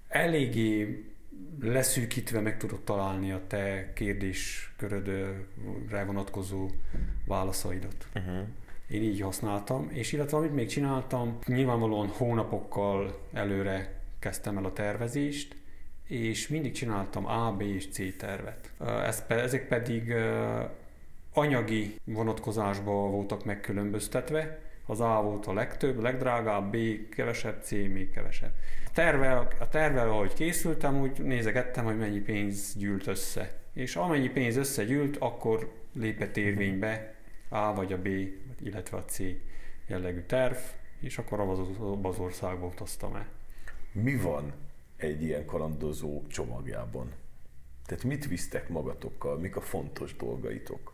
eléggé 0.09 1.05
leszűkítve 1.61 2.41
meg 2.41 2.57
tudod 2.57 2.81
találni 2.81 3.33
a 3.33 3.41
te 3.47 3.93
kérdéskörödre 3.95 6.05
vonatkozó 6.07 6.69
válaszaidat. 7.27 8.07
Uh-huh. 8.15 8.47
Én 8.89 9.03
így 9.03 9.21
használtam, 9.21 9.91
és 9.93 10.13
illetve 10.13 10.37
amit 10.37 10.55
még 10.55 10.69
csináltam, 10.69 11.39
nyilvánvalóan 11.47 12.09
hónapokkal 12.09 13.21
előre 13.33 14.01
kezdtem 14.19 14.57
el 14.57 14.65
a 14.65 14.73
tervezést, 14.73 15.57
és 16.07 16.49
mindig 16.49 16.73
csináltam 16.73 17.27
A, 17.27 17.53
B 17.53 17.61
és 17.61 17.89
C 17.89 18.17
tervet. 18.17 18.71
Ez, 18.81 19.25
ezek 19.29 19.69
pedig 19.69 20.15
anyagi 21.33 22.01
vonatkozásban 22.05 23.11
voltak 23.11 23.45
megkülönböztetve, 23.45 24.59
az 24.87 25.01
A 25.01 25.23
volt 25.23 25.47
a 25.47 25.53
legtöbb, 25.53 26.01
legdrágább, 26.01 26.77
B 26.77 26.77
kevesebb, 27.11 27.63
C 27.63 27.71
még 27.71 28.11
kevesebb. 28.11 28.53
A 28.87 28.91
tervel, 28.93 29.49
a 29.59 29.69
tervel, 29.69 30.09
ahogy 30.11 30.35
készültem, 30.35 31.01
úgy 31.01 31.23
nézegettem, 31.23 31.85
hogy 31.85 31.99
mennyi 31.99 32.21
pénz 32.21 32.75
gyűlt 32.77 33.07
össze. 33.07 33.53
És 33.73 33.97
amennyi 33.97 34.29
pénz 34.29 34.57
összegyűlt, 34.57 35.17
akkor 35.17 35.73
lépett 35.93 36.37
érvénybe 36.37 37.15
A 37.49 37.75
vagy 37.75 37.93
a 37.93 37.99
B, 37.99 38.07
illetve 38.63 38.97
a 38.97 39.05
C 39.05 39.19
jellegű 39.87 40.21
terv, 40.21 40.57
és 41.01 41.19
akkor 41.19 41.41
abban 41.41 42.11
az 42.11 42.19
országban 42.19 42.69
utaztam 42.69 43.15
el. 43.15 43.27
Mi 43.93 44.17
van 44.17 44.53
egy 44.97 45.23
ilyen 45.23 45.45
kalandozó 45.45 46.27
csomagjában? 46.27 47.13
Tehát 47.87 48.05
mit 48.05 48.27
visztek 48.27 48.69
magatokkal, 48.69 49.39
mik 49.39 49.57
a 49.57 49.61
fontos 49.61 50.17
dolgaitok? 50.17 50.93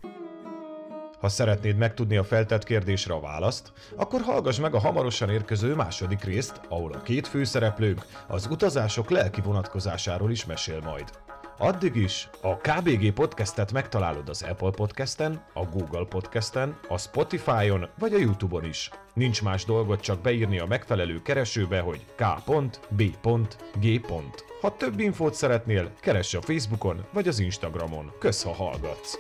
Ha 1.20 1.28
szeretnéd 1.28 1.76
megtudni 1.76 2.16
a 2.16 2.24
feltett 2.24 2.64
kérdésre 2.64 3.14
a 3.14 3.20
választ, 3.20 3.72
akkor 3.96 4.20
hallgass 4.20 4.58
meg 4.58 4.74
a 4.74 4.78
hamarosan 4.78 5.30
érkező 5.30 5.74
második 5.74 6.24
részt, 6.24 6.60
ahol 6.68 6.92
a 6.92 7.02
két 7.02 7.26
főszereplőnk 7.26 8.06
az 8.28 8.46
utazások 8.50 9.10
lelki 9.10 9.40
vonatkozásáról 9.40 10.30
is 10.30 10.46
mesél 10.46 10.80
majd. 10.80 11.10
Addig 11.58 11.96
is 11.96 12.28
a 12.40 12.56
KBG 12.56 13.12
podcastet 13.12 13.72
megtalálod 13.72 14.28
az 14.28 14.42
Apple 14.42 14.70
podcasten, 14.70 15.44
a 15.54 15.64
Google 15.64 16.04
podcasten, 16.04 16.78
a 16.88 16.98
Spotify-on 16.98 17.88
vagy 17.98 18.14
a 18.14 18.18
YouTube-on 18.18 18.64
is. 18.64 18.90
Nincs 19.14 19.42
más 19.42 19.64
dolgot 19.64 20.00
csak 20.00 20.20
beírni 20.20 20.58
a 20.58 20.66
megfelelő 20.66 21.22
keresőbe, 21.22 21.80
hogy 21.80 22.04
k.b.g. 22.14 24.06
Ha 24.60 24.76
több 24.76 25.00
infót 25.00 25.34
szeretnél, 25.34 25.90
keress 26.00 26.34
a 26.34 26.42
Facebookon 26.42 27.04
vagy 27.12 27.28
az 27.28 27.38
Instagramon. 27.38 28.12
Kösz, 28.18 28.42
ha 28.42 28.52
hallgatsz! 28.52 29.18